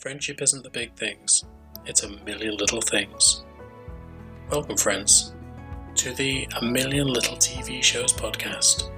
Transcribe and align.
Friendship 0.00 0.40
isn't 0.40 0.62
the 0.62 0.70
big 0.70 0.94
things, 0.94 1.44
it's 1.84 2.04
a 2.04 2.24
million 2.24 2.56
little 2.56 2.80
things. 2.80 3.44
Welcome, 4.50 4.78
friends, 4.78 5.34
to 5.96 6.14
the 6.14 6.48
A 6.58 6.64
Million 6.64 7.06
Little 7.06 7.36
TV 7.36 7.82
Shows 7.82 8.10
podcast. 8.10 8.90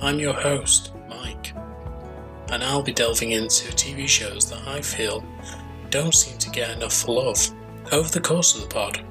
I'm 0.00 0.18
your 0.18 0.32
host, 0.32 0.90
Mike, 1.08 1.54
and 2.50 2.64
I'll 2.64 2.82
be 2.82 2.92
delving 2.92 3.30
into 3.30 3.70
TV 3.74 4.08
shows 4.08 4.50
that 4.50 4.66
I 4.66 4.80
feel 4.80 5.24
don't 5.90 6.16
seem 6.16 6.36
to 6.38 6.50
get 6.50 6.76
enough 6.76 7.06
love. 7.06 7.38
Over 7.92 8.08
the 8.08 8.20
course 8.20 8.56
of 8.56 8.62
the 8.62 8.74
pod, 8.74 9.04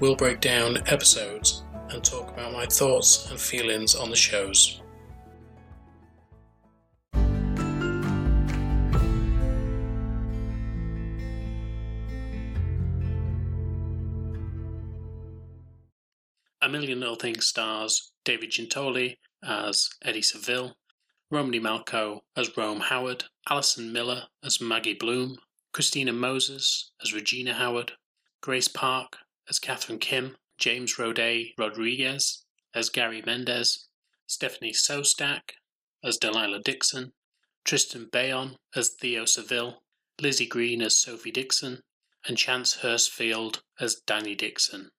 we'll 0.00 0.16
break 0.16 0.40
down 0.40 0.78
episodes 0.86 1.64
and 1.90 2.02
talk 2.02 2.30
about 2.30 2.54
my 2.54 2.64
thoughts 2.64 3.30
and 3.30 3.38
feelings 3.38 3.94
on 3.94 4.08
the 4.08 4.16
shows. 4.16 4.80
Million 16.70 17.00
Little 17.00 17.16
Things 17.16 17.46
stars 17.46 18.12
David 18.24 18.50
Giuntoli 18.50 19.18
as 19.42 19.88
Eddie 20.02 20.22
Saville, 20.22 20.76
Romany 21.30 21.60
Malco 21.60 22.20
as 22.36 22.56
Rome 22.56 22.80
Howard, 22.80 23.24
Allison 23.48 23.92
Miller 23.92 24.24
as 24.44 24.60
Maggie 24.60 24.94
Bloom, 24.94 25.36
Christina 25.72 26.12
Moses 26.12 26.92
as 27.02 27.12
Regina 27.12 27.54
Howard, 27.54 27.92
Grace 28.40 28.68
Park 28.68 29.18
as 29.48 29.58
Catherine 29.58 29.98
Kim, 29.98 30.36
James 30.58 30.96
Roday 30.96 31.52
Rodriguez 31.58 32.44
as 32.74 32.88
Gary 32.88 33.22
Mendez, 33.24 33.88
Stephanie 34.26 34.72
Szostak 34.72 35.52
as 36.04 36.16
Delilah 36.18 36.62
Dixon, 36.62 37.12
Tristan 37.64 38.08
Byon 38.10 38.56
as 38.74 38.90
Theo 39.00 39.24
Saville, 39.24 39.82
Lizzy 40.20 40.46
Greene 40.46 40.82
as 40.82 40.96
Sophie 40.96 41.30
Dixon, 41.30 41.82
and 42.26 42.36
Chance 42.36 42.78
Hurstfield 42.78 43.60
as 43.78 43.96
Danny 44.06 44.34
Dixon. 44.34 44.90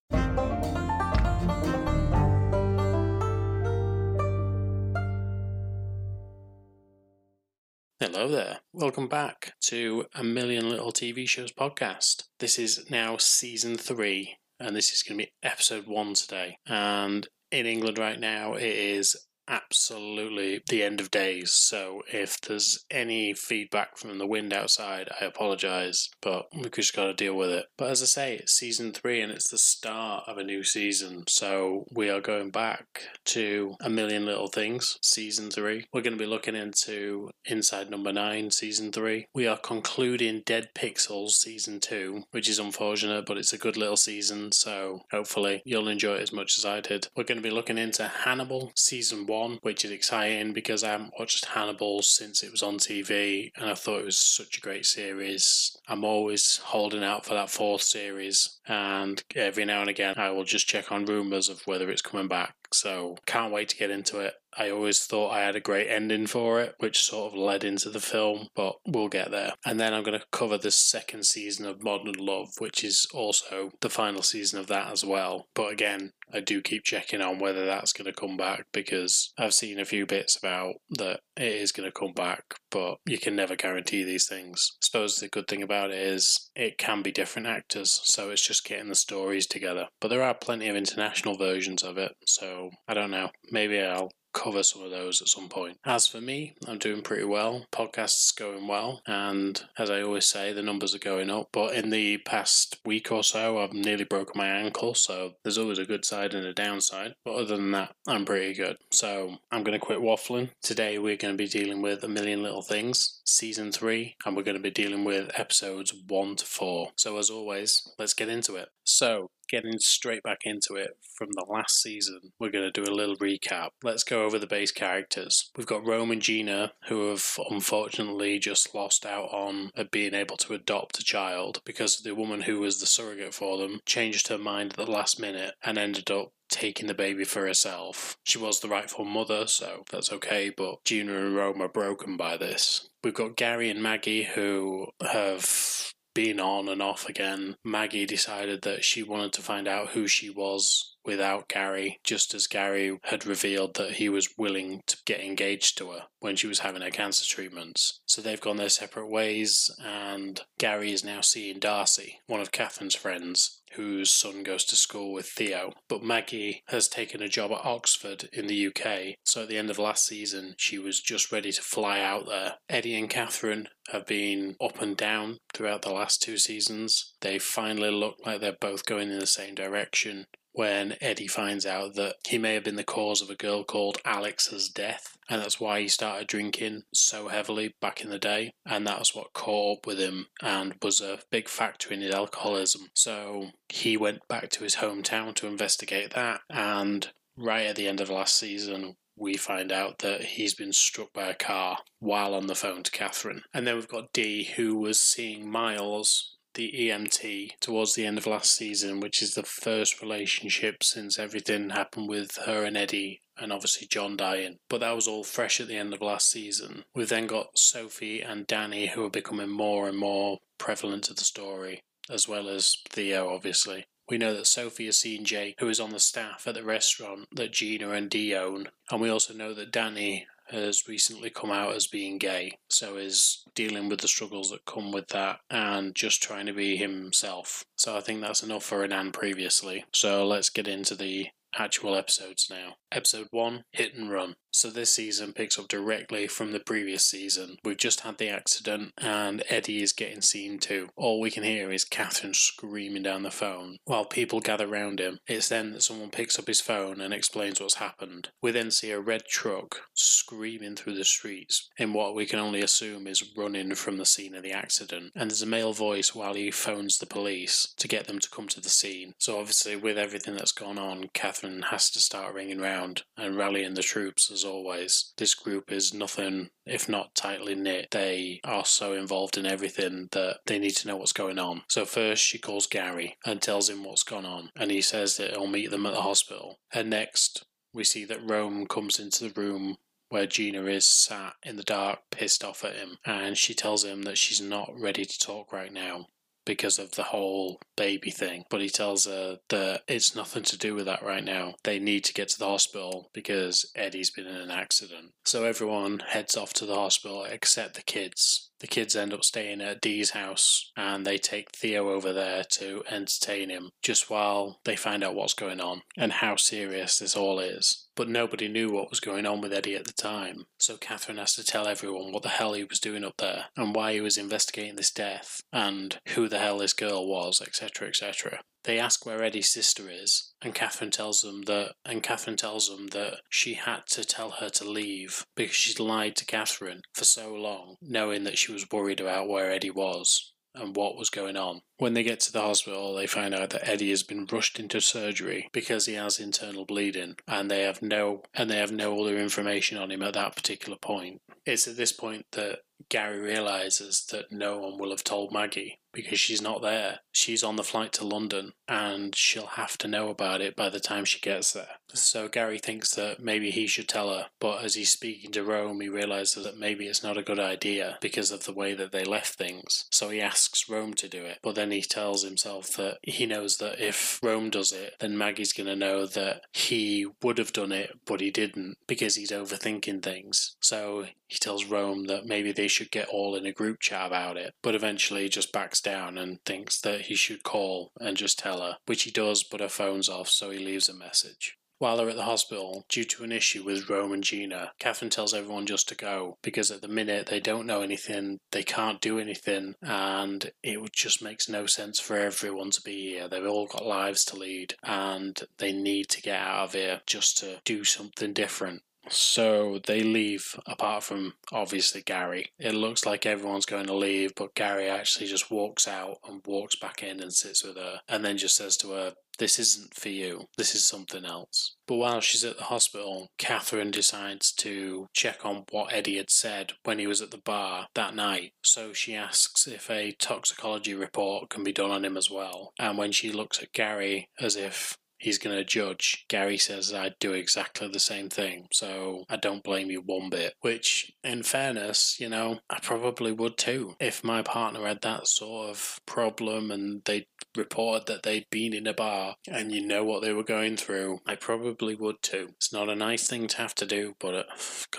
Hello 8.01 8.27
there. 8.27 8.61
Welcome 8.73 9.07
back 9.07 9.53
to 9.65 10.07
A 10.15 10.23
Million 10.23 10.67
Little 10.67 10.91
TV 10.91 11.29
Shows 11.29 11.51
podcast. 11.51 12.23
This 12.39 12.57
is 12.57 12.89
now 12.89 13.17
season 13.17 13.77
three, 13.77 14.37
and 14.59 14.75
this 14.75 14.91
is 14.91 15.03
going 15.03 15.19
to 15.19 15.25
be 15.25 15.31
episode 15.43 15.85
one 15.85 16.15
today. 16.15 16.57
And 16.65 17.27
in 17.51 17.67
England 17.67 17.99
right 17.99 18.19
now, 18.19 18.55
it 18.55 18.63
is 18.63 19.15
absolutely 19.47 20.61
the 20.69 20.83
end 20.83 20.99
of 21.01 21.11
days. 21.11 21.51
So 21.51 22.01
if 22.11 22.39
there's 22.41 22.85
any 22.89 23.33
feedback 23.33 23.97
from 23.97 24.17
the 24.17 24.27
wind 24.27 24.53
outside, 24.53 25.09
I 25.19 25.25
apologize, 25.25 26.09
but 26.21 26.47
we've 26.55 26.71
just 26.71 26.95
got 26.95 27.05
to 27.05 27.13
deal 27.13 27.35
with 27.35 27.49
it. 27.49 27.65
But 27.77 27.89
as 27.89 28.01
I 28.01 28.05
say, 28.05 28.35
it's 28.35 28.53
season 28.53 28.93
three 28.93 29.21
and 29.21 29.31
it's 29.31 29.49
the 29.49 29.57
start 29.57 30.23
of 30.27 30.37
a 30.37 30.43
new 30.43 30.63
season. 30.63 31.23
So 31.27 31.85
we 31.91 32.09
are 32.09 32.21
going 32.21 32.51
back 32.51 32.85
to 33.25 33.75
A 33.81 33.89
Million 33.89 34.25
Little 34.25 34.47
Things, 34.47 34.97
season 35.01 35.49
three. 35.49 35.85
We're 35.93 36.01
going 36.01 36.17
to 36.17 36.23
be 36.23 36.29
looking 36.29 36.55
into 36.55 37.29
Inside 37.45 37.89
Number 37.89 38.13
Nine, 38.13 38.51
season 38.51 38.91
three. 38.91 39.27
We 39.33 39.47
are 39.47 39.57
concluding 39.57 40.43
Dead 40.45 40.69
Pixels, 40.75 41.31
season 41.31 41.79
two, 41.79 42.23
which 42.31 42.49
is 42.49 42.59
unfortunate, 42.59 43.25
but 43.25 43.37
it's 43.37 43.53
a 43.53 43.57
good 43.57 43.77
little 43.77 43.97
season. 43.97 44.51
So 44.51 45.01
hopefully 45.11 45.61
you'll 45.65 45.87
enjoy 45.87 46.15
it 46.15 46.21
as 46.21 46.33
much 46.33 46.57
as 46.57 46.65
I 46.65 46.81
did. 46.81 47.07
We're 47.15 47.23
going 47.23 47.37
to 47.37 47.43
be 47.43 47.51
looking 47.51 47.77
into 47.77 48.07
Hannibal, 48.07 48.71
season 48.75 49.25
one, 49.25 49.30
which 49.61 49.85
is 49.85 49.91
exciting 49.91 50.53
because 50.53 50.83
I 50.83 50.91
haven't 50.91 51.13
watched 51.17 51.45
Hannibal 51.45 52.01
since 52.01 52.43
it 52.43 52.51
was 52.51 52.63
on 52.63 52.77
TV 52.77 53.51
and 53.55 53.69
I 53.69 53.75
thought 53.75 53.99
it 53.99 54.05
was 54.05 54.17
such 54.17 54.57
a 54.57 54.61
great 54.61 54.85
series. 54.85 55.75
I'm 55.87 56.03
always 56.03 56.57
holding 56.57 57.03
out 57.03 57.25
for 57.25 57.33
that 57.33 57.49
fourth 57.49 57.81
series, 57.81 58.59
and 58.67 59.23
every 59.35 59.65
now 59.65 59.81
and 59.81 59.89
again 59.89 60.15
I 60.17 60.31
will 60.31 60.43
just 60.43 60.67
check 60.67 60.91
on 60.91 61.05
rumours 61.05 61.49
of 61.49 61.61
whether 61.65 61.89
it's 61.89 62.01
coming 62.01 62.27
back. 62.27 62.55
So 62.73 63.17
can't 63.25 63.53
wait 63.53 63.69
to 63.69 63.77
get 63.77 63.91
into 63.91 64.19
it. 64.19 64.33
I 64.57 64.69
always 64.69 65.05
thought 65.05 65.31
I 65.31 65.41
had 65.41 65.55
a 65.55 65.61
great 65.61 65.87
ending 65.87 66.27
for 66.27 66.59
it, 66.59 66.75
which 66.79 67.03
sort 67.03 67.31
of 67.31 67.39
led 67.39 67.63
into 67.63 67.89
the 67.89 67.99
film, 67.99 68.47
but 68.55 68.75
we'll 68.85 69.07
get 69.07 69.31
there. 69.31 69.53
And 69.65 69.79
then 69.79 69.93
I'm 69.93 70.03
going 70.03 70.19
to 70.19 70.25
cover 70.31 70.57
the 70.57 70.71
second 70.71 71.25
season 71.25 71.65
of 71.65 71.83
Modern 71.83 72.13
Love, 72.17 72.49
which 72.59 72.83
is 72.83 73.07
also 73.13 73.71
the 73.81 73.89
final 73.89 74.21
season 74.21 74.59
of 74.59 74.67
that 74.67 74.91
as 74.91 75.05
well. 75.05 75.47
But 75.53 75.71
again, 75.71 76.11
I 76.33 76.39
do 76.39 76.61
keep 76.61 76.83
checking 76.83 77.21
on 77.21 77.39
whether 77.39 77.65
that's 77.65 77.93
going 77.93 78.05
to 78.05 78.19
come 78.19 78.37
back 78.37 78.65
because 78.71 79.33
I've 79.37 79.53
seen 79.53 79.79
a 79.79 79.85
few 79.85 80.05
bits 80.05 80.37
about 80.37 80.75
that 80.91 81.19
it 81.35 81.53
is 81.53 81.71
going 81.71 81.89
to 81.89 81.99
come 81.99 82.13
back, 82.13 82.43
but 82.69 82.97
you 83.05 83.17
can 83.17 83.35
never 83.35 83.55
guarantee 83.55 84.03
these 84.03 84.27
things. 84.27 84.71
I 84.75 84.79
suppose 84.81 85.17
the 85.17 85.27
good 85.27 85.47
thing 85.47 85.63
about 85.63 85.91
it 85.91 85.99
is 85.99 86.49
it 86.55 86.77
can 86.77 87.01
be 87.01 87.11
different 87.11 87.47
actors, 87.47 87.99
so 88.03 88.29
it's 88.29 88.45
just 88.45 88.65
getting 88.65 88.89
the 88.89 88.95
stories 88.95 89.47
together. 89.47 89.87
But 89.99 90.09
there 90.09 90.23
are 90.23 90.33
plenty 90.33 90.67
of 90.67 90.75
international 90.75 91.37
versions 91.37 91.83
of 91.83 91.97
it, 91.97 92.13
so 92.25 92.71
I 92.87 92.93
don't 92.93 93.11
know. 93.11 93.31
Maybe 93.51 93.79
I'll 93.81 94.11
cover 94.33 94.63
some 94.63 94.83
of 94.83 94.91
those 94.91 95.21
at 95.21 95.27
some 95.27 95.49
point. 95.49 95.77
As 95.85 96.07
for 96.07 96.21
me, 96.21 96.55
I'm 96.67 96.77
doing 96.77 97.01
pretty 97.01 97.25
well. 97.25 97.65
Podcast's 97.71 98.31
going 98.31 98.67
well, 98.67 99.01
and 99.05 99.63
as 99.77 99.89
I 99.89 100.01
always 100.01 100.25
say, 100.25 100.53
the 100.53 100.61
numbers 100.61 100.95
are 100.95 100.99
going 100.99 101.29
up. 101.29 101.49
But 101.51 101.75
in 101.75 101.89
the 101.89 102.17
past 102.19 102.79
week 102.85 103.11
or 103.11 103.23
so, 103.23 103.59
I've 103.59 103.73
nearly 103.73 104.03
broken 104.03 104.33
my 104.37 104.47
ankle, 104.47 104.93
so 104.93 105.33
there's 105.43 105.57
always 105.57 105.79
a 105.79 105.85
good 105.85 106.05
side 106.05 106.33
and 106.33 106.45
a 106.45 106.53
downside. 106.53 107.15
But 107.25 107.35
other 107.35 107.57
than 107.57 107.71
that, 107.71 107.93
I'm 108.07 108.25
pretty 108.25 108.53
good. 108.53 108.77
So 108.91 109.37
I'm 109.51 109.63
going 109.63 109.79
to 109.79 109.85
quit 109.85 109.99
waffling. 109.99 110.49
Today, 110.61 110.97
we're 110.97 111.17
going 111.17 111.33
to 111.33 111.37
be 111.37 111.47
dealing 111.47 111.81
with 111.81 112.03
A 112.03 112.07
Million 112.07 112.43
Little 112.43 112.61
Things, 112.61 113.21
season 113.25 113.71
three, 113.71 114.15
and 114.25 114.35
we're 114.35 114.43
going 114.43 114.57
to 114.57 114.63
be 114.63 114.71
dealing 114.71 115.03
with 115.03 115.31
episodes 115.39 115.93
one 116.07 116.35
to 116.37 116.45
four. 116.45 116.89
So 116.95 117.17
as 117.17 117.29
always, 117.29 117.87
let's 117.97 118.13
get 118.13 118.29
into 118.29 118.55
it. 118.55 118.69
So, 118.83 119.29
getting 119.51 119.77
straight 119.79 120.23
back 120.23 120.41
into 120.45 120.75
it 120.75 120.97
from 121.13 121.29
the 121.33 121.45
last 121.47 121.81
season, 121.81 122.31
we're 122.39 122.49
going 122.49 122.71
to 122.71 122.81
do 122.81 122.89
a 122.89 122.93
little 122.93 123.17
recap. 123.17 123.69
Let's 123.83 124.03
go 124.03 124.23
over 124.23 124.39
the 124.39 124.47
base 124.47 124.71
characters. 124.71 125.51
We've 125.55 125.67
got 125.67 125.85
Rome 125.85 126.11
and 126.11 126.21
Gina, 126.21 126.71
who 126.87 127.09
have 127.09 127.37
unfortunately 127.49 128.39
just 128.39 128.73
lost 128.73 129.05
out 129.05 129.31
on 129.31 129.71
uh, 129.75 129.83
being 129.91 130.13
able 130.13 130.37
to 130.37 130.53
adopt 130.53 130.99
a 130.99 131.03
child 131.03 131.61
because 131.65 131.97
the 131.97 132.15
woman 132.15 132.41
who 132.41 132.59
was 132.59 132.79
the 132.79 132.85
surrogate 132.85 133.33
for 133.33 133.57
them 133.57 133.81
changed 133.85 134.29
her 134.29 134.37
mind 134.37 134.71
at 134.71 134.85
the 134.85 134.91
last 134.91 135.19
minute 135.19 135.53
and 135.63 135.77
ended 135.77 136.09
up 136.09 136.31
taking 136.49 136.87
the 136.87 136.93
baby 136.93 137.23
for 137.23 137.47
herself. 137.47 138.17
She 138.23 138.37
was 138.37 138.59
the 138.59 138.67
rightful 138.67 139.05
mother, 139.05 139.47
so 139.47 139.83
that's 139.91 140.11
okay, 140.11 140.51
but 140.55 140.83
Gina 140.85 141.13
and 141.15 141.35
Rome 141.35 141.61
are 141.61 141.69
broken 141.69 142.17
by 142.17 142.37
this. 142.37 142.89
We've 143.03 143.13
got 143.13 143.37
Gary 143.37 143.69
and 143.69 143.81
Maggie 143.81 144.23
who 144.23 144.87
have 145.01 145.93
been 146.13 146.39
on 146.39 146.67
and 146.67 146.81
off 146.81 147.07
again. 147.07 147.55
Maggie 147.63 148.05
decided 148.05 148.61
that 148.63 148.83
she 148.83 149.03
wanted 149.03 149.33
to 149.33 149.41
find 149.41 149.67
out 149.67 149.89
who 149.89 150.07
she 150.07 150.29
was 150.29 150.90
without 151.05 151.47
Gary, 151.47 151.99
just 152.03 152.33
as 152.33 152.47
Gary 152.47 152.99
had 153.03 153.25
revealed 153.25 153.75
that 153.75 153.93
he 153.93 154.09
was 154.09 154.37
willing 154.37 154.81
to 154.87 154.97
get 155.05 155.21
engaged 155.21 155.77
to 155.77 155.91
her 155.91 156.03
when 156.19 156.35
she 156.35 156.47
was 156.47 156.59
having 156.59 156.81
her 156.81 156.89
cancer 156.89 157.25
treatments. 157.25 157.99
So 158.05 158.21
they've 158.21 158.39
gone 158.39 158.57
their 158.57 158.69
separate 158.69 159.09
ways, 159.09 159.69
and 159.83 160.41
Gary 160.59 160.91
is 160.91 161.03
now 161.03 161.21
seeing 161.21 161.59
Darcy, 161.59 162.19
one 162.27 162.39
of 162.39 162.51
Catherine's 162.51 162.95
friends, 162.95 163.61
whose 163.73 164.11
son 164.11 164.43
goes 164.43 164.65
to 164.65 164.75
school 164.75 165.13
with 165.13 165.25
Theo. 165.25 165.73
But 165.87 166.03
Maggie 166.03 166.63
has 166.67 166.87
taken 166.87 167.21
a 167.21 167.29
job 167.29 167.51
at 167.51 167.65
Oxford 167.65 168.29
in 168.33 168.47
the 168.47 168.67
UK, 168.67 169.15
so 169.23 169.43
at 169.43 169.49
the 169.49 169.57
end 169.57 169.69
of 169.69 169.79
last 169.79 170.05
season, 170.05 170.55
she 170.57 170.77
was 170.77 170.99
just 170.99 171.31
ready 171.31 171.51
to 171.51 171.61
fly 171.61 171.99
out 171.99 172.27
there. 172.27 172.55
Eddie 172.69 172.97
and 172.97 173.09
Catherine 173.09 173.69
have 173.91 174.05
been 174.05 174.55
up 174.61 174.81
and 174.81 174.95
down 174.95 175.37
throughout 175.53 175.81
the 175.81 175.91
last 175.91 176.21
two 176.21 176.37
seasons. 176.37 177.13
They 177.21 177.39
finally 177.39 177.91
look 177.91 178.17
like 178.25 178.41
they're 178.41 178.57
both 178.59 178.85
going 178.85 179.09
in 179.09 179.19
the 179.19 179.25
same 179.25 179.55
direction 179.55 180.25
when 180.53 180.95
Eddie 181.01 181.27
finds 181.27 181.65
out 181.65 181.95
that 181.95 182.15
he 182.27 182.37
may 182.37 182.53
have 182.53 182.63
been 182.63 182.75
the 182.75 182.83
cause 182.83 183.21
of 183.21 183.29
a 183.29 183.35
girl 183.35 183.63
called 183.63 183.97
Alex's 184.05 184.69
death, 184.69 185.17
and 185.29 185.41
that's 185.41 185.59
why 185.59 185.81
he 185.81 185.87
started 185.87 186.27
drinking 186.27 186.83
so 186.93 187.29
heavily 187.29 187.75
back 187.81 188.01
in 188.01 188.09
the 188.09 188.19
day, 188.19 188.53
and 188.65 188.85
that 188.85 188.99
was 188.99 189.15
what 189.15 189.33
caught 189.33 189.79
up 189.79 189.87
with 189.87 189.99
him 189.99 190.27
and 190.41 190.75
was 190.81 190.99
a 191.01 191.19
big 191.31 191.47
factor 191.47 191.93
in 191.93 192.01
his 192.01 192.13
alcoholism. 192.13 192.87
So 192.93 193.51
he 193.69 193.95
went 193.97 194.27
back 194.27 194.49
to 194.51 194.63
his 194.63 194.77
hometown 194.77 195.35
to 195.35 195.47
investigate 195.47 196.13
that, 196.13 196.41
and 196.49 197.07
right 197.37 197.67
at 197.67 197.75
the 197.75 197.87
end 197.87 198.01
of 198.01 198.09
last 198.09 198.35
season, 198.35 198.95
we 199.15 199.35
find 199.37 199.71
out 199.71 199.99
that 199.99 200.23
he's 200.23 200.55
been 200.55 200.73
struck 200.73 201.13
by 201.13 201.27
a 201.27 201.35
car 201.35 201.77
while 201.99 202.33
on 202.33 202.47
the 202.47 202.55
phone 202.55 202.81
to 202.83 202.91
Catherine. 202.91 203.43
And 203.53 203.67
then 203.67 203.75
we've 203.75 203.87
got 203.87 204.13
Dee, 204.13 204.45
who 204.55 204.75
was 204.77 204.99
seeing 204.99 205.49
Miles 205.49 206.37
the 206.53 206.71
EMT 206.73 207.59
towards 207.59 207.95
the 207.95 208.05
end 208.05 208.17
of 208.17 208.27
last 208.27 208.55
season, 208.55 208.99
which 208.99 209.21
is 209.21 209.33
the 209.33 209.43
first 209.43 210.01
relationship 210.01 210.83
since 210.83 211.17
everything 211.17 211.69
happened 211.69 212.09
with 212.09 212.37
her 212.45 212.63
and 212.63 212.77
Eddie 212.77 213.21
and 213.37 213.51
obviously 213.51 213.87
John 213.87 214.15
dying. 214.15 214.57
But 214.69 214.81
that 214.81 214.95
was 214.95 215.07
all 215.07 215.23
fresh 215.23 215.59
at 215.59 215.67
the 215.67 215.77
end 215.77 215.93
of 215.93 216.01
last 216.01 216.29
season. 216.29 216.83
We've 216.95 217.09
then 217.09 217.27
got 217.27 217.57
Sophie 217.57 218.21
and 218.21 218.47
Danny 218.47 218.87
who 218.87 219.03
are 219.05 219.09
becoming 219.09 219.49
more 219.49 219.87
and 219.87 219.97
more 219.97 220.39
prevalent 220.57 221.05
to 221.05 221.13
the 221.13 221.23
story, 221.23 221.81
as 222.09 222.27
well 222.27 222.47
as 222.47 222.77
Theo, 222.89 223.29
obviously. 223.29 223.85
We 224.09 224.17
know 224.17 224.33
that 224.33 224.47
Sophie 224.47 224.87
has 224.87 224.97
seen 224.97 225.23
Jake, 225.23 225.55
who 225.59 225.69
is 225.69 225.79
on 225.79 225.91
the 225.91 225.99
staff 225.99 226.45
at 226.45 226.55
the 226.55 226.63
restaurant 226.63 227.27
that 227.31 227.53
Gina 227.53 227.91
and 227.91 228.09
Dee 228.09 228.35
own, 228.35 228.67
and 228.91 228.99
we 228.99 229.09
also 229.09 229.33
know 229.33 229.53
that 229.53 229.71
Danny 229.71 230.27
has 230.51 230.87
recently 230.87 231.29
come 231.29 231.51
out 231.51 231.75
as 231.75 231.87
being 231.87 232.17
gay, 232.17 232.57
so 232.69 232.97
is 232.97 233.43
dealing 233.55 233.89
with 233.89 234.01
the 234.01 234.07
struggles 234.07 234.51
that 234.51 234.65
come 234.65 234.91
with 234.91 235.07
that 235.09 235.39
and 235.49 235.95
just 235.95 236.21
trying 236.21 236.45
to 236.45 236.53
be 236.53 236.77
himself. 236.77 237.63
So 237.75 237.97
I 237.97 238.01
think 238.01 238.21
that's 238.21 238.43
enough 238.43 238.63
for 238.63 238.87
Anand 238.87 239.13
previously. 239.13 239.85
So 239.93 240.25
let's 240.25 240.49
get 240.49 240.67
into 240.67 240.95
the 240.95 241.27
actual 241.55 241.95
episodes 241.95 242.47
now. 242.49 242.75
Episode 242.93 243.27
1 243.31 243.63
Hit 243.71 243.95
and 243.95 244.11
Run. 244.11 244.35
So 244.53 244.69
this 244.69 244.93
season 244.93 245.31
picks 245.31 245.57
up 245.57 245.69
directly 245.69 246.27
from 246.27 246.51
the 246.51 246.59
previous 246.59 247.05
season. 247.05 247.55
We've 247.63 247.77
just 247.77 248.01
had 248.01 248.17
the 248.17 248.27
accident 248.27 248.91
and 248.97 249.43
Eddie 249.47 249.81
is 249.81 249.93
getting 249.93 250.21
seen 250.21 250.59
too. 250.59 250.89
All 250.97 251.21
we 251.21 251.31
can 251.31 251.43
hear 251.43 251.71
is 251.71 251.85
Catherine 251.85 252.33
screaming 252.33 253.03
down 253.03 253.23
the 253.23 253.31
phone 253.31 253.77
while 253.85 254.03
people 254.03 254.41
gather 254.41 254.67
around 254.67 254.99
him. 254.99 255.19
It's 255.25 255.47
then 255.47 255.71
that 255.71 255.83
someone 255.83 256.09
picks 256.09 256.37
up 256.37 256.47
his 256.47 256.59
phone 256.59 256.99
and 256.99 257.13
explains 257.13 257.61
what's 257.61 257.75
happened. 257.75 258.29
We 258.41 258.51
then 258.51 258.71
see 258.71 258.91
a 258.91 258.99
red 258.99 259.25
truck 259.25 259.83
screaming 259.93 260.75
through 260.75 260.95
the 260.95 261.05
streets 261.05 261.69
in 261.77 261.93
what 261.93 262.13
we 262.13 262.25
can 262.25 262.39
only 262.39 262.61
assume 262.61 263.07
is 263.07 263.23
running 263.37 263.73
from 263.75 263.95
the 263.95 264.05
scene 264.05 264.35
of 264.35 264.43
the 264.43 264.51
accident. 264.51 265.13
And 265.15 265.31
there's 265.31 265.41
a 265.41 265.47
male 265.47 265.71
voice 265.71 266.13
while 266.13 266.33
he 266.33 266.51
phones 266.51 266.97
the 266.97 267.05
police 267.05 267.73
to 267.77 267.87
get 267.87 268.07
them 268.07 268.19
to 268.19 268.29
come 268.29 268.49
to 268.49 268.59
the 268.59 268.69
scene. 268.69 269.13
So 269.17 269.39
obviously 269.39 269.77
with 269.77 269.97
everything 269.97 270.35
that's 270.35 270.51
gone 270.51 270.77
on, 270.77 271.09
Catherine 271.13 271.63
has 271.69 271.89
to 271.91 271.99
start 271.99 272.33
ringing 272.33 272.59
round 272.59 272.80
and 273.17 273.37
rallying 273.37 273.73
the 273.73 273.81
troops 273.81 274.31
as 274.31 274.43
always. 274.43 275.13
This 275.17 275.33
group 275.33 275.71
is 275.71 275.93
nothing 275.93 276.49
if 276.65 276.87
not 276.89 277.15
tightly 277.15 277.55
knit. 277.55 277.89
They 277.91 278.39
are 278.43 278.65
so 278.65 278.93
involved 278.93 279.37
in 279.37 279.45
everything 279.45 280.09
that 280.11 280.39
they 280.45 280.59
need 280.59 280.75
to 280.77 280.87
know 280.87 280.97
what's 280.97 281.13
going 281.13 281.39
on. 281.39 281.63
So 281.67 281.85
first 281.85 282.23
she 282.23 282.37
calls 282.37 282.67
Gary 282.67 283.17
and 283.25 283.41
tells 283.41 283.69
him 283.69 283.83
what's 283.83 284.03
gone 284.03 284.25
on, 284.25 284.49
and 284.55 284.71
he 284.71 284.81
says 284.81 285.17
that 285.17 285.31
he'll 285.31 285.47
meet 285.47 285.71
them 285.71 285.85
at 285.85 285.93
the 285.93 286.01
hospital. 286.01 286.59
And 286.73 286.89
next 286.89 287.45
we 287.73 287.83
see 287.83 288.05
that 288.05 288.29
Rome 288.29 288.67
comes 288.67 288.99
into 288.99 289.23
the 289.23 289.41
room 289.41 289.77
where 290.09 290.27
Gina 290.27 290.65
is 290.65 290.85
sat 290.85 291.35
in 291.41 291.55
the 291.55 291.63
dark, 291.63 291.99
pissed 292.11 292.43
off 292.43 292.65
at 292.65 292.75
him, 292.75 292.97
and 293.05 293.37
she 293.37 293.53
tells 293.53 293.85
him 293.85 294.03
that 294.03 294.17
she's 294.17 294.41
not 294.41 294.69
ready 294.77 295.05
to 295.05 295.19
talk 295.19 295.53
right 295.53 295.71
now 295.71 296.07
because 296.45 296.79
of 296.79 296.91
the 296.91 297.03
whole 297.03 297.59
baby 297.75 298.11
thing. 298.11 298.45
But 298.49 298.61
he 298.61 298.69
tells 298.69 299.05
her 299.05 299.39
that 299.49 299.81
it's 299.87 300.15
nothing 300.15 300.43
to 300.43 300.57
do 300.57 300.75
with 300.75 300.85
that 300.85 301.03
right 301.03 301.23
now. 301.23 301.55
They 301.63 301.79
need 301.79 302.03
to 302.05 302.13
get 302.13 302.29
to 302.29 302.39
the 302.39 302.47
hospital 302.47 303.09
because 303.13 303.71
Eddie's 303.75 304.11
been 304.11 304.27
in 304.27 304.35
an 304.35 304.51
accident. 304.51 305.13
So 305.25 305.45
everyone 305.45 305.99
heads 306.07 306.37
off 306.37 306.53
to 306.53 306.65
the 306.65 306.75
hospital 306.75 307.23
except 307.23 307.75
the 307.75 307.83
kids. 307.83 308.50
The 308.61 308.67
kids 308.67 308.95
end 308.95 309.11
up 309.11 309.23
staying 309.23 309.59
at 309.59 309.81
Dee's 309.81 310.11
house 310.11 310.71
and 310.77 311.03
they 311.03 311.17
take 311.17 311.51
Theo 311.51 311.89
over 311.89 312.13
there 312.13 312.43
to 312.43 312.83
entertain 312.91 313.49
him 313.49 313.71
just 313.81 314.07
while 314.07 314.59
they 314.65 314.75
find 314.75 315.03
out 315.03 315.15
what's 315.15 315.33
going 315.33 315.59
on 315.59 315.81
and 315.97 316.11
how 316.11 316.35
serious 316.35 316.99
this 316.99 317.15
all 317.15 317.39
is. 317.39 317.87
But 317.95 318.07
nobody 318.07 318.47
knew 318.47 318.71
what 318.71 318.91
was 318.91 318.99
going 318.99 319.25
on 319.25 319.41
with 319.41 319.51
Eddie 319.51 319.75
at 319.75 319.85
the 319.85 319.93
time, 319.93 320.45
so 320.59 320.77
Catherine 320.77 321.17
has 321.17 321.35
to 321.35 321.43
tell 321.43 321.67
everyone 321.67 322.11
what 322.11 322.21
the 322.21 322.29
hell 322.29 322.53
he 322.53 322.63
was 322.63 322.79
doing 322.79 323.03
up 323.03 323.17
there 323.17 323.45
and 323.57 323.73
why 323.73 323.93
he 323.93 324.01
was 324.01 324.17
investigating 324.17 324.75
this 324.75 324.91
death 324.91 325.41
and 325.51 325.99
who 326.09 326.29
the 326.29 326.39
hell 326.39 326.59
this 326.59 326.73
girl 326.73 327.07
was, 327.07 327.41
etc., 327.41 327.87
etc. 327.87 328.41
They 328.63 328.79
ask 328.79 329.05
where 329.05 329.23
Eddie's 329.23 329.49
sister 329.49 329.89
is, 329.89 330.33
and 330.41 330.53
Catherine 330.53 330.91
tells 330.91 331.21
them 331.21 331.43
that 331.43 331.73
and 331.85 332.03
Catherine 332.03 332.37
tells 332.37 332.69
them 332.69 332.87
that 332.87 333.21
she 333.29 333.55
had 333.55 333.87
to 333.87 334.03
tell 334.03 334.31
her 334.31 334.49
to 334.49 334.69
leave 334.69 335.25
because 335.35 335.55
she'd 335.55 335.79
lied 335.79 336.15
to 336.17 336.25
Catherine 336.25 336.81
for 336.93 337.05
so 337.05 337.33
long, 337.33 337.77
knowing 337.81 338.23
that 338.25 338.37
she 338.37 338.51
was 338.51 338.69
worried 338.71 338.99
about 338.99 339.27
where 339.27 339.51
Eddie 339.51 339.71
was 339.71 340.33
and 340.53 340.75
what 340.75 340.97
was 340.97 341.09
going 341.09 341.37
on. 341.37 341.61
When 341.77 341.93
they 341.93 342.03
get 342.03 342.19
to 342.21 342.31
the 342.31 342.41
hospital, 342.41 342.93
they 342.93 343.07
find 343.07 343.33
out 343.33 343.51
that 343.51 343.67
Eddie 343.67 343.89
has 343.89 344.03
been 344.03 344.27
rushed 344.31 344.59
into 344.59 344.81
surgery 344.81 345.49
because 345.53 345.85
he 345.85 345.93
has 345.93 346.19
internal 346.19 346.65
bleeding, 346.65 347.15
and 347.27 347.49
they 347.49 347.63
have 347.63 347.81
no 347.81 348.23
and 348.33 348.49
they 348.49 348.57
have 348.57 348.71
no 348.71 349.01
other 349.01 349.17
information 349.17 349.77
on 349.77 349.91
him 349.91 350.03
at 350.03 350.13
that 350.13 350.35
particular 350.35 350.77
point. 350.77 351.21
It's 351.45 351.67
at 351.67 351.77
this 351.77 351.91
point 351.91 352.25
that 352.33 352.59
Gary 352.89 353.19
realizes 353.19 354.05
that 354.11 354.31
no 354.31 354.59
one 354.59 354.77
will 354.77 354.89
have 354.91 355.03
told 355.03 355.33
Maggie 355.33 355.79
because 355.93 356.19
she's 356.19 356.41
not 356.41 356.61
there. 356.61 356.99
She's 357.11 357.43
on 357.43 357.55
the 357.55 357.63
flight 357.63 357.91
to 357.93 358.05
London 358.05 358.53
and 358.67 359.15
she'll 359.15 359.47
have 359.47 359.77
to 359.79 359.87
know 359.87 360.09
about 360.09 360.41
it 360.41 360.55
by 360.55 360.69
the 360.69 360.79
time 360.79 361.05
she 361.05 361.19
gets 361.19 361.51
there. 361.53 361.67
So 361.93 362.29
Gary 362.29 362.57
thinks 362.57 362.95
that 362.95 363.21
maybe 363.21 363.51
he 363.51 363.67
should 363.67 363.89
tell 363.89 364.13
her, 364.13 364.27
but 364.39 364.63
as 364.63 364.75
he's 364.75 364.91
speaking 364.91 365.31
to 365.31 365.43
Rome, 365.43 365.81
he 365.81 365.89
realizes 365.89 366.43
that 366.43 366.57
maybe 366.57 366.87
it's 366.87 367.03
not 367.03 367.17
a 367.17 367.23
good 367.23 367.39
idea 367.39 367.97
because 368.01 368.31
of 368.31 368.45
the 368.45 368.53
way 368.53 368.73
that 368.73 368.91
they 368.93 369.03
left 369.03 369.35
things. 369.35 369.85
So 369.91 370.09
he 370.09 370.21
asks 370.21 370.69
Rome 370.69 370.93
to 370.95 371.09
do 371.09 371.25
it, 371.25 371.39
but 371.43 371.55
then 371.55 371.71
he 371.71 371.81
tells 371.81 372.23
himself 372.23 372.69
that 372.77 372.99
he 373.03 373.25
knows 373.25 373.57
that 373.57 373.79
if 373.79 374.19
Rome 374.23 374.49
does 374.49 374.71
it, 374.71 374.95
then 374.99 375.17
Maggie's 375.17 375.53
going 375.53 375.67
to 375.67 375.75
know 375.75 376.05
that 376.05 376.43
he 376.53 377.07
would 377.21 377.37
have 377.37 377.51
done 377.53 377.73
it, 377.73 377.99
but 378.05 378.21
he 378.21 378.31
didn't 378.31 378.77
because 378.87 379.15
he's 379.15 379.31
overthinking 379.31 380.01
things. 380.01 380.55
So 380.61 381.07
he 381.27 381.37
tells 381.37 381.65
Rome 381.65 382.05
that 382.05 382.25
maybe 382.25 382.51
they 382.51 382.67
should 382.67 382.91
get 382.91 383.07
all 383.07 383.35
in 383.35 383.45
a 383.45 383.53
group 383.53 383.79
chat 383.79 384.07
about 384.07 384.37
it, 384.37 384.53
but 384.61 384.75
eventually 384.75 385.29
just 385.29 385.53
backs 385.53 385.80
down 385.81 386.17
and 386.17 386.43
thinks 386.45 386.79
that 386.81 387.01
he 387.01 387.15
should 387.15 387.43
call 387.43 387.91
and 387.99 388.17
just 388.17 388.39
tell 388.39 388.61
her, 388.61 388.77
which 388.85 389.03
he 389.03 389.11
does, 389.11 389.43
but 389.43 389.59
her 389.59 389.69
phone's 389.69 390.09
off, 390.09 390.29
so 390.29 390.49
he 390.49 390.59
leaves 390.59 390.89
a 390.89 390.93
message. 390.93 391.57
While 391.81 391.97
they're 391.97 392.11
at 392.11 392.15
the 392.15 392.25
hospital, 392.25 392.85
due 392.89 393.05
to 393.05 393.23
an 393.23 393.31
issue 393.31 393.63
with 393.63 393.89
Rome 393.89 394.11
and 394.11 394.23
Gina, 394.23 394.73
Catherine 394.77 395.09
tells 395.09 395.33
everyone 395.33 395.65
just 395.65 395.89
to 395.89 395.95
go 395.95 396.37
because 396.43 396.69
at 396.69 396.83
the 396.83 396.87
minute 396.87 397.25
they 397.25 397.39
don't 397.39 397.65
know 397.65 397.81
anything, 397.81 398.37
they 398.51 398.61
can't 398.61 399.01
do 399.01 399.17
anything, 399.17 399.73
and 399.81 400.51
it 400.61 400.79
just 400.93 401.23
makes 401.23 401.49
no 401.49 401.65
sense 401.65 401.99
for 401.99 402.17
everyone 402.17 402.69
to 402.69 402.81
be 402.83 403.09
here. 403.09 403.27
They've 403.27 403.47
all 403.47 403.65
got 403.65 403.83
lives 403.83 404.23
to 404.25 404.35
lead, 404.35 404.75
and 404.83 405.41
they 405.57 405.71
need 405.71 406.09
to 406.09 406.21
get 406.21 406.39
out 406.39 406.65
of 406.65 406.73
here 406.73 407.01
just 407.07 407.39
to 407.39 407.61
do 407.65 407.83
something 407.83 408.31
different. 408.31 408.83
So 409.09 409.79
they 409.85 410.01
leave, 410.03 410.59
apart 410.65 411.03
from 411.03 411.33
obviously 411.51 412.01
Gary. 412.01 412.51
It 412.59 412.73
looks 412.73 413.05
like 413.05 413.25
everyone's 413.25 413.65
going 413.65 413.87
to 413.87 413.95
leave, 413.95 414.33
but 414.35 414.55
Gary 414.55 414.87
actually 414.87 415.27
just 415.27 415.51
walks 415.51 415.87
out 415.87 416.17
and 416.27 416.41
walks 416.45 416.75
back 416.75 417.03
in 417.03 417.19
and 417.19 417.33
sits 417.33 417.63
with 417.63 417.77
her 417.77 418.01
and 418.07 418.23
then 418.23 418.37
just 418.37 418.55
says 418.55 418.77
to 418.77 418.91
her, 418.91 419.13
This 419.37 419.57
isn't 419.59 419.95
for 419.95 420.09
you, 420.09 420.45
this 420.57 420.75
is 420.75 420.85
something 420.85 421.25
else. 421.25 421.75
But 421.87 421.95
while 421.95 422.21
she's 422.21 422.45
at 422.45 422.57
the 422.57 422.65
hospital, 422.65 423.27
Catherine 423.37 423.91
decides 423.91 424.51
to 424.53 425.07
check 425.13 425.45
on 425.45 425.65
what 425.71 425.91
Eddie 425.91 426.17
had 426.17 426.29
said 426.29 426.73
when 426.83 426.99
he 426.99 427.07
was 427.07 427.21
at 427.21 427.31
the 427.31 427.37
bar 427.37 427.87
that 427.95 428.15
night. 428.15 428.53
So 428.63 428.93
she 428.93 429.15
asks 429.15 429.67
if 429.67 429.89
a 429.89 430.13
toxicology 430.13 430.93
report 430.93 431.49
can 431.49 431.63
be 431.63 431.73
done 431.73 431.91
on 431.91 432.05
him 432.05 432.17
as 432.17 432.29
well. 432.29 432.73
And 432.79 432.97
when 432.97 433.11
she 433.11 433.31
looks 433.31 433.61
at 433.61 433.73
Gary 433.73 434.29
as 434.39 434.55
if 434.55 434.97
he's 435.21 435.37
going 435.37 435.55
to 435.55 435.63
judge. 435.63 436.25
Gary 436.27 436.57
says 436.57 436.93
I'd 436.93 437.19
do 437.19 437.33
exactly 437.33 437.87
the 437.87 437.99
same 437.99 438.27
thing, 438.27 438.67
so 438.71 439.23
I 439.29 439.37
don't 439.37 439.63
blame 439.63 439.89
you 439.89 440.01
one 440.01 440.29
bit. 440.29 440.55
Which, 440.61 441.13
in 441.23 441.43
fairness, 441.43 442.19
you 442.19 442.27
know, 442.27 442.59
I 442.69 442.79
probably 442.81 443.31
would 443.31 443.57
too. 443.57 443.95
If 443.99 444.23
my 444.23 444.41
partner 444.41 444.85
had 444.85 445.01
that 445.01 445.27
sort 445.27 445.69
of 445.69 445.99
problem 446.05 446.71
and 446.71 447.03
they 447.05 447.27
reported 447.55 448.07
that 448.07 448.23
they'd 448.23 448.49
been 448.49 448.73
in 448.73 448.87
a 448.87 448.93
bar 448.93 449.35
and 449.47 449.71
you 449.71 449.85
know 449.85 450.03
what 450.03 450.21
they 450.21 450.33
were 450.33 450.43
going 450.43 450.77
through, 450.77 451.19
I 451.27 451.35
probably 451.35 451.95
would 451.95 452.21
too. 452.21 452.49
It's 452.55 452.73
not 452.73 452.89
a 452.89 452.95
nice 452.95 453.27
thing 453.27 453.47
to 453.47 453.57
have 453.57 453.75
to 453.75 453.85
do, 453.85 454.15
but 454.19 454.35
uh, 454.35 454.43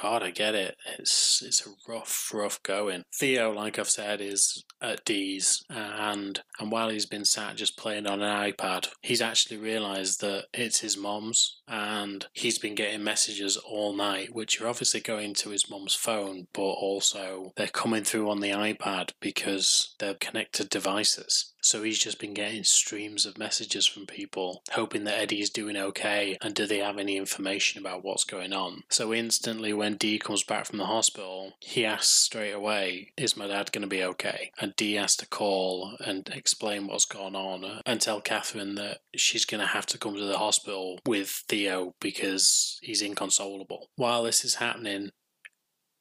God, 0.01 0.23
I 0.23 0.31
get 0.31 0.55
it. 0.55 0.77
It's 0.99 1.43
it's 1.45 1.67
a 1.67 1.71
rough, 1.89 2.31
rough 2.33 2.63
going. 2.63 3.05
Theo, 3.15 3.53
like 3.53 3.79
I've 3.79 3.91
said, 3.91 4.21
is 4.21 4.65
at 4.81 5.05
Dee's, 5.05 5.65
and 5.69 6.41
and 6.59 6.71
while 6.71 6.91
he's 6.91 7.07
been 7.07 7.25
sat 7.25 7.57
just 7.57 7.77
playing 7.77 8.07
on 8.07 8.23
an 8.23 8.53
iPad, 8.53 8.89
he's 9.01 9.23
actually 9.23 9.57
realised 9.57 10.12
that 10.19 10.47
it's 10.53 10.81
his 10.81 10.97
mom's, 10.97 11.61
and 11.69 12.27
he's 12.33 12.59
been 12.59 12.75
getting 12.75 13.05
messages 13.05 13.57
all 13.57 13.95
night, 13.95 14.35
which 14.35 14.61
are 14.61 14.69
obviously 14.69 15.01
going 15.01 15.35
to 15.35 15.51
his 15.51 15.71
mom's 15.71 15.95
phone, 15.95 16.47
but 16.53 16.63
also 16.63 17.53
they're 17.57 17.67
coming 17.69 18.05
through 18.05 18.31
on 18.31 18.41
the 18.41 18.51
iPad 18.51 19.11
because 19.21 19.95
they're 19.99 20.15
connected 20.15 20.69
devices. 20.69 21.52
So 21.63 21.83
he's 21.83 21.99
just 21.99 22.19
been 22.19 22.35
getting 22.35 22.65
streams 22.65 23.25
of 23.25 23.39
messages 23.39 23.87
from 23.87 24.07
people, 24.07 24.63
hoping 24.73 25.05
that 25.05 25.19
Eddie 25.19 25.41
is 25.41 25.51
doing 25.51 25.77
okay 25.77 26.37
and 26.43 26.55
do 26.55 26.67
they 26.67 26.79
have 26.79 26.99
any 26.99 27.17
information 27.17 27.81
about 27.81 28.05
what's 28.05 28.25
going 28.25 28.53
on. 28.53 28.83
So 28.91 29.15
instantly, 29.15 29.73
when 29.73 29.97
Dee 29.97 30.19
comes 30.19 30.43
back 30.43 30.67
from 30.67 30.79
the 30.79 30.87
hospital, 30.87 31.53
he 31.61 31.87
asks 31.87 32.09
straight 32.09 32.53
away, 32.53 33.13
Is 33.17 33.37
my 33.37 33.47
dad 33.47 33.73
going 33.73 33.83
to 33.83 33.89
be 33.89 34.03
okay? 34.03 34.51
And 34.61 34.75
Dee 34.77 34.95
has 34.95 35.17
to 35.17 35.27
call 35.27 35.97
and 36.05 36.29
explain 36.35 36.87
what's 36.87 37.05
going 37.05 37.37
on 37.37 37.81
and 37.87 38.01
tell 38.01 38.21
Catherine 38.21 38.75
that 38.75 38.99
she's 39.15 39.45
going 39.45 39.61
to 39.61 39.67
have 39.67 39.87
to 39.87 39.99
come 39.99 40.17
to 40.17 40.25
the 40.25 40.39
hospital 40.39 40.99
with 41.07 41.45
Theo 41.49 41.95
because 42.01 42.79
he's 42.83 43.03
inconsolable. 43.03 43.89
While 43.97 44.25
this 44.25 44.45
is 44.45 44.57
happening, 44.57 45.11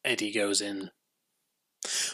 Eddie 0.04 0.32
goes 0.32 0.62
in 0.62 0.90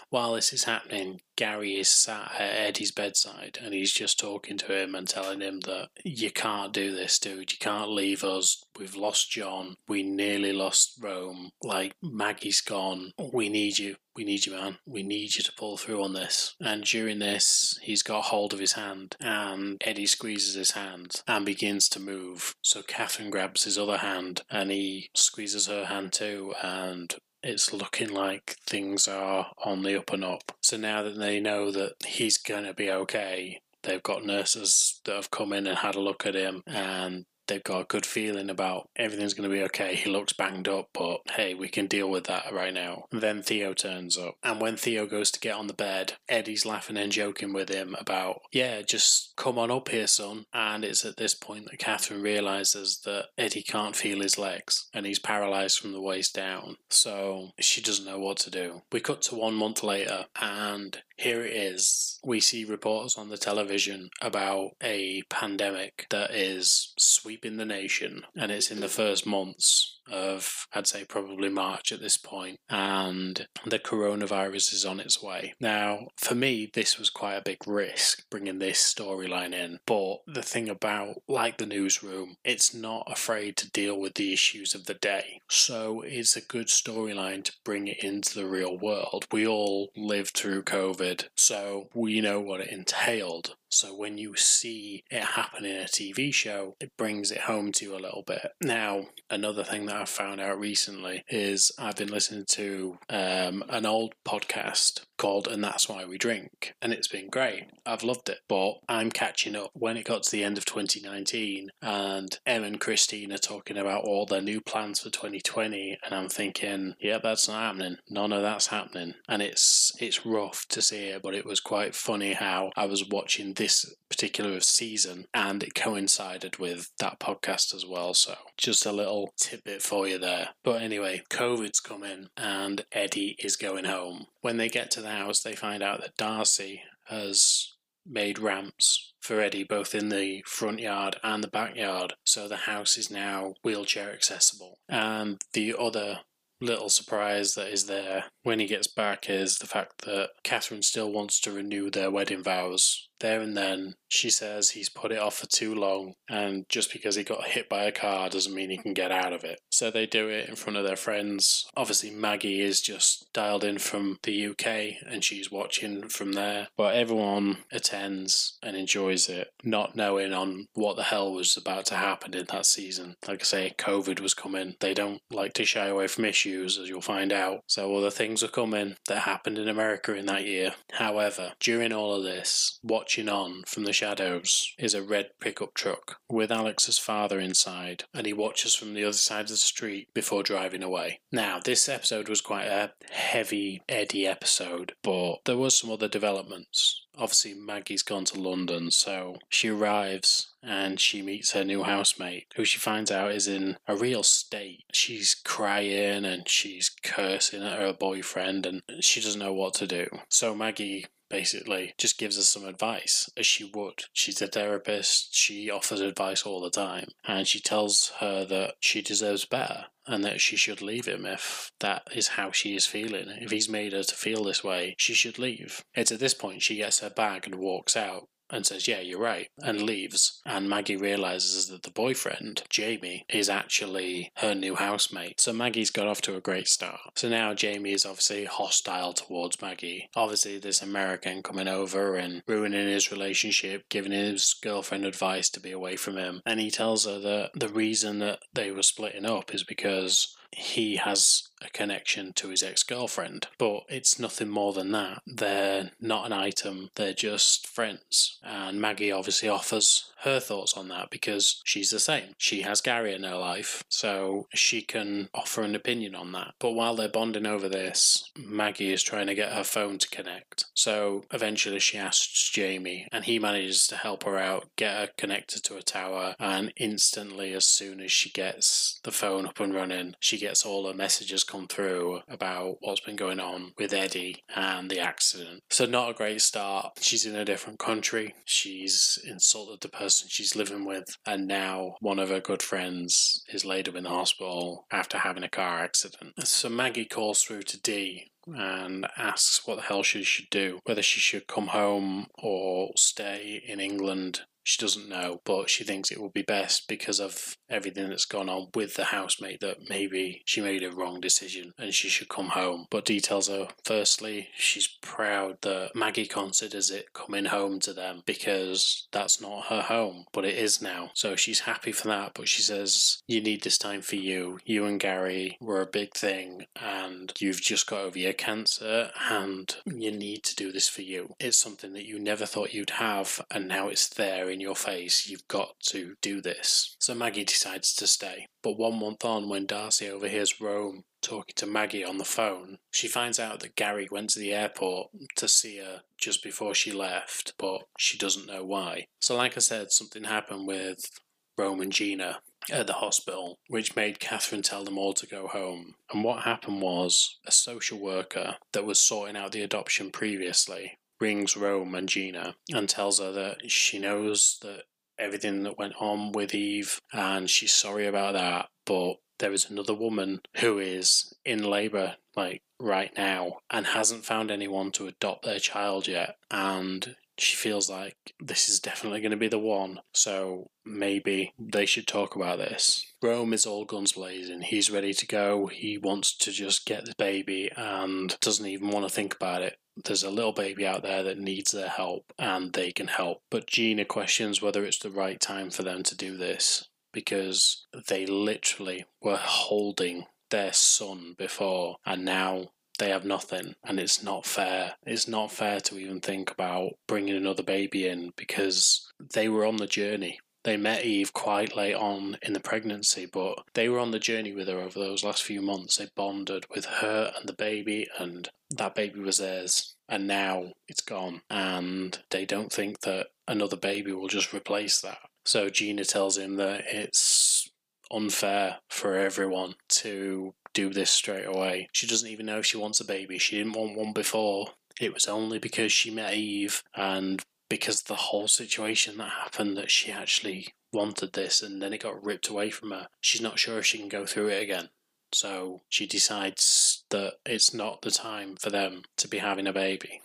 while 0.10 0.34
this 0.34 0.54
is 0.54 0.64
happening, 0.64 1.22
Gary 1.36 1.76
is 1.80 1.90
sat 1.90 2.32
at 2.40 2.56
Eddie's 2.56 2.92
bedside 2.92 3.60
and 3.62 3.74
he's 3.74 3.94
just 3.94 4.20
talking 4.20 4.58
to 4.58 4.76
him 4.76 4.96
and 4.96 5.08
telling 5.08 5.42
him 5.42 5.60
that 5.62 5.90
you 6.04 6.32
can't 6.32 6.74
do 6.74 6.96
this, 6.96 7.20
dude. 7.20 7.52
You 7.52 7.58
can't 7.60 7.90
leave 7.90 8.24
us. 8.24 8.64
We've 8.78 8.96
lost 8.96 9.30
John. 9.30 9.76
We 9.88 10.04
nearly 10.04 10.54
lost 10.54 10.98
Rome. 11.00 11.52
Like, 11.64 11.94
Maggie's 12.02 12.62
gone. 12.62 13.12
We 13.34 13.50
need 13.50 13.78
you. 13.78 13.96
We 14.16 14.24
need 14.24 14.48
you, 14.48 14.54
man. 14.54 14.80
We 14.88 15.04
need 15.04 15.36
you 15.36 15.44
to 15.44 15.54
pull 15.56 15.78
through 15.78 16.04
on 16.04 16.14
this. 16.14 16.56
And 16.60 16.84
during 16.84 17.20
this, 17.20 17.78
he's 17.84 18.02
got 18.02 18.26
hold 18.26 18.52
of 18.52 18.60
his 18.60 18.74
hand, 18.74 19.16
and 19.20 19.80
Eddie 19.86 20.08
squeezes 20.08 20.56
his 20.56 20.72
hand 20.72 21.22
and 21.28 21.46
begins 21.46 21.88
to 21.90 22.00
move. 22.00 22.56
So 22.64 22.82
Catherine 22.82 23.30
grabs 23.30 23.66
his 23.66 23.78
other 23.78 23.98
hand 23.98 24.42
and 24.50 24.72
he 24.72 25.12
squeezes 25.16 25.68
her 25.68 25.86
hand 25.86 26.14
too, 26.14 26.56
and 26.64 27.14
it's 27.44 27.74
looking 27.74 28.10
like 28.10 28.58
things 28.66 29.08
are 29.08 29.52
on 29.64 29.84
the 29.84 29.98
up 29.98 30.12
and 30.14 30.24
up. 30.24 30.52
So 30.62 30.78
now 30.78 31.04
that 31.04 31.18
they 31.18 31.40
know 31.40 31.72
that 31.72 31.94
he's 32.06 32.38
going 32.38 32.66
to 32.66 32.74
be 32.74 32.92
okay, 32.92 33.62
they've 33.84 34.04
got 34.04 34.26
nurses 34.26 35.00
that 35.06 35.16
have 35.16 35.32
come 35.32 35.54
in 35.54 35.68
and 35.68 35.78
had 35.78 35.96
a 35.96 36.02
look 36.02 36.26
at 36.26 36.36
him 36.36 36.64
and 36.66 37.26
they've 37.48 37.64
got 37.64 37.82
a 37.82 37.86
good 37.86 38.06
feeling 38.06 38.50
about 38.50 38.90
everything's 38.96 39.34
going 39.34 39.50
to 39.50 39.56
be 39.56 39.64
okay. 39.64 39.96
He 39.96 40.10
looks 40.10 40.34
banged 40.34 40.68
up, 40.68 40.90
but 40.94 41.22
hey, 41.36 41.54
we 41.54 41.68
can 41.70 41.88
deal 41.88 42.10
with 42.10 42.26
that 42.26 42.54
right 42.54 42.74
now. 42.74 43.06
Then 43.12 43.42
Theo 43.42 43.74
turns 43.74 44.18
up, 44.18 44.36
and 44.44 44.62
when 44.62 44.78
Theo 44.78 45.06
goes 45.06 45.32
to 45.32 45.40
get 45.40 45.56
on 45.56 45.68
the 45.68 45.74
bed, 45.74 46.14
Eddie's 46.30 46.66
laughing 46.66 46.98
and 46.98 47.12
joking 47.12 47.54
with 47.54 47.70
him 47.70 47.96
about, 48.00 48.42
yeah, 48.52 48.82
just 48.82 49.34
come 49.36 49.58
on 49.58 49.72
up 49.72 49.90
here, 49.90 50.08
son. 50.08 50.46
And 50.54 50.84
it's 50.84 51.06
at 51.06 51.18
this 51.18 51.34
point 51.34 51.66
that 51.70 51.80
Catherine 51.80 52.22
realizes 52.22 53.02
that 53.06 53.28
Eddie 53.38 53.64
can't 53.64 53.96
feel 53.96 54.22
his 54.22 54.38
legs 54.38 54.90
and 54.94 55.06
he's 55.06 55.20
paralyzed 55.20 55.80
from 55.80 55.92
the 55.92 56.02
waist 56.02 56.36
down. 56.36 56.78
So 56.90 57.52
she 57.60 57.82
doesn't 57.82 58.06
know 58.06 58.20
what 58.20 58.38
to 58.40 58.52
do. 58.52 58.82
We 58.92 59.00
cut 59.00 59.22
to 59.24 59.36
one 59.36 59.56
month 59.56 59.84
later, 59.84 60.26
and 60.40 61.02
here 61.18 61.44
it 61.44 61.54
is. 61.54 62.20
We 62.24 62.40
see 62.40 62.64
reports 62.64 63.18
on 63.18 63.30
the 63.30 63.38
television 63.38 64.12
about 64.22 64.76
a 64.82 65.24
pandemic 65.24 66.08
that 66.10 66.32
is 66.32 66.94
sweeping 66.98 67.58
the 67.58 67.66
nation, 67.66 68.24
and 68.36 68.52
it's 68.52 68.72
in 68.72 68.80
the 68.80 68.88
first 68.88 69.26
months 69.26 69.97
of, 70.12 70.68
I'd 70.74 70.88
say, 70.88 71.06
probably 71.06 71.50
March 71.50 71.92
at 71.92 72.02
this 72.02 72.18
point, 72.18 72.60
and 72.70 73.48
the 73.66 73.80
coronavirus 73.80 74.74
is 74.74 74.86
on 74.86 75.00
its 75.00 75.22
way. 75.22 75.54
Now, 75.60 76.08
for 76.18 76.36
me, 76.36 76.70
this 76.74 76.98
was 76.98 77.10
quite 77.10 77.36
a 77.36 77.42
big 77.42 77.68
risk 77.68 78.24
bringing 78.30 78.60
this 78.60 78.82
storyline 78.82 79.54
in, 79.54 79.80
but 79.86 80.18
the 80.28 80.42
thing 80.42 80.70
about, 80.70 81.22
like 81.28 81.58
the 81.58 81.66
newsroom, 81.66 82.36
it's 82.44 82.74
not 82.74 83.08
afraid 83.12 83.58
to 83.58 83.72
deal 83.72 84.00
with 84.00 84.16
the 84.16 84.34
issues 84.34 84.74
of 84.76 84.86
the 84.86 84.94
day. 84.94 85.42
So 85.50 86.02
it's 86.02 86.36
a 86.36 86.42
good 86.42 86.68
storyline 86.68 87.44
to 87.46 87.54
bring 87.64 87.88
it 87.88 88.04
into 88.04 88.36
the 88.36 88.48
real 88.48 88.78
world. 88.78 89.26
We 89.32 89.48
all 89.48 89.90
lived 89.96 90.36
through 90.36 90.64
COVID, 90.64 91.28
so 91.36 91.90
we 91.94 92.22
know 92.22 92.40
what 92.40 92.62
it 92.62 92.72
entailed. 92.72 93.56
So 93.70 93.94
when 93.94 94.18
you 94.18 94.36
see 94.36 95.04
it 95.12 95.24
happen 95.24 95.66
in 95.66 95.82
a 95.82 95.86
TV 95.86 96.34
show, 96.34 96.76
it 96.80 96.96
brings 96.98 97.32
it 97.32 97.42
home 97.42 97.72
to 97.74 97.86
you 97.86 97.96
a 97.96 98.00
little 98.00 98.24
bit. 98.26 98.52
Now, 98.62 99.08
another 99.30 99.64
thing 99.64 99.88
that 99.88 99.97
I 99.98 100.06
found 100.06 100.40
out 100.40 100.60
recently 100.60 101.24
is 101.28 101.72
I've 101.80 101.96
been 101.96 102.12
listening 102.12 102.46
to 102.50 103.00
um, 103.10 103.64
an 103.68 103.86
old 103.86 104.14
podcast 104.26 105.02
called 105.18 105.48
And 105.48 105.64
That's 105.64 105.90
Why 105.90 106.06
We 106.06 106.18
Drink, 106.18 106.74
and 106.82 106.94
it's 106.94 107.08
been 107.08 107.30
great. 107.30 107.66
I've 107.86 108.04
loved 108.04 108.30
it, 108.30 108.40
but 108.48 108.76
I'm 108.88 109.12
catching 109.12 109.56
up 109.56 109.72
when 109.74 109.98
it 109.98 110.06
got 110.06 110.24
to 110.24 110.32
the 110.32 110.44
end 110.44 110.58
of 110.58 110.66
2019 110.66 111.70
and 111.82 112.40
Em 112.46 112.64
and 112.64 112.80
Christine 112.80 113.32
are 113.32 113.38
talking 113.38 113.78
about 113.78 114.04
all 114.04 114.26
their 114.26 114.42
new 114.42 114.62
plans 114.62 115.00
for 115.00 115.10
2020, 115.10 115.98
and 116.04 116.14
I'm 116.14 116.30
thinking, 116.30 116.96
yeah, 117.00 117.20
that's 117.22 117.48
not 117.48 117.62
happening. 117.62 117.98
None 118.10 118.32
of 118.32 118.42
that's 118.42 118.68
happening. 118.68 119.16
And 119.28 119.42
it's 119.42 119.92
it's 120.00 120.26
rough 120.26 120.66
to 120.70 120.82
see 120.82 121.08
it, 121.08 121.22
but 121.22 121.36
it 121.36 121.46
was 121.46 121.60
quite 121.60 121.96
funny 121.96 122.34
how 122.34 122.72
I 122.76 122.86
was 122.86 123.08
watching 123.08 123.54
this 123.54 123.86
particular 124.10 124.60
season 124.60 125.26
and 125.34 125.64
it 125.64 125.76
coincided 125.76 126.58
with 126.58 126.92
that 127.00 127.20
podcast 127.20 127.76
as 127.76 127.86
well. 127.86 128.14
So 128.14 128.36
just 128.58 128.86
a 128.86 128.92
little 128.92 129.34
tidbit 129.38 129.82
for 129.82 130.08
you 130.08 130.18
there. 130.18 130.50
But 130.64 130.82
anyway, 130.82 131.24
COVID's 131.30 131.80
coming 131.80 132.30
and 132.38 132.86
Eddie 132.92 133.36
is 133.40 133.56
going 133.56 133.86
home. 133.86 134.28
When 134.48 134.56
they 134.56 134.70
get 134.70 134.92
to 134.92 135.02
the 135.02 135.10
house, 135.10 135.42
they 135.42 135.56
find 135.56 135.84
out 135.84 136.00
that 136.00 136.16
Darcy 136.16 136.82
has 137.08 137.74
made 138.06 138.40
ramps 138.40 139.12
for 139.20 139.42
Eddie 139.42 139.66
both 139.66 139.94
in 139.94 140.08
the 140.08 140.42
front 140.48 140.80
yard 140.80 141.18
and 141.22 141.44
the 141.44 141.50
backyard, 141.50 142.14
so 142.24 142.48
the 142.48 142.56
house 142.56 142.98
is 142.98 143.12
now 143.12 143.56
wheelchair 143.62 144.14
accessible. 144.14 144.80
And 144.88 145.42
the 145.52 145.76
other 145.78 146.22
little 146.62 146.88
surprise 146.88 147.56
that 147.56 147.68
is 147.68 147.88
there 147.88 148.24
when 148.48 148.60
he 148.60 148.66
gets 148.66 148.88
back 148.88 149.30
is 149.30 149.58
the 149.58 149.68
fact 149.68 150.06
that 150.06 150.30
Catherine 150.42 150.82
still 150.82 151.12
wants 151.12 151.38
to 151.42 151.52
renew 151.52 151.92
their 151.92 152.10
wedding 152.10 152.42
vows 152.42 153.10
there 153.20 153.42
and 153.42 153.58
then, 153.58 153.96
she 154.10 154.30
says 154.30 154.70
he's 154.70 154.90
put 154.90 155.12
it 155.12 155.20
off 155.20 155.38
for 155.38 155.48
too 155.48 155.76
long, 155.76 156.14
and 156.30 156.66
just 156.70 156.94
because 156.94 157.16
he 157.16 157.24
got 157.24 157.48
hit 157.48 157.68
by 157.68 157.84
a 157.84 157.92
car 157.92 158.30
doesn't 158.30 158.54
mean 158.54 158.70
he 158.70 158.78
can 158.78 158.94
get 158.94 159.12
out 159.12 159.34
of 159.34 159.44
it. 159.44 159.60
So 159.70 159.92
they 159.92 160.06
do 160.06 160.30
it 160.30 160.48
in 160.48 160.56
front 160.56 160.78
of 160.78 160.86
their 160.86 160.96
friends. 160.96 161.68
Obviously, 161.76 162.12
Maggie 162.12 162.62
is 162.62 162.80
just 162.80 163.28
dialed 163.34 163.64
in 163.64 163.80
from 163.80 164.20
the 164.24 164.48
UK 164.48 165.04
and 165.06 165.24
she's 165.24 165.52
watching 165.52 166.08
from 166.08 166.34
there, 166.34 166.70
but 166.78 166.96
everyone 166.96 167.58
attends 167.72 168.58
and 168.64 168.78
enjoys 168.78 169.28
it, 169.28 169.50
not 169.64 169.96
knowing 169.96 170.32
on 170.32 170.68
what 170.74 170.96
the 170.96 171.04
hell 171.04 171.34
was 171.34 171.58
about 171.58 171.86
to 171.88 171.96
happen 171.96 172.34
in 172.34 172.46
that 172.50 172.66
season. 172.66 173.16
Like 173.28 173.42
I 173.42 173.44
say, 173.44 173.76
COVID 173.78 174.20
was 174.20 174.34
coming. 174.34 174.76
They 174.80 174.94
don't 174.94 175.22
like 175.30 175.54
to 175.54 175.66
shy 175.66 175.88
away 175.88 176.08
from 176.08 176.26
issues, 176.26 176.78
as 176.78 176.88
you'll 176.88 177.02
find 177.02 177.34
out. 177.34 177.62
So 177.68 177.94
other 177.96 178.12
things 178.12 178.37
are 178.44 178.48
coming 178.48 178.96
that 179.08 179.24
happened 179.24 179.58
in 179.58 179.68
America 179.68 180.14
in 180.14 180.26
that 180.28 180.46
year. 180.46 180.74
However, 180.94 181.54
during 181.60 181.92
all 181.92 182.14
of 182.14 182.24
this, 182.24 182.80
watching 182.84 183.30
on 183.30 183.64
from 183.68 183.84
the 183.84 183.94
shadows 183.94 184.74
is 184.78 184.94
a 184.94 185.04
red 185.04 185.30
pickup 185.40 185.74
truck 185.74 186.18
with 186.30 186.52
Alex's 186.52 187.00
father 187.00 187.40
inside, 187.40 188.04
and 188.14 188.26
he 188.26 188.34
watches 188.34 188.76
from 188.76 188.94
the 188.94 189.04
other 189.04 189.14
side 189.14 189.46
of 189.46 189.50
the 189.50 189.58
street 189.58 190.10
before 190.14 190.44
driving 190.44 190.84
away. 190.84 191.22
Now, 191.32 191.60
this 191.64 191.90
episode 191.90 192.30
was 192.30 192.42
quite 192.42 192.68
a 192.68 192.92
heavy 193.12 193.82
Eddie 193.90 194.28
episode, 194.28 194.94
but 195.04 195.38
there 195.46 195.58
was 195.58 195.78
some 195.78 195.92
other 195.92 196.08
developments. 196.08 197.07
Obviously, 197.18 197.54
Maggie's 197.54 198.04
gone 198.04 198.26
to 198.26 198.40
London, 198.40 198.92
so 198.92 199.38
she 199.50 199.70
arrives 199.70 200.50
and 200.62 201.00
she 201.00 201.22
meets 201.22 201.52
her 201.52 201.64
new 201.64 201.84
housemate, 201.84 202.54
who 202.56 202.66
she 202.66 202.78
finds 202.78 203.12
out 203.12 203.32
is 203.32 203.48
in 203.48 203.78
a 203.88 203.96
real 203.96 204.24
state. 204.24 204.84
She's 204.94 205.34
crying 205.34 206.26
and 206.26 206.48
she's 206.48 206.90
cursing 207.04 207.64
at 207.64 207.80
her 207.80 207.94
boyfriend, 207.94 208.66
and 208.66 208.82
she 209.00 209.22
doesn't 209.22 209.40
know 209.40 209.54
what 209.54 209.74
to 209.76 209.88
do. 209.88 210.08
So 210.30 210.54
Maggie 210.54 211.08
basically 211.30 211.94
just 211.98 212.18
gives 212.18 212.38
us 212.38 212.48
some 212.48 212.66
advice 212.66 213.30
as 213.36 213.46
she 213.46 213.64
would. 213.64 214.06
She's 214.14 214.42
a 214.42 214.48
therapist, 214.48 215.36
she 215.36 215.70
offers 215.70 216.00
advice 216.02 216.44
all 216.44 216.62
the 216.62 216.70
time, 216.70 217.10
and 217.26 217.48
she 217.48 217.60
tells 217.60 218.14
her 218.20 218.46
that 218.46 218.76
she 218.80 219.02
deserves 219.02 219.46
better 219.46 219.86
and 220.08 220.24
that 220.24 220.42
she 220.42 220.56
should 220.56 220.82
leave 220.82 221.06
him 221.06 221.26
if 221.26 221.72
that 221.80 222.04
is 222.16 222.30
how 222.30 222.52
she 222.52 222.76
is 222.76 222.86
feeling. 222.86 223.28
If 223.30 223.52
he's 223.52 223.70
made 223.70 223.94
her 223.94 224.04
to 224.04 224.16
feel 224.16 224.44
this 224.44 224.64
way, 224.64 224.96
she 224.98 225.14
should 225.14 225.38
leave. 225.38 225.84
It's 225.94 226.12
at 226.12 226.20
this 226.20 226.34
point 226.34 226.62
she 226.62 226.78
gets 226.78 227.00
her 227.00 227.10
bag 227.10 227.46
and 227.46 227.56
walks 227.56 227.96
out 227.98 228.28
and 228.50 228.66
says, 228.66 228.88
Yeah, 228.88 229.00
you're 229.00 229.20
right, 229.20 229.50
and 229.62 229.82
leaves. 229.82 230.42
And 230.46 230.70
Maggie 230.70 230.96
realizes 230.96 231.68
that 231.68 231.84
the 231.84 231.92
boyfriend, 231.92 232.64
Jamie, 232.70 233.26
is 233.30 233.50
actually 233.50 234.32
her 234.38 234.54
new 234.54 234.76
housemate. 234.76 235.40
So 235.42 235.54
Maggie's 235.54 235.92
got 235.92 236.08
off 236.08 236.22
to 236.22 236.36
a 236.36 236.42
great 236.42 236.68
start. 236.68 237.00
So 237.16 237.30
now 237.30 237.54
Jamie 237.54 237.94
is 237.94 238.06
obviously 238.06 238.46
hostile 238.46 239.14
towards 239.14 239.62
Maggie. 239.62 240.10
Obviously, 240.16 240.58
this 240.58 240.82
American 240.82 241.44
coming 241.44 241.68
over 241.68 242.16
and 242.16 242.44
ruining 242.48 242.88
his 242.88 243.12
relationship, 243.12 243.90
giving 243.90 244.12
his 244.12 244.56
girlfriend 244.62 245.06
advice 245.06 245.50
to 245.50 245.60
be 245.60 245.72
away 245.72 245.96
from 245.96 246.18
him. 246.18 246.42
And 246.46 246.60
he 246.60 246.72
tells 246.72 247.06
her 247.06 247.20
that 247.20 247.52
the 247.56 247.70
reason 247.70 248.20
that 248.20 248.40
they 248.54 248.72
were 248.72 248.84
splitting 248.84 249.26
up 249.26 249.54
is 249.54 249.64
because 249.64 250.36
he 250.52 250.98
has 250.98 251.50
a 251.62 251.70
connection 251.70 252.34
to 252.34 252.50
his 252.50 252.62
ex 252.62 252.84
girlfriend, 252.84 253.48
but 253.58 253.84
it's 253.90 254.20
nothing 254.20 254.50
more 254.50 254.74
than 254.74 254.92
that. 254.92 255.22
They're 255.26 255.92
not 256.00 256.26
an 256.26 256.34
item, 256.34 256.90
they're 256.96 257.14
just 257.14 257.68
friends. 257.68 258.40
And 258.44 258.80
Maggie 258.80 259.12
obviously 259.12 259.50
offers 259.50 260.12
her 260.22 260.40
thoughts 260.40 260.76
on 260.76 260.88
that 260.90 261.10
because 261.10 261.62
she's 261.64 261.90
the 261.90 262.00
same. 262.00 262.34
She 262.38 262.62
has 262.62 262.82
Gary 262.82 263.14
in 263.14 263.24
her 263.24 263.36
life, 263.36 263.84
so 263.88 264.48
she 264.54 264.82
can 264.82 265.30
offer 265.34 265.62
an 265.62 265.76
opinion 265.76 266.16
on 266.16 266.32
that. 266.34 266.54
But 266.60 266.72
while 266.72 266.96
they're 266.96 267.10
bonding 267.10 267.46
over 267.46 267.70
this, 267.70 268.30
Maggie 268.38 268.94
is 268.94 269.04
trying 269.04 269.28
to 269.28 269.36
get 269.36 269.54
her 269.54 269.64
phone 269.64 269.98
to 270.00 270.10
connect. 270.10 270.66
So 270.74 271.26
eventually 271.32 271.80
she 271.80 271.98
asks 271.98 272.50
Jamie, 272.50 273.08
and 273.12 273.26
he 273.26 273.40
manages 273.40 273.88
to 273.88 273.96
help 273.96 274.24
her 274.24 274.38
out, 274.38 274.70
get 274.76 274.96
her 274.96 275.10
connected 275.18 275.64
to 275.66 275.78
a 275.78 275.82
tower, 275.82 276.36
and 276.40 276.74
instantly, 276.78 277.54
as 277.54 277.66
soon 277.66 278.00
as 278.00 278.12
she 278.12 278.30
gets 278.30 279.00
the 279.04 279.12
phone 279.12 279.46
up 279.46 279.60
and 279.60 279.74
running, 279.74 280.16
she 280.20 280.37
gets 280.38 280.66
all 280.66 280.88
her 280.88 280.94
messages 280.94 281.44
come 281.44 281.68
through 281.68 282.22
about 282.28 282.78
what's 282.82 283.02
been 283.02 283.16
going 283.16 283.40
on 283.40 283.74
with 283.78 283.94
Eddie 283.94 284.44
and 284.56 284.90
the 284.90 285.00
accident. 285.00 285.64
So, 285.70 285.86
not 285.86 286.12
a 286.12 286.14
great 286.14 286.42
start. 286.42 287.00
She's 287.02 287.26
in 287.26 287.36
a 287.36 287.46
different 287.46 287.80
country. 287.80 288.36
She's 288.46 289.20
insulted 289.26 289.82
the 289.82 289.90
person 289.90 290.28
she's 290.30 290.56
living 290.56 290.86
with, 290.86 291.06
and 291.26 291.48
now 291.48 291.96
one 292.00 292.20
of 292.20 292.30
her 292.30 292.40
good 292.40 292.62
friends 292.62 293.44
is 293.50 293.66
laid 293.66 293.88
up 293.88 293.96
in 293.96 294.04
the 294.04 294.10
hospital 294.10 294.86
after 294.92 295.20
having 295.20 295.44
a 295.44 295.50
car 295.50 295.80
accident. 295.80 296.34
So, 296.48 296.70
Maggie 296.70 297.06
calls 297.06 297.42
through 297.44 297.64
to 297.64 297.82
Dee 297.82 298.32
and 298.48 299.08
asks 299.18 299.68
what 299.68 299.76
the 299.76 299.82
hell 299.84 300.04
she 300.04 300.24
should 300.24 300.50
do, 300.50 300.80
whether 300.86 301.02
she 301.02 301.20
should 301.20 301.48
come 301.48 301.68
home 301.68 302.28
or 302.36 302.92
stay 302.96 303.62
in 303.68 303.80
England 303.80 304.42
she 304.68 304.82
doesn't 304.82 305.08
know, 305.08 305.40
but 305.46 305.70
she 305.70 305.86
thinks 305.86 306.12
it 306.12 306.20
will 306.20 306.28
be 306.28 306.42
best 306.42 306.90
because 306.90 307.22
of 307.22 307.56
everything 307.70 308.10
that's 308.10 308.26
gone 308.26 308.50
on 308.50 308.68
with 308.76 308.96
the 308.96 309.06
housemate 309.06 309.62
that 309.62 309.90
maybe 309.90 310.42
she 310.44 310.60
made 310.60 310.84
a 310.84 310.92
wrong 310.92 311.22
decision 311.22 311.74
and 311.78 311.94
she 311.94 312.10
should 312.10 312.28
come 312.28 312.50
home. 312.50 312.86
But 312.90 313.06
details 313.06 313.50
are 313.50 313.70
firstly, 313.86 314.50
she's 314.58 314.90
proud 315.02 315.62
that 315.62 315.96
Maggie 315.96 316.26
considers 316.26 316.92
it 316.92 317.14
coming 317.14 317.46
home 317.46 317.80
to 317.80 317.94
them 317.94 318.24
because 318.26 319.08
that's 319.14 319.40
not 319.40 319.68
her 319.68 319.84
home, 319.84 320.26
but 320.34 320.44
it 320.44 320.58
is 320.58 320.82
now. 320.82 321.12
So 321.14 321.38
she's 321.38 321.62
happy 321.62 321.94
for 321.94 322.10
that, 322.10 322.34
but 322.34 322.50
she 322.50 322.62
says, 322.62 323.24
You 323.26 323.40
need 323.40 323.64
this 323.64 323.78
time 323.78 324.02
for 324.02 324.18
you. 324.18 324.60
You 324.66 324.84
and 324.84 325.00
Gary 325.00 325.58
were 325.62 325.82
a 325.82 325.86
big 325.86 326.14
thing 326.14 326.66
and 326.76 327.32
you've 327.40 327.62
just 327.62 327.88
got 327.88 328.02
over 328.02 328.20
your 328.20 328.34
cancer 328.34 329.12
and 329.30 329.74
you 329.86 330.12
need 330.12 330.44
to 330.44 330.56
do 330.58 330.74
this 330.74 330.90
for 330.90 331.04
you. 331.04 331.36
It's 331.40 331.56
something 331.56 331.94
that 331.94 332.06
you 332.06 332.20
never 332.20 332.46
thought 332.46 332.74
you'd 332.74 332.90
have 332.90 333.42
and 333.50 333.70
now 333.70 333.88
it's 333.88 334.10
there 334.10 334.50
in 334.58 334.62
your 334.62 334.76
face. 334.76 335.30
You've 335.30 335.48
got 335.48 335.80
to 335.90 336.16
do 336.22 336.42
this. 336.42 336.96
So 337.00 337.14
Maggie 337.14 337.44
decides 337.44 337.94
to 337.96 338.08
stay. 338.08 338.48
But 338.64 338.78
one 338.78 339.00
month 339.00 339.24
on, 339.24 339.50
when 339.50 339.68
Darcy 339.68 340.10
overhears 340.10 340.60
Rome 340.60 341.04
talking 341.22 341.54
to 341.58 341.68
Maggie 341.68 342.04
on 342.04 342.18
the 342.18 342.26
phone, 342.26 342.80
she 342.92 343.08
finds 343.08 343.40
out 343.40 343.60
that 343.60 343.76
Gary 343.76 344.08
went 344.12 344.32
to 344.32 344.40
the 344.40 344.54
airport 344.54 345.12
to 345.36 345.48
see 345.48 345.78
her 345.78 346.02
just 346.18 346.44
before 346.44 346.74
she 346.74 346.92
left, 346.92 347.54
but 347.60 347.84
she 348.00 348.18
doesn't 348.18 348.48
know 348.48 348.64
why. 348.64 349.06
So, 349.22 349.36
like 349.38 349.56
I 349.56 349.60
said, 349.60 349.92
something 349.92 350.24
happened 350.24 350.68
with 350.68 351.20
Rome 351.56 351.80
and 351.80 351.92
Gina 351.92 352.40
at 352.72 352.88
the 352.88 352.94
hospital, 352.94 353.60
which 353.68 353.96
made 353.96 354.20
Catherine 354.20 354.64
tell 354.64 354.84
them 354.84 354.98
all 354.98 355.14
to 355.14 355.28
go 355.28 355.48
home. 355.48 355.94
And 356.12 356.24
what 356.24 356.44
happened 356.44 356.82
was 356.82 357.38
a 357.46 357.52
social 357.52 358.00
worker 358.00 358.56
that 358.74 358.86
was 358.86 359.00
sorting 359.00 359.38
out 359.38 359.52
the 359.52 359.62
adoption 359.62 360.10
previously 360.12 360.98
rings 361.20 361.58
Rome 361.58 361.96
and 361.96 362.10
Gina 362.10 362.56
and 362.74 362.88
tells 362.88 363.20
her 363.20 363.32
that 363.32 363.72
she 363.72 364.00
knows 364.00 364.58
that 364.62 364.84
everything 365.20 365.64
that 365.64 365.78
went 365.78 365.94
on 366.00 366.32
with 366.32 366.54
Eve 366.54 367.02
and 367.12 367.50
she's 367.50 367.74
sorry 367.74 368.08
about 368.08 368.34
that, 368.34 368.70
but 368.86 369.16
there 369.40 369.54
is 369.54 369.70
another 369.70 369.94
woman 369.94 370.42
who 370.58 370.80
is 370.80 371.34
in 371.46 371.64
labour 371.64 372.16
like 372.36 372.62
right 372.80 373.12
now 373.18 373.58
and 373.72 373.88
hasn't 373.88 374.26
found 374.26 374.52
anyone 374.52 374.92
to 374.92 375.08
adopt 375.08 375.46
their 375.46 375.60
child 375.60 376.08
yet 376.08 376.38
and 376.52 377.16
she 377.40 377.56
feels 377.56 377.88
like 377.88 378.16
this 378.40 378.68
is 378.68 378.80
definitely 378.80 379.22
going 379.22 379.32
to 379.32 379.38
be 379.38 379.48
the 379.48 379.60
one 379.60 380.00
so 380.12 380.70
maybe 380.84 381.54
they 381.60 381.86
should 381.86 382.08
talk 382.08 382.36
about 382.36 382.58
this. 382.58 383.06
Rome 383.22 383.54
is 383.54 383.66
all 383.66 383.86
guns 383.86 384.14
blazing. 384.14 384.62
He's 384.62 384.90
ready 384.90 385.14
to 385.14 385.28
go. 385.28 385.68
He 385.68 385.98
wants 385.98 386.36
to 386.38 386.52
just 386.52 386.86
get 386.86 387.06
the 387.06 387.14
baby 387.18 387.70
and 387.76 388.36
doesn't 388.40 388.66
even 388.66 388.90
want 388.90 389.08
to 389.08 389.14
think 389.14 389.36
about 389.36 389.62
it 389.62 389.78
there's 390.06 390.24
a 390.24 390.30
little 390.30 390.54
baby 390.54 390.86
out 390.86 391.04
there 391.04 391.24
that 391.24 391.40
needs 391.40 391.72
their 391.72 391.90
help 391.90 392.34
and 392.38 392.74
they 392.74 392.92
can 392.92 393.08
help. 393.08 393.42
But 393.50 393.68
Gina 393.68 394.06
questions 394.06 394.62
whether 394.62 394.84
it's 394.86 395.00
the 395.00 395.10
right 395.10 395.40
time 395.40 395.70
for 395.70 395.84
them 395.84 396.04
to 396.04 396.16
do 396.16 396.38
this 396.38 396.88
because 397.14 397.86
they 398.08 398.26
literally 398.26 399.06
were 399.22 399.38
holding 399.38 400.26
their 400.50 400.74
son 400.74 401.36
before 401.38 401.98
and 402.06 402.24
now 402.24 402.70
they 403.00 403.10
have 403.10 403.26
nothing 403.26 403.76
and 403.84 404.00
it's 404.00 404.24
not 404.24 404.46
fair. 404.46 404.96
It's 405.06 405.28
not 405.28 405.52
fair 405.52 405.80
to 405.82 405.98
even 405.98 406.20
think 406.20 406.52
about 406.52 406.94
bringing 407.08 407.36
another 407.36 407.64
baby 407.64 408.08
in 408.08 408.34
because 408.36 409.12
they 409.34 409.50
were 409.50 409.66
on 409.66 409.78
the 409.78 409.88
journey. 409.88 410.40
They 410.64 410.76
met 410.76 411.06
Eve 411.06 411.32
quite 411.32 411.78
late 411.78 411.96
on 411.96 412.38
in 412.42 412.52
the 412.52 412.60
pregnancy, 412.60 413.26
but 413.26 413.64
they 413.74 413.88
were 413.88 414.00
on 414.00 414.12
the 414.12 414.20
journey 414.20 414.52
with 414.52 414.68
her 414.68 414.80
over 414.80 415.00
those 415.00 415.24
last 415.24 415.44
few 415.44 415.62
months. 415.62 415.96
They 415.96 416.10
bonded 416.14 416.66
with 416.70 416.86
her 416.86 417.32
and 417.38 417.48
the 417.48 417.54
baby, 417.54 418.10
and 418.20 418.50
that 418.72 418.96
baby 418.96 419.20
was 419.20 419.38
theirs. 419.38 419.96
And 420.10 420.26
now 420.26 420.72
it's 420.88 421.02
gone, 421.02 421.42
and 421.50 422.18
they 422.30 422.46
don't 422.46 422.72
think 422.72 423.02
that 423.02 423.28
another 423.46 423.76
baby 423.76 424.14
will 424.14 424.30
just 424.30 424.54
replace 424.54 425.02
that. 425.02 425.18
So 425.46 425.70
Gina 425.70 426.06
tells 426.06 426.38
him 426.38 426.56
that 426.56 426.86
it's 426.88 427.70
unfair 428.10 428.78
for 428.90 429.16
everyone 429.16 429.76
to 429.90 430.54
do 430.74 430.94
this 430.94 431.10
straight 431.10 431.46
away. 431.46 431.90
She 431.92 432.08
doesn't 432.08 432.30
even 432.30 432.46
know 432.46 432.60
if 432.60 432.66
she 432.66 432.78
wants 432.78 433.02
a 433.02 433.06
baby. 433.06 433.38
She 433.38 433.58
didn't 433.58 433.74
want 433.74 433.98
one 433.98 434.14
before. 434.14 434.70
It 435.00 435.14
was 435.14 435.26
only 435.26 435.60
because 435.60 435.92
she 435.92 436.10
met 436.10 436.34
Eve 436.34 436.84
and 436.96 437.44
because 437.70 438.04
the 438.04 438.16
whole 438.16 438.48
situation 438.48 439.18
that 439.18 439.30
happened 439.30 439.76
that 439.78 439.92
she 439.92 440.12
actually 440.12 440.70
wanted 440.94 441.34
this 441.34 441.62
and 441.62 441.82
then 441.82 441.94
it 441.94 442.04
got 442.04 442.24
ripped 442.24 442.48
away 442.48 442.70
from 442.70 442.92
her. 442.92 443.08
She's 443.20 443.42
not 443.42 443.60
sure 443.60 443.80
if 443.80 443.86
she 443.86 443.98
can 443.98 444.08
go 444.08 444.26
through 444.26 444.48
it 444.48 444.64
again. 444.64 444.90
So 445.34 445.82
she 445.90 446.06
decides 446.08 446.64
that 447.10 447.34
it's 447.46 447.74
not 447.74 448.02
the 448.02 448.12
time 448.12 448.56
for 448.56 448.70
them 448.70 449.04
to 449.18 449.28
be 449.28 449.38
having 449.40 449.68
a 449.68 449.74
baby. 449.74 450.22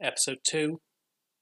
Episode 0.00 0.38
2 0.44 0.80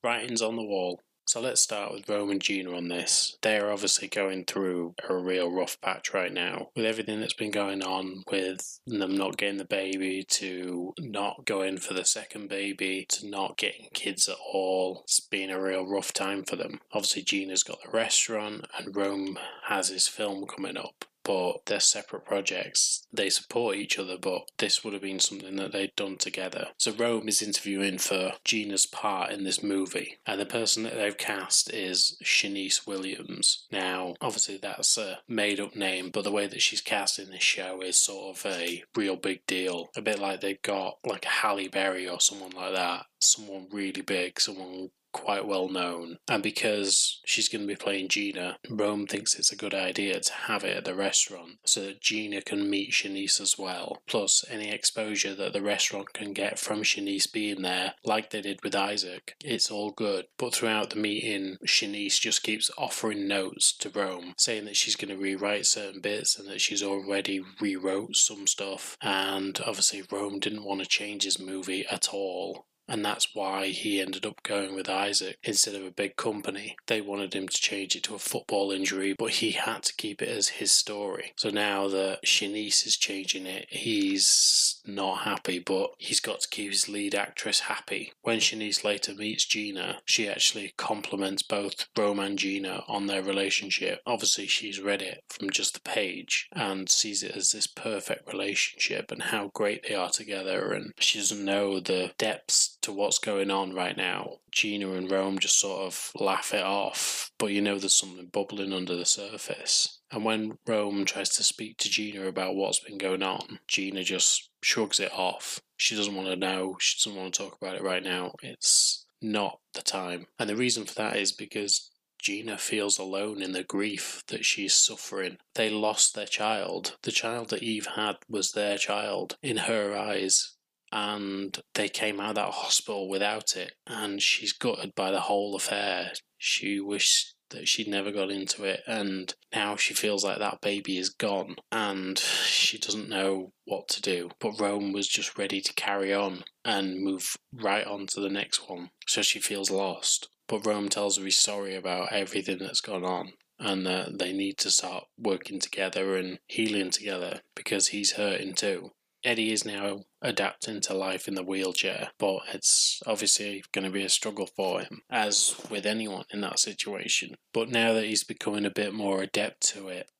Writings 0.02 0.42
on 0.42 0.56
the 0.56 0.62
Wall. 0.62 1.00
So 1.26 1.40
let's 1.40 1.62
start 1.62 1.92
with 1.92 2.08
Rome 2.08 2.30
and 2.30 2.40
Gina 2.40 2.76
on 2.76 2.88
this. 2.88 3.38
They're 3.40 3.72
obviously 3.72 4.08
going 4.08 4.44
through 4.44 4.94
a 5.08 5.16
real 5.16 5.50
rough 5.50 5.80
patch 5.80 6.12
right 6.12 6.32
now 6.32 6.68
with 6.76 6.84
everything 6.84 7.20
that's 7.20 7.32
been 7.32 7.50
going 7.50 7.82
on 7.82 8.24
with 8.30 8.78
them 8.86 9.16
not 9.16 9.38
getting 9.38 9.56
the 9.56 9.64
baby 9.64 10.22
to 10.28 10.92
not 11.00 11.46
going 11.46 11.78
for 11.78 11.94
the 11.94 12.04
second 12.04 12.48
baby 12.48 13.06
to 13.08 13.26
not 13.26 13.56
getting 13.56 13.88
kids 13.94 14.28
at 14.28 14.36
all. 14.52 15.00
It's 15.04 15.20
been 15.20 15.50
a 15.50 15.60
real 15.60 15.86
rough 15.86 16.12
time 16.12 16.44
for 16.44 16.56
them. 16.56 16.80
Obviously, 16.92 17.22
Gina's 17.22 17.62
got 17.62 17.78
the 17.82 17.90
restaurant 17.90 18.66
and 18.78 18.94
Rome 18.94 19.38
has 19.68 19.88
his 19.88 20.06
film 20.06 20.44
coming 20.46 20.76
up 20.76 21.06
but 21.24 21.66
they're 21.66 21.80
separate 21.80 22.24
projects. 22.24 23.06
They 23.12 23.30
support 23.30 23.76
each 23.76 23.98
other, 23.98 24.16
but 24.20 24.42
this 24.58 24.84
would 24.84 24.92
have 24.92 25.02
been 25.02 25.20
something 25.20 25.56
that 25.56 25.72
they'd 25.72 25.96
done 25.96 26.16
together. 26.16 26.68
So 26.78 26.92
Rome 26.92 27.28
is 27.28 27.42
interviewing 27.42 27.98
for 27.98 28.32
Gina's 28.44 28.86
part 28.86 29.32
in 29.32 29.44
this 29.44 29.62
movie, 29.62 30.18
and 30.26 30.40
the 30.40 30.46
person 30.46 30.82
that 30.84 30.94
they've 30.94 31.16
cast 31.16 31.72
is 31.72 32.16
Shanice 32.22 32.86
Williams. 32.86 33.66
Now, 33.72 34.14
obviously, 34.20 34.58
that's 34.58 34.96
a 34.98 35.18
made 35.28 35.60
up 35.60 35.74
name, 35.74 36.10
but 36.12 36.24
the 36.24 36.32
way 36.32 36.46
that 36.46 36.62
she's 36.62 36.80
cast 36.80 37.18
in 37.18 37.30
this 37.30 37.42
show 37.42 37.80
is 37.80 37.98
sort 37.98 38.36
of 38.36 38.46
a 38.52 38.84
real 38.94 39.16
big 39.16 39.46
deal. 39.46 39.88
A 39.96 40.02
bit 40.02 40.18
like 40.18 40.40
they've 40.40 40.62
got 40.62 40.98
like 41.04 41.24
a 41.24 41.28
Halle 41.28 41.68
Berry 41.68 42.08
or 42.08 42.20
someone 42.20 42.50
like 42.50 42.74
that. 42.74 43.06
Someone 43.18 43.68
really 43.72 44.02
big, 44.02 44.38
someone 44.38 44.90
quite 45.14 45.46
well 45.46 45.68
known. 45.68 46.18
And 46.28 46.42
because 46.42 47.20
she's 47.24 47.48
going 47.48 47.62
to 47.62 47.68
be 47.68 47.76
playing 47.76 48.08
Gina, 48.08 48.58
Rome 48.68 49.06
thinks 49.06 49.38
it's 49.38 49.52
a 49.52 49.56
good 49.56 49.72
idea 49.72 50.20
to 50.20 50.32
have 50.32 50.64
it 50.64 50.76
at 50.76 50.84
the 50.84 50.94
restaurant 50.94 51.60
so 51.64 51.80
that 51.82 52.02
Gina 52.02 52.42
can 52.42 52.68
meet 52.68 52.90
Shanice 52.90 53.40
as 53.40 53.56
well. 53.56 54.02
Plus, 54.06 54.44
any 54.50 54.70
exposure 54.70 55.34
that 55.34 55.54
the 55.54 55.62
restaurant 55.62 56.12
can 56.12 56.34
get 56.34 56.58
from 56.58 56.82
Shanice 56.82 57.32
being 57.32 57.62
there, 57.62 57.94
like 58.04 58.30
they 58.30 58.42
did 58.42 58.62
with 58.62 58.74
Isaac, 58.74 59.36
it's 59.42 59.70
all 59.70 59.92
good. 59.92 60.26
But 60.36 60.54
throughout 60.54 60.90
the 60.90 60.96
meeting, 60.96 61.56
Shanice 61.66 62.20
just 62.20 62.42
keeps 62.42 62.70
offering 62.76 63.28
notes 63.28 63.72
to 63.78 63.88
Rome, 63.88 64.34
saying 64.36 64.64
that 64.64 64.76
she's 64.76 64.96
going 64.96 65.16
to 65.16 65.22
rewrite 65.22 65.66
certain 65.66 66.00
bits 66.00 66.38
and 66.38 66.48
that 66.48 66.60
she's 66.60 66.82
already 66.82 67.40
rewrote 67.60 68.16
some 68.16 68.48
stuff. 68.48 68.96
And 69.00 69.58
obviously, 69.64 70.02
Rome 70.10 70.40
didn't 70.40 70.64
want 70.64 70.80
to 70.80 70.86
change 70.86 71.22
his 71.22 71.38
movie 71.38 71.86
at 71.88 72.08
all 72.12 72.66
and 72.88 73.04
that's 73.04 73.34
why 73.34 73.68
he 73.68 74.00
ended 74.00 74.26
up 74.26 74.42
going 74.42 74.74
with 74.74 74.88
Isaac 74.88 75.38
instead 75.42 75.74
of 75.74 75.84
a 75.84 75.90
big 75.90 76.16
company. 76.16 76.76
They 76.86 77.00
wanted 77.00 77.34
him 77.34 77.48
to 77.48 77.56
change 77.56 77.96
it 77.96 78.02
to 78.04 78.14
a 78.14 78.18
football 78.18 78.70
injury, 78.70 79.14
but 79.18 79.30
he 79.32 79.52
had 79.52 79.82
to 79.84 79.94
keep 79.94 80.20
it 80.20 80.28
as 80.28 80.48
his 80.48 80.72
story. 80.72 81.32
So 81.36 81.50
now 81.50 81.88
that 81.88 82.24
Shanice 82.24 82.86
is 82.86 82.96
changing 82.96 83.46
it, 83.46 83.66
he's 83.70 84.80
not 84.86 85.22
happy, 85.22 85.58
but 85.58 85.94
he's 85.98 86.20
got 86.20 86.40
to 86.40 86.48
keep 86.48 86.70
his 86.70 86.88
lead 86.88 87.14
actress 87.14 87.60
happy. 87.60 88.12
When 88.22 88.38
Shanice 88.38 88.84
later 88.84 89.14
meets 89.14 89.44
Gina, 89.44 90.00
she 90.04 90.28
actually 90.28 90.74
compliments 90.76 91.42
both 91.42 91.86
Rome 91.96 92.20
and 92.20 92.38
Gina 92.38 92.84
on 92.88 93.06
their 93.06 93.22
relationship. 93.22 94.00
Obviously, 94.06 94.46
she's 94.46 94.80
read 94.80 95.02
it 95.02 95.24
from 95.28 95.50
just 95.50 95.74
the 95.74 95.80
page 95.80 96.48
and 96.52 96.88
sees 96.88 97.22
it 97.22 97.36
as 97.36 97.52
this 97.52 97.66
perfect 97.66 98.30
relationship 98.30 99.10
and 99.10 99.22
how 99.22 99.50
great 99.54 99.86
they 99.88 99.94
are 99.94 100.10
together, 100.10 100.72
and 100.72 100.92
she 100.98 101.18
doesn't 101.18 101.44
know 101.44 101.80
the 101.80 102.12
depths 102.18 102.78
to 102.84 102.92
what's 102.92 103.18
going 103.18 103.50
on 103.50 103.74
right 103.74 103.96
now. 103.96 104.38
Gina 104.50 104.92
and 104.92 105.10
Rome 105.10 105.38
just 105.38 105.58
sort 105.58 105.82
of 105.82 106.10
laugh 106.14 106.54
it 106.54 106.62
off, 106.62 107.30
but 107.38 107.46
you 107.46 107.60
know 107.60 107.78
there's 107.78 107.94
something 107.94 108.26
bubbling 108.26 108.72
under 108.72 108.94
the 108.94 109.04
surface. 109.04 110.00
And 110.10 110.24
when 110.24 110.58
Rome 110.66 111.04
tries 111.04 111.30
to 111.30 111.42
speak 111.42 111.78
to 111.78 111.90
Gina 111.90 112.26
about 112.26 112.54
what's 112.54 112.80
been 112.80 112.98
going 112.98 113.22
on, 113.22 113.58
Gina 113.66 114.04
just 114.04 114.50
shrugs 114.62 115.00
it 115.00 115.12
off. 115.12 115.60
She 115.76 115.96
doesn't 115.96 116.14
want 116.14 116.28
to 116.28 116.36
know, 116.36 116.76
she 116.78 116.98
doesn't 116.98 117.20
want 117.20 117.34
to 117.34 117.42
talk 117.42 117.56
about 117.60 117.76
it 117.76 117.82
right 117.82 118.02
now. 118.02 118.32
It's 118.42 119.06
not 119.20 119.58
the 119.72 119.82
time. 119.82 120.26
And 120.38 120.48
the 120.48 120.56
reason 120.56 120.84
for 120.84 120.94
that 120.94 121.16
is 121.16 121.32
because 121.32 121.90
Gina 122.24 122.56
feels 122.56 122.98
alone 122.98 123.42
in 123.42 123.52
the 123.52 123.64
grief 123.64 124.22
that 124.28 124.46
she's 124.46 124.74
suffering. 124.74 125.36
They 125.56 125.68
lost 125.68 126.14
their 126.14 126.26
child. 126.26 126.96
The 127.02 127.12
child 127.12 127.50
that 127.50 127.62
Eve 127.62 127.86
had 127.96 128.16
was 128.30 128.52
their 128.52 128.78
child. 128.78 129.36
In 129.42 129.58
her 129.58 129.94
eyes, 129.94 130.53
and 130.94 131.58
they 131.74 131.88
came 131.88 132.20
out 132.20 132.30
of 132.30 132.34
that 132.36 132.52
hospital 132.52 133.08
without 133.08 133.56
it. 133.56 133.72
And 133.84 134.22
she's 134.22 134.52
gutted 134.52 134.94
by 134.94 135.10
the 135.10 135.22
whole 135.22 135.56
affair. 135.56 136.12
She 136.38 136.78
wished 136.78 137.34
that 137.50 137.66
she'd 137.66 137.88
never 137.88 138.12
got 138.12 138.30
into 138.30 138.64
it, 138.64 138.80
and 138.86 139.34
now 139.52 139.76
she 139.76 139.92
feels 139.92 140.24
like 140.24 140.38
that 140.38 140.60
baby 140.60 140.96
is 140.96 141.10
gone, 141.10 141.56
and 141.70 142.18
she 142.18 142.78
doesn't 142.78 143.08
know 143.08 143.52
what 143.64 143.88
to 143.88 144.00
do. 144.00 144.30
But 144.40 144.60
Rome 144.60 144.92
was 144.92 145.08
just 145.08 145.36
ready 145.36 145.60
to 145.60 145.74
carry 145.74 146.14
on 146.14 146.44
and 146.64 147.02
move 147.02 147.36
right 147.52 147.86
on 147.86 148.06
to 148.08 148.20
the 148.20 148.30
next 148.30 148.68
one, 148.68 148.90
so 149.06 149.22
she 149.22 149.40
feels 149.40 149.70
lost. 149.70 150.28
But 150.48 150.66
Rome 150.66 150.88
tells 150.88 151.18
her 151.18 151.24
he's 151.24 151.36
sorry 151.36 151.74
about 151.74 152.12
everything 152.12 152.58
that's 152.58 152.80
gone 152.80 153.04
on 153.04 153.32
and 153.58 153.86
that 153.86 154.18
they 154.18 154.32
need 154.32 154.58
to 154.58 154.70
start 154.70 155.04
working 155.16 155.60
together 155.60 156.16
and 156.16 156.38
healing 156.46 156.90
together 156.90 157.40
because 157.54 157.88
he's 157.88 158.12
hurting 158.12 158.54
too. 158.54 158.90
Eddie 159.24 159.52
is 159.52 159.64
now 159.64 160.02
adapting 160.20 160.80
to 160.82 160.94
life 160.94 161.26
in 161.26 161.34
the 161.34 161.42
wheelchair, 161.42 162.10
but 162.18 162.40
it's 162.52 163.02
obviously 163.06 163.64
going 163.72 163.86
to 163.86 163.90
be 163.90 164.02
a 164.02 164.08
struggle 164.10 164.46
for 164.46 164.80
him, 164.80 165.00
as 165.10 165.56
with 165.70 165.86
anyone 165.86 166.24
in 166.30 166.42
that 166.42 166.58
situation. 166.58 167.36
But 167.54 167.70
now 167.70 167.94
that 167.94 168.04
he's 168.04 168.22
becoming 168.22 168.66
a 168.66 168.70
bit 168.70 168.92
more 168.92 169.22
adept 169.22 169.62
to 169.68 169.88
it, 169.88 170.10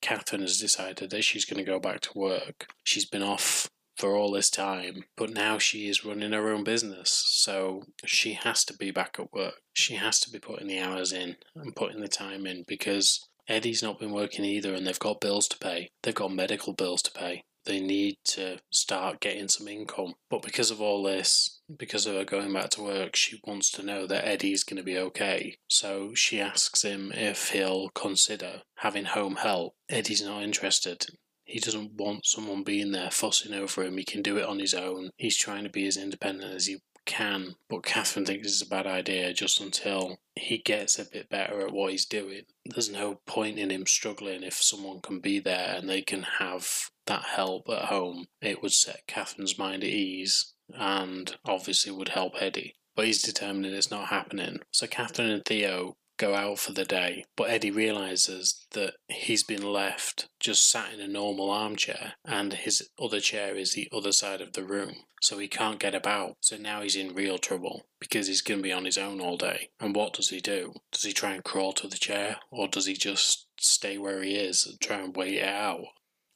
Catherine 0.00 0.42
has 0.42 0.60
decided 0.60 1.10
that 1.10 1.24
she's 1.24 1.44
going 1.44 1.58
to 1.58 1.70
go 1.70 1.80
back 1.80 2.00
to 2.02 2.18
work. 2.18 2.68
She's 2.84 3.06
been 3.06 3.22
off 3.22 3.68
for 3.96 4.14
all 4.14 4.30
this 4.30 4.50
time, 4.50 5.04
but 5.16 5.30
now 5.30 5.58
she 5.58 5.88
is 5.88 6.04
running 6.04 6.32
her 6.32 6.52
own 6.52 6.62
business, 6.62 7.10
so 7.10 7.82
she 8.04 8.34
has 8.34 8.64
to 8.66 8.76
be 8.76 8.90
back 8.90 9.16
at 9.18 9.32
work. 9.32 9.54
She 9.72 9.94
has 9.94 10.20
to 10.20 10.30
be 10.30 10.38
putting 10.38 10.68
the 10.68 10.78
hours 10.78 11.12
in 11.12 11.36
and 11.56 11.74
putting 11.74 12.00
the 12.00 12.08
time 12.08 12.46
in 12.46 12.64
because 12.68 13.26
Eddie's 13.48 13.82
not 13.82 13.98
been 13.98 14.12
working 14.12 14.44
either 14.44 14.74
and 14.74 14.86
they've 14.86 14.98
got 14.98 15.20
bills 15.20 15.48
to 15.48 15.58
pay. 15.58 15.90
They've 16.02 16.14
got 16.14 16.32
medical 16.32 16.74
bills 16.74 17.02
to 17.02 17.12
pay. 17.12 17.42
They 17.66 17.80
need 17.80 18.16
to 18.26 18.58
start 18.70 19.20
getting 19.20 19.48
some 19.48 19.68
income. 19.68 20.14
But 20.30 20.42
because 20.42 20.70
of 20.70 20.80
all 20.80 21.02
this, 21.02 21.60
because 21.76 22.06
of 22.06 22.14
her 22.14 22.24
going 22.24 22.52
back 22.52 22.70
to 22.70 22.82
work, 22.82 23.16
she 23.16 23.40
wants 23.44 23.70
to 23.72 23.82
know 23.82 24.06
that 24.06 24.26
Eddie's 24.26 24.64
going 24.64 24.78
to 24.78 24.82
be 24.82 24.98
okay. 24.98 25.56
So 25.68 26.14
she 26.14 26.40
asks 26.40 26.82
him 26.82 27.12
if 27.14 27.50
he'll 27.50 27.90
consider 27.90 28.62
having 28.76 29.04
home 29.04 29.36
help. 29.36 29.74
Eddie's 29.88 30.24
not 30.24 30.42
interested. 30.42 31.06
He 31.44 31.60
doesn't 31.60 31.92
want 31.92 32.26
someone 32.26 32.64
being 32.64 32.92
there 32.92 33.10
fussing 33.10 33.54
over 33.54 33.84
him. 33.84 33.98
He 33.98 34.04
can 34.04 34.22
do 34.22 34.36
it 34.36 34.44
on 34.44 34.58
his 34.58 34.74
own. 34.74 35.10
He's 35.16 35.36
trying 35.36 35.64
to 35.64 35.70
be 35.70 35.86
as 35.86 35.96
independent 35.96 36.54
as 36.54 36.66
he 36.66 36.78
can, 37.06 37.54
but 37.68 37.84
Catherine 37.84 38.26
thinks 38.26 38.46
it's 38.48 38.62
a 38.62 38.66
bad 38.66 38.86
idea 38.86 39.32
just 39.32 39.60
until 39.60 40.18
he 40.34 40.58
gets 40.58 40.98
a 40.98 41.04
bit 41.04 41.30
better 41.30 41.60
at 41.60 41.72
what 41.72 41.92
he's 41.92 42.04
doing. 42.04 42.42
There's 42.64 42.90
no 42.90 43.20
point 43.26 43.58
in 43.58 43.70
him 43.70 43.86
struggling 43.86 44.42
if 44.42 44.54
someone 44.54 45.00
can 45.00 45.20
be 45.20 45.38
there 45.38 45.74
and 45.76 45.88
they 45.88 46.02
can 46.02 46.24
have 46.38 46.90
that 47.06 47.22
help 47.22 47.68
at 47.70 47.86
home. 47.86 48.26
It 48.42 48.62
would 48.62 48.72
set 48.72 49.06
Catherine's 49.06 49.58
mind 49.58 49.84
at 49.84 49.90
ease 49.90 50.52
and 50.74 51.36
obviously 51.44 51.92
would 51.92 52.10
help 52.10 52.34
Eddie. 52.40 52.74
But 52.94 53.06
he's 53.06 53.22
determined 53.22 53.66
it's 53.66 53.90
not 53.90 54.08
happening. 54.08 54.60
So 54.70 54.86
Catherine 54.86 55.30
and 55.30 55.44
Theo 55.44 55.96
go 56.16 56.34
out 56.34 56.58
for 56.58 56.72
the 56.72 56.84
day, 56.84 57.24
but 57.36 57.50
Eddie 57.50 57.70
realizes 57.70 58.66
that 58.72 58.94
he's 59.08 59.42
been 59.42 59.62
left 59.62 60.28
just 60.40 60.70
sat 60.70 60.92
in 60.92 61.00
a 61.00 61.08
normal 61.08 61.50
armchair 61.50 62.14
and 62.24 62.52
his 62.52 62.88
other 63.00 63.20
chair 63.20 63.54
is 63.54 63.72
the 63.72 63.88
other 63.92 64.12
side 64.12 64.40
of 64.40 64.52
the 64.52 64.64
room. 64.64 64.94
So 65.22 65.38
he 65.38 65.48
can't 65.48 65.80
get 65.80 65.94
about. 65.94 66.36
So 66.40 66.56
now 66.56 66.82
he's 66.82 66.94
in 66.94 67.14
real 67.14 67.38
trouble 67.38 67.86
because 68.00 68.26
he's 68.26 68.42
going 68.42 68.60
to 68.60 68.62
be 68.62 68.72
on 68.72 68.84
his 68.84 68.98
own 68.98 69.20
all 69.20 69.36
day. 69.36 69.70
And 69.80 69.96
what 69.96 70.12
does 70.12 70.28
he 70.28 70.40
do? 70.40 70.74
Does 70.92 71.02
he 71.02 71.12
try 71.12 71.32
and 71.32 71.42
crawl 71.42 71.72
to 71.74 71.88
the 71.88 71.96
chair 71.96 72.38
or 72.50 72.68
does 72.68 72.86
he 72.86 72.94
just 72.94 73.46
stay 73.58 73.98
where 73.98 74.22
he 74.22 74.36
is 74.36 74.66
and 74.66 74.80
try 74.80 74.98
and 74.98 75.16
wait 75.16 75.34
it 75.34 75.48
out? 75.48 75.84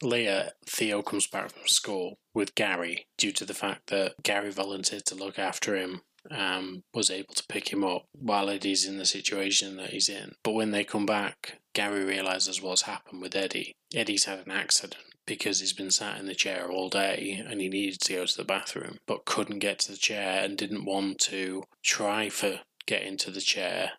Later, 0.01 0.51
Theo 0.65 1.03
comes 1.03 1.27
back 1.27 1.51
from 1.51 1.67
school 1.67 2.17
with 2.33 2.55
Gary 2.55 3.07
due 3.17 3.31
to 3.33 3.45
the 3.45 3.53
fact 3.53 3.87
that 3.87 4.15
Gary 4.23 4.49
volunteered 4.49 5.05
to 5.05 5.15
look 5.15 5.37
after 5.37 5.75
him 5.75 6.01
um, 6.29 6.83
was 6.93 7.09
able 7.09 7.33
to 7.33 7.45
pick 7.47 7.71
him 7.71 7.83
up 7.83 8.05
while 8.13 8.49
Eddie's 8.49 8.85
in 8.85 8.97
the 8.97 9.05
situation 9.05 9.77
that 9.77 9.91
he's 9.91 10.09
in. 10.09 10.33
But 10.43 10.53
when 10.53 10.71
they 10.71 10.83
come 10.83 11.05
back, 11.05 11.59
Gary 11.73 12.03
realizes 12.03 12.61
what's 12.61 12.83
happened 12.83 13.21
with 13.21 13.35
Eddie. 13.35 13.73
Eddie's 13.95 14.25
had 14.25 14.39
an 14.39 14.51
accident 14.51 15.03
because 15.25 15.59
he's 15.59 15.73
been 15.73 15.91
sat 15.91 16.19
in 16.19 16.25
the 16.25 16.35
chair 16.35 16.69
all 16.69 16.89
day 16.89 17.43
and 17.47 17.61
he 17.61 17.69
needed 17.69 17.99
to 18.01 18.13
go 18.13 18.25
to 18.25 18.37
the 18.37 18.43
bathroom, 18.43 18.97
but 19.07 19.25
couldn't 19.25 19.59
get 19.59 19.79
to 19.79 19.91
the 19.91 19.97
chair 19.97 20.43
and 20.43 20.57
didn't 20.57 20.85
want 20.85 21.19
to 21.19 21.63
try 21.83 22.29
for 22.29 22.61
get 22.85 23.03
into 23.03 23.31
the 23.31 23.41
chair 23.41 23.91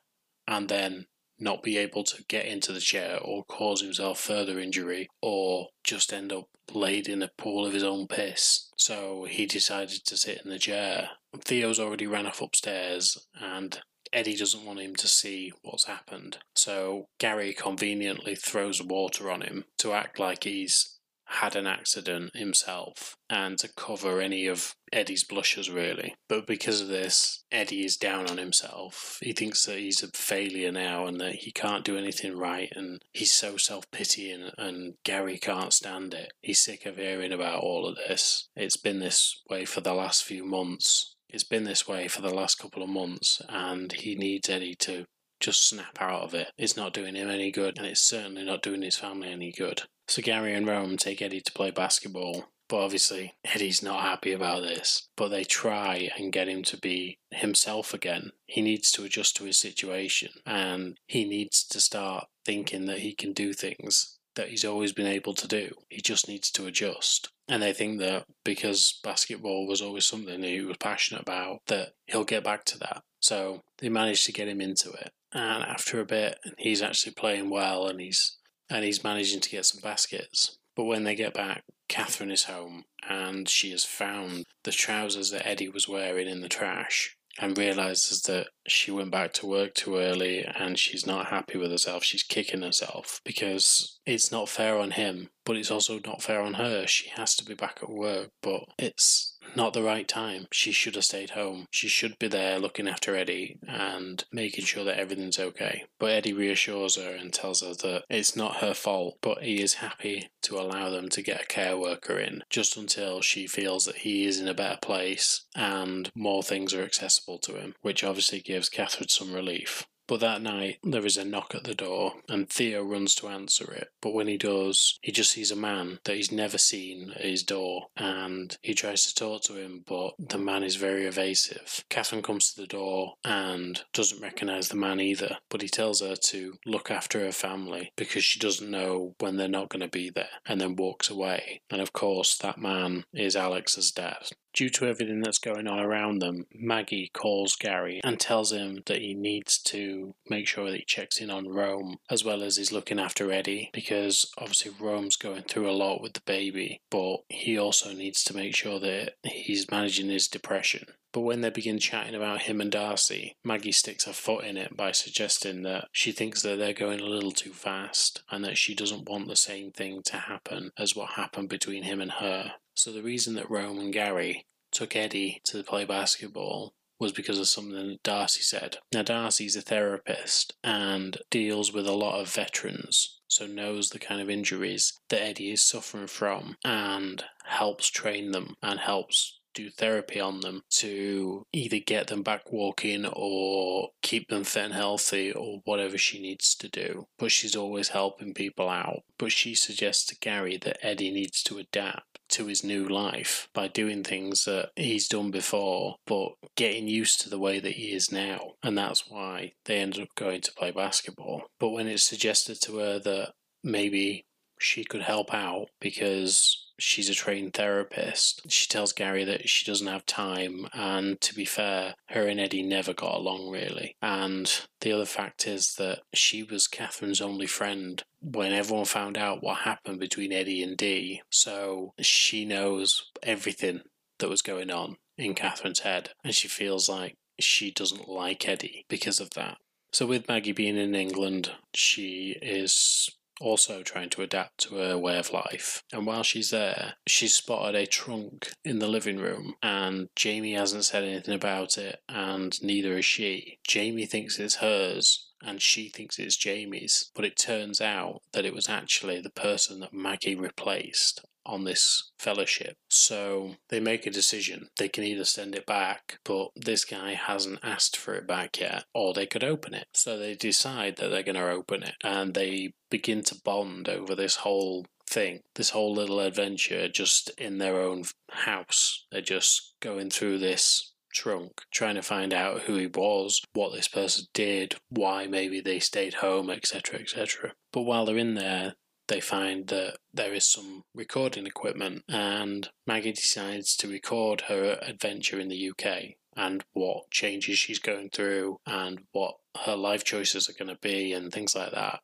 and 0.46 0.68
then 0.68 1.06
not 1.42 1.62
be 1.62 1.76
able 1.76 2.04
to 2.04 2.24
get 2.28 2.46
into 2.46 2.72
the 2.72 2.80
chair 2.80 3.18
or 3.20 3.44
cause 3.44 3.82
himself 3.82 4.20
further 4.20 4.58
injury 4.58 5.08
or 5.20 5.68
just 5.84 6.12
end 6.12 6.32
up 6.32 6.48
laid 6.72 7.08
in 7.08 7.22
a 7.22 7.30
pool 7.36 7.66
of 7.66 7.72
his 7.72 7.82
own 7.82 8.06
piss. 8.06 8.70
So 8.76 9.26
he 9.28 9.46
decided 9.46 10.04
to 10.06 10.16
sit 10.16 10.40
in 10.44 10.50
the 10.50 10.58
chair. 10.58 11.10
Theo's 11.38 11.80
already 11.80 12.06
ran 12.06 12.26
off 12.26 12.40
upstairs 12.40 13.26
and 13.40 13.80
Eddie 14.12 14.36
doesn't 14.36 14.64
want 14.64 14.80
him 14.80 14.94
to 14.96 15.08
see 15.08 15.52
what's 15.62 15.84
happened. 15.84 16.38
So 16.54 17.06
Gary 17.18 17.54
conveniently 17.54 18.34
throws 18.34 18.82
water 18.82 19.30
on 19.30 19.40
him 19.40 19.64
to 19.78 19.92
act 19.92 20.18
like 20.18 20.44
he's 20.44 20.91
had 21.32 21.56
an 21.56 21.66
accident 21.66 22.36
himself 22.36 23.16
and 23.30 23.58
to 23.58 23.68
cover 23.74 24.20
any 24.20 24.46
of 24.46 24.74
Eddie's 24.92 25.24
blushes, 25.24 25.70
really. 25.70 26.14
But 26.28 26.46
because 26.46 26.82
of 26.82 26.88
this, 26.88 27.44
Eddie 27.50 27.84
is 27.84 27.96
down 27.96 28.28
on 28.28 28.36
himself. 28.36 29.18
He 29.22 29.32
thinks 29.32 29.64
that 29.64 29.78
he's 29.78 30.02
a 30.02 30.08
failure 30.08 30.70
now 30.70 31.06
and 31.06 31.20
that 31.20 31.36
he 31.36 31.50
can't 31.50 31.84
do 31.84 31.96
anything 31.96 32.36
right, 32.36 32.70
and 32.76 33.02
he's 33.12 33.32
so 33.32 33.56
self 33.56 33.90
pitying, 33.90 34.50
and 34.58 34.94
Gary 35.04 35.38
can't 35.38 35.72
stand 35.72 36.12
it. 36.12 36.32
He's 36.42 36.60
sick 36.60 36.84
of 36.84 36.96
hearing 36.96 37.32
about 37.32 37.60
all 37.60 37.86
of 37.86 37.96
this. 37.96 38.48
It's 38.54 38.76
been 38.76 38.98
this 38.98 39.40
way 39.48 39.64
for 39.64 39.80
the 39.80 39.94
last 39.94 40.24
few 40.24 40.44
months. 40.44 41.14
It's 41.30 41.44
been 41.44 41.64
this 41.64 41.88
way 41.88 42.08
for 42.08 42.20
the 42.20 42.34
last 42.34 42.58
couple 42.58 42.82
of 42.82 42.90
months, 42.90 43.40
and 43.48 43.90
he 43.92 44.14
needs 44.14 44.50
Eddie 44.50 44.74
to 44.80 45.06
just 45.42 45.68
snap 45.68 46.00
out 46.00 46.22
of 46.22 46.34
it. 46.34 46.48
It's 46.56 46.76
not 46.76 46.94
doing 46.94 47.14
him 47.14 47.28
any 47.28 47.50
good, 47.50 47.76
and 47.76 47.86
it's 47.86 48.00
certainly 48.00 48.44
not 48.44 48.62
doing 48.62 48.82
his 48.82 48.96
family 48.96 49.30
any 49.30 49.52
good. 49.52 49.82
So 50.08 50.22
Gary 50.22 50.54
and 50.54 50.66
Rome 50.66 50.96
take 50.96 51.20
Eddie 51.20 51.40
to 51.40 51.52
play 51.52 51.70
basketball, 51.70 52.46
but 52.68 52.78
obviously 52.78 53.34
Eddie's 53.44 53.82
not 53.82 54.02
happy 54.02 54.32
about 54.32 54.62
this. 54.62 55.08
But 55.16 55.28
they 55.28 55.44
try 55.44 56.10
and 56.16 56.32
get 56.32 56.48
him 56.48 56.62
to 56.64 56.76
be 56.76 57.18
himself 57.30 57.92
again. 57.92 58.30
He 58.46 58.62
needs 58.62 58.90
to 58.92 59.04
adjust 59.04 59.36
to 59.36 59.44
his 59.44 59.58
situation, 59.58 60.30
and 60.46 60.98
he 61.06 61.24
needs 61.24 61.64
to 61.68 61.80
start 61.80 62.26
thinking 62.44 62.86
that 62.86 63.00
he 63.00 63.14
can 63.14 63.32
do 63.32 63.52
things 63.52 64.18
that 64.34 64.48
he's 64.48 64.64
always 64.64 64.92
been 64.92 65.06
able 65.06 65.34
to 65.34 65.46
do. 65.46 65.74
He 65.90 66.00
just 66.00 66.26
needs 66.26 66.50
to 66.52 66.66
adjust. 66.66 67.28
And 67.48 67.62
they 67.62 67.74
think 67.74 67.98
that 67.98 68.24
because 68.44 68.98
basketball 69.04 69.66
was 69.66 69.82
always 69.82 70.06
something 70.06 70.40
that 70.40 70.48
he 70.48 70.62
was 70.62 70.78
passionate 70.78 71.20
about, 71.20 71.60
that 71.66 71.90
he'll 72.06 72.24
get 72.24 72.42
back 72.42 72.64
to 72.66 72.78
that. 72.78 73.02
So 73.20 73.60
they 73.76 73.90
managed 73.90 74.24
to 74.24 74.32
get 74.32 74.48
him 74.48 74.62
into 74.62 74.90
it 74.92 75.12
and 75.32 75.64
after 75.64 76.00
a 76.00 76.04
bit, 76.04 76.38
he's 76.58 76.82
actually 76.82 77.12
playing 77.12 77.50
well, 77.50 77.86
and 77.86 78.00
he's 78.00 78.38
and 78.70 78.84
he's 78.84 79.04
managing 79.04 79.40
to 79.40 79.50
get 79.50 79.66
some 79.66 79.80
baskets. 79.82 80.58
But 80.74 80.84
when 80.84 81.04
they 81.04 81.14
get 81.14 81.34
back, 81.34 81.64
Catherine 81.88 82.30
is 82.30 82.44
home, 82.44 82.84
and 83.08 83.48
she 83.48 83.70
has 83.72 83.84
found 83.84 84.44
the 84.64 84.70
trousers 84.70 85.30
that 85.30 85.46
Eddie 85.46 85.68
was 85.68 85.88
wearing 85.88 86.28
in 86.28 86.40
the 86.40 86.48
trash 86.48 87.16
and 87.38 87.56
realizes 87.56 88.22
that 88.22 88.48
she 88.66 88.90
went 88.90 89.10
back 89.10 89.32
to 89.34 89.46
work 89.46 89.74
too 89.74 89.96
early 89.96 90.44
and 90.44 90.78
she's 90.78 91.06
not 91.06 91.26
happy 91.26 91.58
with 91.58 91.70
herself. 91.70 92.04
She's 92.04 92.22
kicking 92.22 92.62
herself 92.62 93.20
because 93.24 93.98
it's 94.06 94.32
not 94.32 94.48
fair 94.48 94.78
on 94.78 94.92
him, 94.92 95.30
but 95.44 95.56
it's 95.56 95.70
also 95.70 96.00
not 96.04 96.22
fair 96.22 96.40
on 96.40 96.54
her. 96.54 96.86
She 96.86 97.08
has 97.10 97.34
to 97.36 97.44
be 97.44 97.54
back 97.54 97.78
at 97.82 97.90
work, 97.90 98.30
but 98.42 98.64
it's 98.78 99.36
not 99.56 99.74
the 99.74 99.82
right 99.82 100.06
time. 100.06 100.46
She 100.52 100.72
should 100.72 100.94
have 100.94 101.04
stayed 101.04 101.30
home. 101.30 101.66
She 101.70 101.88
should 101.88 102.18
be 102.18 102.28
there 102.28 102.58
looking 102.58 102.88
after 102.88 103.14
Eddie 103.14 103.58
and 103.66 104.24
making 104.32 104.64
sure 104.64 104.84
that 104.84 104.98
everything's 104.98 105.38
okay. 105.38 105.84
But 105.98 106.10
Eddie 106.10 106.32
reassures 106.32 106.96
her 106.96 107.10
and 107.10 107.32
tells 107.32 107.62
her 107.62 107.74
that 107.74 108.04
it's 108.08 108.36
not 108.36 108.56
her 108.56 108.74
fault, 108.74 109.18
but 109.20 109.42
he 109.42 109.60
is 109.60 109.74
happy 109.74 110.30
to 110.42 110.58
allow 110.58 110.90
them 110.90 111.08
to 111.10 111.22
get 111.22 111.42
a 111.42 111.46
care 111.46 111.76
worker 111.76 112.18
in 112.18 112.42
just 112.50 112.76
until 112.76 113.20
she 113.20 113.46
feels 113.46 113.84
that 113.84 113.98
he 113.98 114.26
is 114.26 114.40
in 114.40 114.48
a 114.48 114.54
better 114.54 114.78
place 114.80 115.44
and 115.54 116.10
more 116.14 116.42
things 116.42 116.74
are 116.74 116.82
accessible 116.82 117.38
to 117.38 117.54
him, 117.54 117.74
which 117.82 118.04
obviously 118.04 118.40
gives 118.52 118.68
Catherine 118.68 119.08
some 119.08 119.32
relief. 119.32 119.86
But 120.06 120.20
that 120.20 120.42
night, 120.42 120.78
there 120.82 121.06
is 121.06 121.16
a 121.16 121.24
knock 121.24 121.54
at 121.54 121.64
the 121.64 121.74
door, 121.74 122.14
and 122.28 122.50
Theo 122.50 122.82
runs 122.82 123.14
to 123.14 123.28
answer 123.28 123.72
it. 123.72 123.88
But 124.02 124.12
when 124.12 124.26
he 124.26 124.36
does, 124.36 124.98
he 125.00 125.10
just 125.10 125.32
sees 125.32 125.50
a 125.50 125.56
man 125.56 126.00
that 126.04 126.16
he's 126.16 126.30
never 126.30 126.58
seen 126.58 127.12
at 127.14 127.24
his 127.24 127.44
door, 127.44 127.86
and 127.96 128.54
he 128.60 128.74
tries 128.74 129.06
to 129.06 129.14
talk 129.14 129.42
to 129.44 129.54
him, 129.54 129.84
but 129.86 130.12
the 130.18 130.36
man 130.36 130.64
is 130.64 130.76
very 130.76 131.06
evasive. 131.06 131.84
Catherine 131.88 132.20
comes 132.20 132.52
to 132.52 132.60
the 132.60 132.66
door 132.66 133.14
and 133.24 133.84
doesn't 133.94 134.20
recognise 134.20 134.68
the 134.68 134.76
man 134.76 135.00
either, 135.00 135.38
but 135.48 135.62
he 135.62 135.68
tells 135.68 136.02
her 136.02 136.16
to 136.16 136.58
look 136.66 136.90
after 136.90 137.20
her 137.20 137.32
family 137.32 137.92
because 137.96 138.24
she 138.24 138.38
doesn't 138.38 138.70
know 138.70 139.14
when 139.18 139.36
they're 139.36 139.48
not 139.48 139.70
going 139.70 139.80
to 139.80 139.88
be 139.88 140.10
there, 140.10 140.40
and 140.44 140.60
then 140.60 140.76
walks 140.76 141.08
away. 141.08 141.62
And 141.70 141.80
of 141.80 141.94
course, 141.94 142.36
that 142.38 142.58
man 142.58 143.04
is 143.14 143.34
Alex's 143.34 143.90
dad. 143.92 144.32
Due 144.52 144.68
to 144.70 144.86
everything 144.86 145.20
that's 145.20 145.38
going 145.38 145.66
on 145.66 145.78
around 145.78 146.18
them, 146.18 146.46
Maggie 146.52 147.10
calls 147.12 147.56
Gary 147.56 148.00
and 148.04 148.20
tells 148.20 148.52
him 148.52 148.82
that 148.86 149.00
he 149.00 149.14
needs 149.14 149.58
to 149.58 150.14
make 150.28 150.46
sure 150.46 150.70
that 150.70 150.76
he 150.76 150.84
checks 150.84 151.18
in 151.18 151.30
on 151.30 151.48
Rome 151.48 151.98
as 152.10 152.24
well 152.24 152.42
as 152.42 152.56
he's 152.56 152.72
looking 152.72 153.00
after 153.00 153.32
Eddie 153.32 153.70
because 153.72 154.30
obviously 154.36 154.72
Rome's 154.78 155.16
going 155.16 155.42
through 155.42 155.70
a 155.70 155.72
lot 155.72 156.02
with 156.02 156.12
the 156.14 156.20
baby, 156.26 156.80
but 156.90 157.18
he 157.28 157.58
also 157.58 157.92
needs 157.92 158.22
to 158.24 158.36
make 158.36 158.54
sure 158.54 158.78
that 158.80 159.14
he's 159.22 159.70
managing 159.70 160.10
his 160.10 160.28
depression. 160.28 160.86
But 161.12 161.20
when 161.20 161.42
they 161.42 161.50
begin 161.50 161.78
chatting 161.78 162.14
about 162.14 162.42
him 162.42 162.60
and 162.60 162.72
Darcy, 162.72 163.36
Maggie 163.44 163.72
sticks 163.72 164.06
her 164.06 164.14
foot 164.14 164.44
in 164.44 164.56
it 164.56 164.76
by 164.76 164.92
suggesting 164.92 165.62
that 165.62 165.88
she 165.92 166.10
thinks 166.10 166.42
that 166.42 166.58
they're 166.58 166.72
going 166.72 167.00
a 167.00 167.04
little 167.04 167.32
too 167.32 167.52
fast 167.52 168.22
and 168.30 168.42
that 168.44 168.56
she 168.56 168.74
doesn't 168.74 169.08
want 169.08 169.28
the 169.28 169.36
same 169.36 169.70
thing 169.72 170.02
to 170.06 170.16
happen 170.16 170.72
as 170.78 170.96
what 170.96 171.10
happened 171.10 171.50
between 171.50 171.82
him 171.82 172.00
and 172.00 172.12
her. 172.12 172.52
So 172.74 172.92
the 172.92 173.02
reason 173.02 173.34
that 173.34 173.50
Rome 173.50 173.78
and 173.78 173.92
Gary 173.92 174.46
took 174.70 174.96
Eddie 174.96 175.40
to 175.44 175.62
play 175.62 175.84
basketball 175.84 176.74
was 176.98 177.12
because 177.12 177.38
of 177.38 177.48
something 177.48 177.88
that 177.88 178.02
Darcy 178.02 178.42
said. 178.42 178.78
Now, 178.92 179.02
Darcy's 179.02 179.56
a 179.56 179.60
therapist 179.60 180.54
and 180.62 181.18
deals 181.30 181.72
with 181.72 181.86
a 181.86 181.92
lot 181.92 182.20
of 182.20 182.32
veterans, 182.32 183.20
so 183.26 183.46
knows 183.46 183.90
the 183.90 183.98
kind 183.98 184.20
of 184.20 184.30
injuries 184.30 184.98
that 185.08 185.20
Eddie 185.20 185.50
is 185.50 185.62
suffering 185.62 186.06
from 186.06 186.56
and 186.64 187.24
helps 187.44 187.88
train 187.88 188.30
them 188.30 188.54
and 188.62 188.78
helps 188.78 189.40
do 189.54 189.68
therapy 189.70 190.20
on 190.20 190.40
them 190.40 190.62
to 190.70 191.46
either 191.52 191.78
get 191.78 192.06
them 192.06 192.22
back 192.22 192.52
walking 192.52 193.04
or 193.04 193.90
keep 194.00 194.28
them 194.28 194.44
fit 194.44 194.66
and 194.66 194.74
healthy 194.74 195.32
or 195.32 195.60
whatever 195.64 195.98
she 195.98 196.20
needs 196.20 196.54
to 196.54 196.68
do. 196.68 197.06
But 197.18 197.32
she's 197.32 197.56
always 197.56 197.88
helping 197.88 198.32
people 198.32 198.68
out. 198.68 199.02
But 199.18 199.32
she 199.32 199.54
suggests 199.54 200.06
to 200.06 200.18
Gary 200.18 200.56
that 200.58 200.78
Eddie 200.82 201.10
needs 201.10 201.42
to 201.44 201.58
adapt 201.58 202.11
to 202.32 202.46
his 202.46 202.64
new 202.64 202.86
life 202.86 203.48
by 203.54 203.68
doing 203.68 204.02
things 204.02 204.44
that 204.44 204.70
he's 204.76 205.08
done 205.08 205.30
before, 205.30 205.96
but 206.06 206.32
getting 206.56 206.88
used 206.88 207.20
to 207.20 207.30
the 207.30 207.38
way 207.38 207.60
that 207.60 207.72
he 207.72 207.92
is 207.92 208.12
now. 208.12 208.52
And 208.62 208.76
that's 208.76 209.08
why 209.08 209.52
they 209.64 209.78
ended 209.78 210.02
up 210.02 210.14
going 210.16 210.40
to 210.42 210.52
play 210.52 210.70
basketball. 210.70 211.42
But 211.60 211.70
when 211.70 211.88
it's 211.88 212.02
suggested 212.02 212.60
to 212.62 212.78
her 212.78 212.98
that 212.98 213.32
maybe 213.62 214.26
she 214.58 214.84
could 214.84 215.02
help 215.02 215.34
out 215.34 215.66
because 215.80 216.71
she's 216.82 217.08
a 217.08 217.14
trained 217.14 217.54
therapist. 217.54 218.42
She 218.50 218.66
tells 218.66 218.92
Gary 218.92 219.24
that 219.24 219.48
she 219.48 219.64
doesn't 219.64 219.86
have 219.86 220.04
time, 220.04 220.66
and 220.72 221.20
to 221.20 221.34
be 221.34 221.44
fair, 221.44 221.94
her 222.06 222.26
and 222.26 222.40
Eddie 222.40 222.62
never 222.62 222.92
got 222.92 223.14
along 223.14 223.50
really. 223.50 223.96
And 224.02 224.52
the 224.80 224.92
other 224.92 225.04
fact 225.04 225.46
is 225.46 225.74
that 225.76 226.00
she 226.12 226.42
was 226.42 226.66
Catherine's 226.66 227.20
only 227.20 227.46
friend 227.46 228.02
when 228.20 228.52
everyone 228.52 228.84
found 228.84 229.16
out 229.16 229.42
what 229.42 229.58
happened 229.58 230.00
between 230.00 230.32
Eddie 230.32 230.62
and 230.62 230.76
Dee. 230.76 231.22
So 231.30 231.94
she 232.00 232.44
knows 232.44 233.10
everything 233.22 233.82
that 234.18 234.28
was 234.28 234.42
going 234.42 234.70
on 234.70 234.96
in 235.16 235.34
Catherine's 235.34 235.80
head, 235.80 236.10
and 236.24 236.34
she 236.34 236.48
feels 236.48 236.88
like 236.88 237.16
she 237.38 237.70
doesn't 237.70 238.08
like 238.08 238.48
Eddie 238.48 238.84
because 238.88 239.20
of 239.20 239.30
that. 239.30 239.58
So, 239.92 240.06
with 240.06 240.26
Maggie 240.26 240.52
being 240.52 240.78
in 240.78 240.94
England, 240.94 241.52
she 241.74 242.38
is 242.40 243.10
also 243.40 243.82
trying 243.82 244.10
to 244.10 244.22
adapt 244.22 244.58
to 244.58 244.76
her 244.76 244.98
way 244.98 245.18
of 245.18 245.32
life. 245.32 245.82
And 245.92 246.06
while 246.06 246.22
she's 246.22 246.50
there, 246.50 246.94
she's 247.06 247.34
spotted 247.34 247.74
a 247.74 247.86
trunk 247.86 248.52
in 248.64 248.78
the 248.78 248.88
living 248.88 249.18
room, 249.18 249.54
and 249.62 250.08
Jamie 250.16 250.54
hasn't 250.54 250.84
said 250.84 251.04
anything 251.04 251.34
about 251.34 251.78
it, 251.78 252.00
and 252.08 252.62
neither 252.62 252.94
has 252.96 253.04
she. 253.04 253.58
Jamie 253.66 254.06
thinks 254.06 254.38
it's 254.38 254.56
hers, 254.56 255.28
and 255.42 255.60
she 255.60 255.88
thinks 255.88 256.18
it's 256.18 256.36
Jamie's, 256.36 257.10
but 257.14 257.24
it 257.24 257.38
turns 257.38 257.80
out 257.80 258.22
that 258.32 258.44
it 258.44 258.54
was 258.54 258.68
actually 258.68 259.20
the 259.20 259.30
person 259.30 259.80
that 259.80 259.92
Maggie 259.92 260.36
replaced 260.36 261.24
on 261.44 261.64
this 261.64 262.10
fellowship. 262.18 262.76
So 262.88 263.56
they 263.68 263.80
make 263.80 264.06
a 264.06 264.10
decision. 264.10 264.68
They 264.78 264.88
can 264.88 265.04
either 265.04 265.24
send 265.24 265.54
it 265.54 265.66
back, 265.66 266.18
but 266.24 266.50
this 266.56 266.84
guy 266.84 267.14
hasn't 267.14 267.60
asked 267.62 267.96
for 267.96 268.14
it 268.14 268.26
back 268.26 268.60
yet, 268.60 268.84
or 268.94 269.12
they 269.12 269.26
could 269.26 269.44
open 269.44 269.74
it. 269.74 269.86
So 269.94 270.18
they 270.18 270.34
decide 270.34 270.96
that 270.96 271.08
they're 271.08 271.22
going 271.22 271.36
to 271.36 271.50
open 271.50 271.82
it 271.82 271.94
and 272.02 272.34
they 272.34 272.74
begin 272.90 273.22
to 273.24 273.40
bond 273.44 273.88
over 273.88 274.14
this 274.14 274.36
whole 274.36 274.86
thing, 275.08 275.40
this 275.56 275.70
whole 275.70 275.94
little 275.94 276.20
adventure 276.20 276.88
just 276.88 277.30
in 277.38 277.58
their 277.58 277.80
own 277.80 278.04
house. 278.30 279.06
They're 279.10 279.20
just 279.20 279.74
going 279.80 280.10
through 280.10 280.38
this 280.38 280.92
trunk, 281.12 281.62
trying 281.70 281.94
to 281.94 282.02
find 282.02 282.32
out 282.32 282.62
who 282.62 282.76
he 282.76 282.86
was, 282.86 283.42
what 283.52 283.72
this 283.72 283.88
person 283.88 284.24
did, 284.32 284.76
why 284.88 285.26
maybe 285.26 285.60
they 285.60 285.78
stayed 285.78 286.14
home, 286.14 286.50
etc., 286.50 287.00
etc. 287.00 287.52
But 287.72 287.82
while 287.82 288.06
they're 288.06 288.16
in 288.16 288.34
there, 288.34 288.74
they 289.08 289.20
find 289.20 289.66
that 289.68 289.98
there 290.12 290.32
is 290.32 290.44
some 290.44 290.84
recording 290.94 291.46
equipment, 291.46 292.04
and 292.08 292.70
Maggie 292.86 293.12
decides 293.12 293.76
to 293.76 293.88
record 293.88 294.42
her 294.42 294.78
adventure 294.82 295.40
in 295.40 295.48
the 295.48 295.70
UK 295.70 296.14
and 296.36 296.64
what 296.72 297.10
changes 297.10 297.58
she's 297.58 297.78
going 297.78 298.10
through 298.10 298.58
and 298.66 299.00
what 299.12 299.34
her 299.64 299.76
life 299.76 300.02
choices 300.04 300.48
are 300.48 300.54
going 300.54 300.74
to 300.74 300.80
be 300.80 301.12
and 301.12 301.32
things 301.32 301.54
like 301.54 301.72
that. 301.72 302.00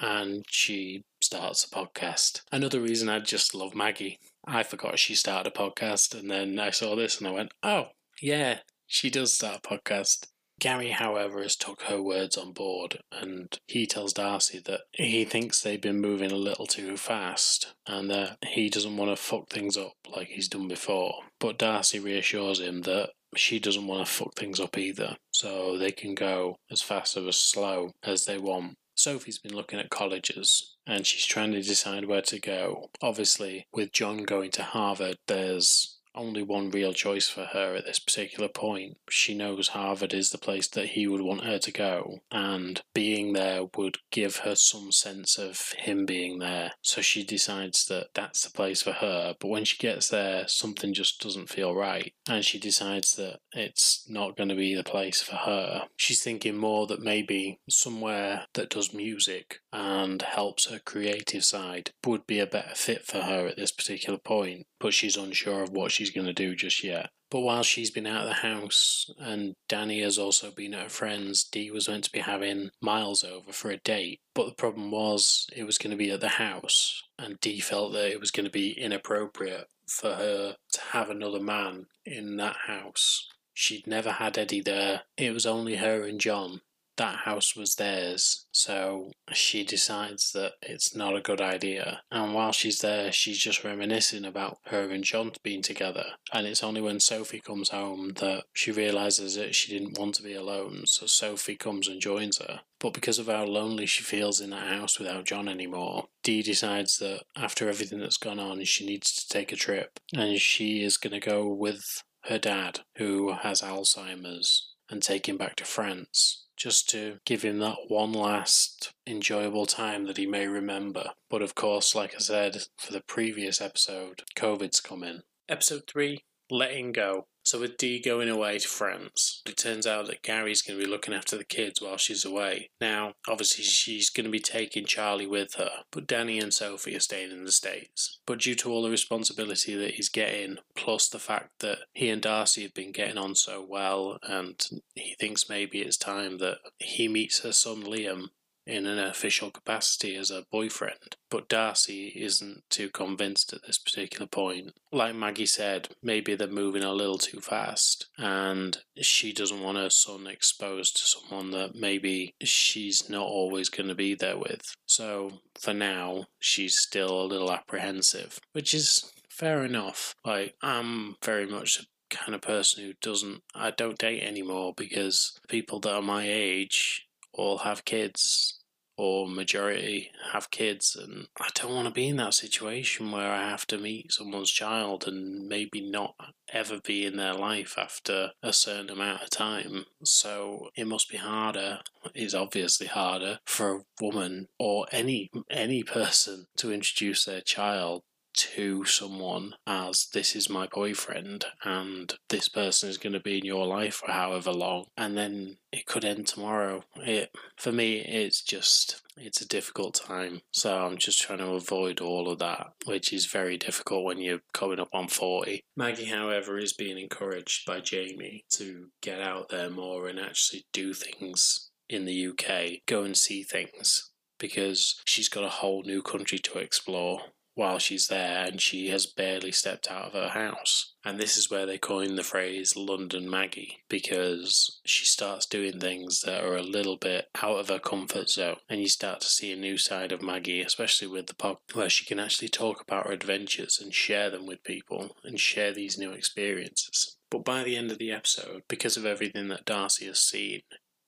And 0.00 0.44
she 0.48 1.04
starts 1.20 1.64
a 1.64 1.68
podcast. 1.68 2.42
Another 2.52 2.80
reason 2.80 3.08
I 3.08 3.20
just 3.20 3.54
love 3.54 3.74
Maggie. 3.74 4.18
I 4.46 4.62
forgot 4.62 4.98
she 4.98 5.14
started 5.14 5.52
a 5.52 5.58
podcast, 5.58 6.18
and 6.18 6.30
then 6.30 6.58
I 6.58 6.70
saw 6.70 6.94
this 6.94 7.18
and 7.18 7.28
I 7.28 7.32
went, 7.32 7.52
oh, 7.62 7.86
yeah, 8.20 8.58
she 8.86 9.10
does 9.10 9.32
start 9.34 9.60
a 9.64 9.68
podcast. 9.68 10.26
Gary, 10.60 10.90
however, 10.90 11.42
has 11.42 11.56
took 11.56 11.82
her 11.82 12.00
words 12.00 12.36
on 12.36 12.52
board 12.52 13.00
and 13.12 13.58
he 13.66 13.86
tells 13.86 14.12
Darcy 14.12 14.60
that 14.64 14.82
he 14.92 15.24
thinks 15.24 15.60
they've 15.60 15.80
been 15.80 16.00
moving 16.00 16.30
a 16.30 16.36
little 16.36 16.66
too 16.66 16.96
fast 16.96 17.74
and 17.86 18.10
that 18.10 18.38
he 18.46 18.70
doesn't 18.70 18.96
want 18.96 19.10
to 19.10 19.22
fuck 19.22 19.48
things 19.50 19.76
up 19.76 19.92
like 20.08 20.28
he's 20.28 20.48
done 20.48 20.68
before. 20.68 21.16
But 21.38 21.58
Darcy 21.58 21.98
reassures 21.98 22.60
him 22.60 22.82
that 22.82 23.10
she 23.36 23.58
doesn't 23.58 23.86
want 23.86 24.06
to 24.06 24.12
fuck 24.12 24.34
things 24.36 24.60
up 24.60 24.78
either, 24.78 25.16
so 25.32 25.76
they 25.76 25.90
can 25.90 26.14
go 26.14 26.56
as 26.70 26.80
fast 26.80 27.16
or 27.16 27.28
as 27.28 27.36
slow 27.36 27.90
as 28.02 28.24
they 28.24 28.38
want. 28.38 28.76
Sophie's 28.96 29.40
been 29.40 29.54
looking 29.54 29.80
at 29.80 29.90
colleges 29.90 30.76
and 30.86 31.04
she's 31.04 31.26
trying 31.26 31.52
to 31.52 31.62
decide 31.62 32.04
where 32.04 32.22
to 32.22 32.38
go. 32.38 32.90
Obviously, 33.02 33.66
with 33.72 33.92
John 33.92 34.18
going 34.18 34.52
to 34.52 34.62
Harvard, 34.62 35.16
there's 35.26 35.93
only 36.14 36.42
one 36.42 36.70
real 36.70 36.92
choice 36.92 37.28
for 37.28 37.46
her 37.46 37.74
at 37.74 37.84
this 37.84 37.98
particular 37.98 38.48
point. 38.48 38.96
She 39.10 39.34
knows 39.34 39.68
Harvard 39.68 40.14
is 40.14 40.30
the 40.30 40.38
place 40.38 40.68
that 40.68 40.90
he 40.90 41.06
would 41.06 41.20
want 41.20 41.44
her 41.44 41.58
to 41.58 41.72
go, 41.72 42.20
and 42.30 42.82
being 42.94 43.32
there 43.32 43.64
would 43.76 43.98
give 44.10 44.38
her 44.38 44.54
some 44.54 44.92
sense 44.92 45.38
of 45.38 45.72
him 45.78 46.06
being 46.06 46.38
there. 46.38 46.72
So 46.82 47.00
she 47.00 47.24
decides 47.24 47.86
that 47.86 48.08
that's 48.14 48.44
the 48.44 48.52
place 48.52 48.82
for 48.82 48.92
her. 48.92 49.34
But 49.38 49.48
when 49.48 49.64
she 49.64 49.76
gets 49.76 50.08
there, 50.08 50.46
something 50.46 50.94
just 50.94 51.20
doesn't 51.20 51.50
feel 51.50 51.74
right, 51.74 52.12
and 52.28 52.44
she 52.44 52.58
decides 52.58 53.16
that 53.16 53.40
it's 53.52 54.06
not 54.08 54.36
going 54.36 54.48
to 54.50 54.54
be 54.54 54.74
the 54.74 54.84
place 54.84 55.22
for 55.22 55.36
her. 55.36 55.84
She's 55.96 56.22
thinking 56.22 56.56
more 56.56 56.86
that 56.86 57.02
maybe 57.02 57.58
somewhere 57.68 58.46
that 58.54 58.70
does 58.70 58.94
music 58.94 59.60
and 59.72 60.22
helps 60.22 60.70
her 60.70 60.78
creative 60.78 61.44
side 61.44 61.90
would 62.06 62.26
be 62.26 62.38
a 62.38 62.46
better 62.46 62.74
fit 62.74 63.04
for 63.04 63.22
her 63.22 63.46
at 63.46 63.56
this 63.56 63.72
particular 63.72 64.18
point, 64.18 64.66
but 64.78 64.94
she's 64.94 65.16
unsure 65.16 65.62
of 65.62 65.70
what 65.70 65.90
she 65.90 66.03
she's 66.04 66.14
going 66.14 66.26
to 66.26 66.32
do 66.32 66.54
just 66.54 66.84
yet. 66.84 67.10
But 67.30 67.40
while 67.40 67.62
she's 67.62 67.90
been 67.90 68.06
out 68.06 68.22
of 68.22 68.28
the 68.28 68.34
house 68.34 69.10
and 69.18 69.54
Danny 69.68 70.02
has 70.02 70.18
also 70.18 70.50
been 70.50 70.74
at 70.74 70.84
her 70.84 70.88
friend's, 70.88 71.42
Dee 71.42 71.70
was 71.70 71.88
meant 71.88 72.04
to 72.04 72.12
be 72.12 72.20
having 72.20 72.70
Miles 72.80 73.24
over 73.24 73.52
for 73.52 73.70
a 73.70 73.78
date. 73.78 74.20
But 74.34 74.46
the 74.46 74.54
problem 74.54 74.90
was 74.90 75.48
it 75.56 75.64
was 75.64 75.78
going 75.78 75.90
to 75.90 75.96
be 75.96 76.10
at 76.10 76.20
the 76.20 76.28
house, 76.28 77.02
and 77.18 77.40
Dee 77.40 77.60
felt 77.60 77.92
that 77.94 78.10
it 78.10 78.20
was 78.20 78.30
going 78.30 78.44
to 78.44 78.52
be 78.52 78.70
inappropriate 78.72 79.68
for 79.86 80.14
her 80.14 80.56
to 80.72 80.80
have 80.92 81.10
another 81.10 81.40
man 81.40 81.86
in 82.04 82.36
that 82.36 82.56
house. 82.66 83.28
She'd 83.52 83.86
never 83.86 84.12
had 84.12 84.36
Eddie 84.36 84.60
there. 84.60 85.02
It 85.16 85.32
was 85.32 85.46
only 85.46 85.76
her 85.76 86.04
and 86.04 86.20
John, 86.20 86.60
that 86.96 87.20
house 87.24 87.56
was 87.56 87.74
theirs, 87.74 88.46
so 88.52 89.10
she 89.32 89.64
decides 89.64 90.32
that 90.32 90.52
it's 90.62 90.94
not 90.94 91.16
a 91.16 91.20
good 91.20 91.40
idea. 91.40 92.02
And 92.10 92.34
while 92.34 92.52
she's 92.52 92.80
there, 92.80 93.10
she's 93.10 93.38
just 93.38 93.64
reminiscing 93.64 94.24
about 94.24 94.58
her 94.66 94.90
and 94.90 95.02
John 95.02 95.32
being 95.42 95.62
together. 95.62 96.04
And 96.32 96.46
it's 96.46 96.62
only 96.62 96.80
when 96.80 97.00
Sophie 97.00 97.40
comes 97.40 97.70
home 97.70 98.12
that 98.20 98.44
she 98.52 98.70
realizes 98.70 99.34
that 99.36 99.54
she 99.54 99.76
didn't 99.76 99.98
want 99.98 100.14
to 100.16 100.22
be 100.22 100.34
alone, 100.34 100.82
so 100.86 101.06
Sophie 101.06 101.56
comes 101.56 101.88
and 101.88 102.00
joins 102.00 102.38
her. 102.38 102.60
But 102.78 102.94
because 102.94 103.18
of 103.18 103.26
how 103.26 103.44
lonely 103.44 103.86
she 103.86 104.02
feels 104.02 104.40
in 104.40 104.50
that 104.50 104.68
house 104.68 104.98
without 104.98 105.24
John 105.24 105.48
anymore, 105.48 106.06
Dee 106.22 106.42
decides 106.42 106.98
that 106.98 107.22
after 107.36 107.68
everything 107.68 107.98
that's 107.98 108.18
gone 108.18 108.38
on, 108.38 108.62
she 108.64 108.86
needs 108.86 109.12
to 109.14 109.28
take 109.28 109.52
a 109.52 109.56
trip. 109.56 109.98
And 110.14 110.38
she 110.38 110.82
is 110.82 110.96
going 110.96 111.18
to 111.18 111.26
go 111.26 111.48
with 111.48 112.02
her 112.24 112.38
dad, 112.38 112.80
who 112.96 113.32
has 113.32 113.62
Alzheimer's, 113.62 114.70
and 114.90 115.02
take 115.02 115.28
him 115.28 115.36
back 115.36 115.56
to 115.56 115.64
France 115.64 116.43
just 116.56 116.88
to 116.90 117.18
give 117.24 117.42
him 117.42 117.58
that 117.58 117.76
one 117.88 118.12
last 118.12 118.92
enjoyable 119.06 119.66
time 119.66 120.06
that 120.06 120.16
he 120.16 120.26
may 120.26 120.46
remember. 120.46 121.10
But 121.28 121.42
of 121.42 121.54
course, 121.54 121.94
like 121.94 122.14
I 122.14 122.18
said 122.18 122.64
for 122.78 122.92
the 122.92 123.02
previous 123.02 123.60
episode, 123.60 124.22
COVID's 124.36 124.80
come 124.80 125.02
in. 125.02 125.22
Episode 125.48 125.82
3 125.88 126.24
Letting 126.50 126.92
Go. 126.92 127.26
So 127.44 127.60
with 127.60 127.76
Dee 127.76 128.00
going 128.00 128.30
away 128.30 128.58
to 128.58 128.66
France, 128.66 129.42
it 129.46 129.58
turns 129.58 129.86
out 129.86 130.06
that 130.06 130.22
Gary's 130.22 130.62
going 130.62 130.80
to 130.80 130.84
be 130.84 130.90
looking 130.90 131.12
after 131.12 131.36
the 131.36 131.44
kids 131.44 131.80
while 131.80 131.98
she's 131.98 132.24
away. 132.24 132.70
Now, 132.80 133.12
obviously, 133.28 133.64
she's 133.64 134.08
going 134.08 134.24
to 134.24 134.30
be 134.30 134.40
taking 134.40 134.86
Charlie 134.86 135.26
with 135.26 135.54
her, 135.54 135.70
but 135.92 136.06
Danny 136.06 136.38
and 136.38 136.54
Sophie 136.54 136.96
are 136.96 137.00
staying 137.00 137.32
in 137.32 137.44
the 137.44 137.52
States. 137.52 138.18
But 138.26 138.40
due 138.40 138.54
to 138.56 138.70
all 138.70 138.82
the 138.82 138.90
responsibility 138.90 139.76
that 139.76 139.94
he's 139.94 140.08
getting, 140.08 140.56
plus 140.74 141.06
the 141.08 141.18
fact 141.18 141.60
that 141.60 141.80
he 141.92 142.08
and 142.08 142.22
Darcy 142.22 142.62
have 142.62 142.74
been 142.74 142.92
getting 142.92 143.18
on 143.18 143.34
so 143.34 143.64
well, 143.68 144.18
and 144.22 144.58
he 144.94 145.14
thinks 145.20 145.48
maybe 145.48 145.80
it's 145.80 145.98
time 145.98 146.38
that 146.38 146.58
he 146.78 147.08
meets 147.08 147.40
her 147.40 147.52
son 147.52 147.82
Liam 147.82 148.28
in 148.66 148.86
an 148.86 148.98
official 148.98 149.50
capacity 149.50 150.16
as 150.16 150.30
a 150.30 150.44
boyfriend. 150.50 151.16
But 151.30 151.48
Darcy 151.48 152.12
isn't 152.16 152.62
too 152.70 152.88
convinced 152.88 153.52
at 153.52 153.62
this 153.66 153.78
particular 153.78 154.26
point. 154.26 154.72
Like 154.92 155.14
Maggie 155.14 155.46
said, 155.46 155.88
maybe 156.02 156.34
they're 156.34 156.48
moving 156.48 156.84
a 156.84 156.92
little 156.92 157.18
too 157.18 157.40
fast, 157.40 158.06
and 158.16 158.78
she 159.00 159.32
doesn't 159.32 159.60
want 159.60 159.78
her 159.78 159.90
son 159.90 160.26
exposed 160.26 160.96
to 160.96 161.04
someone 161.04 161.50
that 161.50 161.74
maybe 161.74 162.34
she's 162.42 163.08
not 163.08 163.26
always 163.26 163.68
going 163.68 163.88
to 163.88 163.94
be 163.94 164.14
there 164.14 164.38
with. 164.38 164.74
So 164.86 165.40
for 165.60 165.74
now, 165.74 166.26
she's 166.38 166.78
still 166.78 167.22
a 167.22 167.26
little 167.26 167.52
apprehensive, 167.52 168.38
which 168.52 168.72
is 168.72 169.12
fair 169.28 169.64
enough. 169.64 170.14
Like, 170.24 170.54
I'm 170.62 171.16
very 171.22 171.46
much 171.46 171.78
the 171.78 171.86
kind 172.10 172.34
of 172.34 172.42
person 172.42 172.84
who 172.84 172.92
doesn't, 173.02 173.42
I 173.54 173.72
don't 173.72 173.98
date 173.98 174.22
anymore 174.22 174.72
because 174.76 175.36
people 175.48 175.80
that 175.80 175.92
are 175.92 176.02
my 176.02 176.24
age 176.26 177.03
all 177.34 177.58
have 177.58 177.84
kids 177.84 178.60
or 178.96 179.28
majority 179.28 180.10
have 180.32 180.50
kids 180.50 180.96
and 180.96 181.26
I 181.40 181.48
don't 181.54 181.74
want 181.74 181.88
to 181.88 181.92
be 181.92 182.08
in 182.08 182.16
that 182.16 182.34
situation 182.34 183.10
where 183.10 183.30
I 183.30 183.48
have 183.48 183.66
to 183.68 183.78
meet 183.78 184.12
someone's 184.12 184.50
child 184.50 185.08
and 185.08 185.48
maybe 185.48 185.80
not 185.80 186.14
ever 186.52 186.80
be 186.80 187.04
in 187.04 187.16
their 187.16 187.34
life 187.34 187.74
after 187.76 188.30
a 188.42 188.52
certain 188.52 188.90
amount 188.90 189.22
of 189.22 189.30
time. 189.30 189.86
So 190.04 190.68
it 190.76 190.86
must 190.86 191.08
be 191.08 191.16
harder. 191.16 191.80
It's 192.14 192.34
obviously 192.34 192.86
harder 192.86 193.40
for 193.44 193.76
a 193.76 193.80
woman 194.00 194.48
or 194.58 194.86
any 194.92 195.30
any 195.50 195.82
person 195.82 196.46
to 196.58 196.72
introduce 196.72 197.24
their 197.24 197.40
child 197.40 198.02
to 198.34 198.84
someone 198.84 199.54
as 199.66 200.08
this 200.12 200.34
is 200.36 200.50
my 200.50 200.66
boyfriend 200.66 201.46
and 201.64 202.14
this 202.28 202.48
person 202.48 202.88
is 202.88 202.98
going 202.98 203.12
to 203.12 203.20
be 203.20 203.38
in 203.38 203.44
your 203.44 203.66
life 203.66 203.96
for 203.96 204.10
however 204.10 204.52
long 204.52 204.86
and 204.96 205.16
then 205.16 205.56
it 205.72 205.86
could 205.86 206.04
end 206.04 206.26
tomorrow. 206.26 206.84
It 206.96 207.30
for 207.56 207.72
me 207.72 207.98
it's 207.98 208.42
just 208.42 209.02
it's 209.16 209.40
a 209.40 209.48
difficult 209.48 209.94
time. 209.94 210.40
So 210.52 210.84
i'm 210.84 210.98
just 210.98 211.20
trying 211.20 211.38
to 211.38 211.52
avoid 211.52 212.00
all 212.00 212.28
of 212.30 212.38
that 212.38 212.72
which 212.84 213.12
is 213.12 213.26
very 213.26 213.56
difficult 213.56 214.04
when 214.04 214.18
you're 214.18 214.40
coming 214.52 214.80
up 214.80 214.88
on 214.92 215.08
40 215.08 215.64
maggie 215.76 216.04
however 216.06 216.58
is 216.58 216.72
being 216.72 216.98
encouraged 216.98 217.66
by 217.66 217.80
jamie 217.80 218.44
to 218.50 218.88
get 219.00 219.20
out 219.20 219.48
there 219.48 219.70
more 219.70 220.06
and 220.08 220.18
actually 220.18 220.66
do 220.72 220.92
things 220.92 221.70
in 221.88 222.04
the 222.04 222.26
uk 222.28 222.46
go 222.86 223.02
and 223.04 223.16
see 223.16 223.42
things 223.42 224.10
because 224.38 225.00
she's 225.04 225.28
got 225.28 225.44
a 225.44 225.48
whole 225.48 225.82
new 225.82 226.02
country 226.02 226.38
to 226.38 226.58
explore 226.58 227.20
while 227.54 227.78
she's 227.78 228.08
there 228.08 228.44
and 228.44 228.60
she 228.60 228.88
has 228.88 229.06
barely 229.06 229.52
stepped 229.52 229.90
out 229.90 230.06
of 230.06 230.12
her 230.12 230.28
house. 230.28 230.94
And 231.04 231.18
this 231.18 231.36
is 231.36 231.50
where 231.50 231.66
they 231.66 231.78
coin 231.78 232.16
the 232.16 232.22
phrase 232.22 232.76
London 232.76 233.28
Maggie 233.28 233.78
because 233.88 234.80
she 234.84 235.04
starts 235.04 235.46
doing 235.46 235.78
things 235.78 236.22
that 236.22 236.42
are 236.42 236.56
a 236.56 236.62
little 236.62 236.96
bit 236.96 237.28
out 237.42 237.58
of 237.58 237.68
her 237.68 237.78
comfort 237.78 238.30
zone. 238.30 238.56
And 238.68 238.80
you 238.80 238.88
start 238.88 239.20
to 239.20 239.26
see 239.26 239.52
a 239.52 239.56
new 239.56 239.78
side 239.78 240.12
of 240.12 240.22
Maggie, 240.22 240.62
especially 240.62 241.08
with 241.08 241.26
the 241.26 241.34
pub, 241.34 241.58
where 241.74 241.90
she 241.90 242.04
can 242.04 242.18
actually 242.18 242.48
talk 242.48 242.80
about 242.80 243.06
her 243.06 243.12
adventures 243.12 243.78
and 243.80 243.94
share 243.94 244.30
them 244.30 244.46
with 244.46 244.64
people 244.64 245.16
and 245.24 245.38
share 245.38 245.72
these 245.72 245.98
new 245.98 246.12
experiences. 246.12 247.16
But 247.30 247.44
by 247.44 247.62
the 247.64 247.76
end 247.76 247.90
of 247.90 247.98
the 247.98 248.12
episode, 248.12 248.62
because 248.68 248.96
of 248.96 249.06
everything 249.06 249.48
that 249.48 249.64
Darcy 249.64 250.06
has 250.06 250.20
seen, 250.20 250.62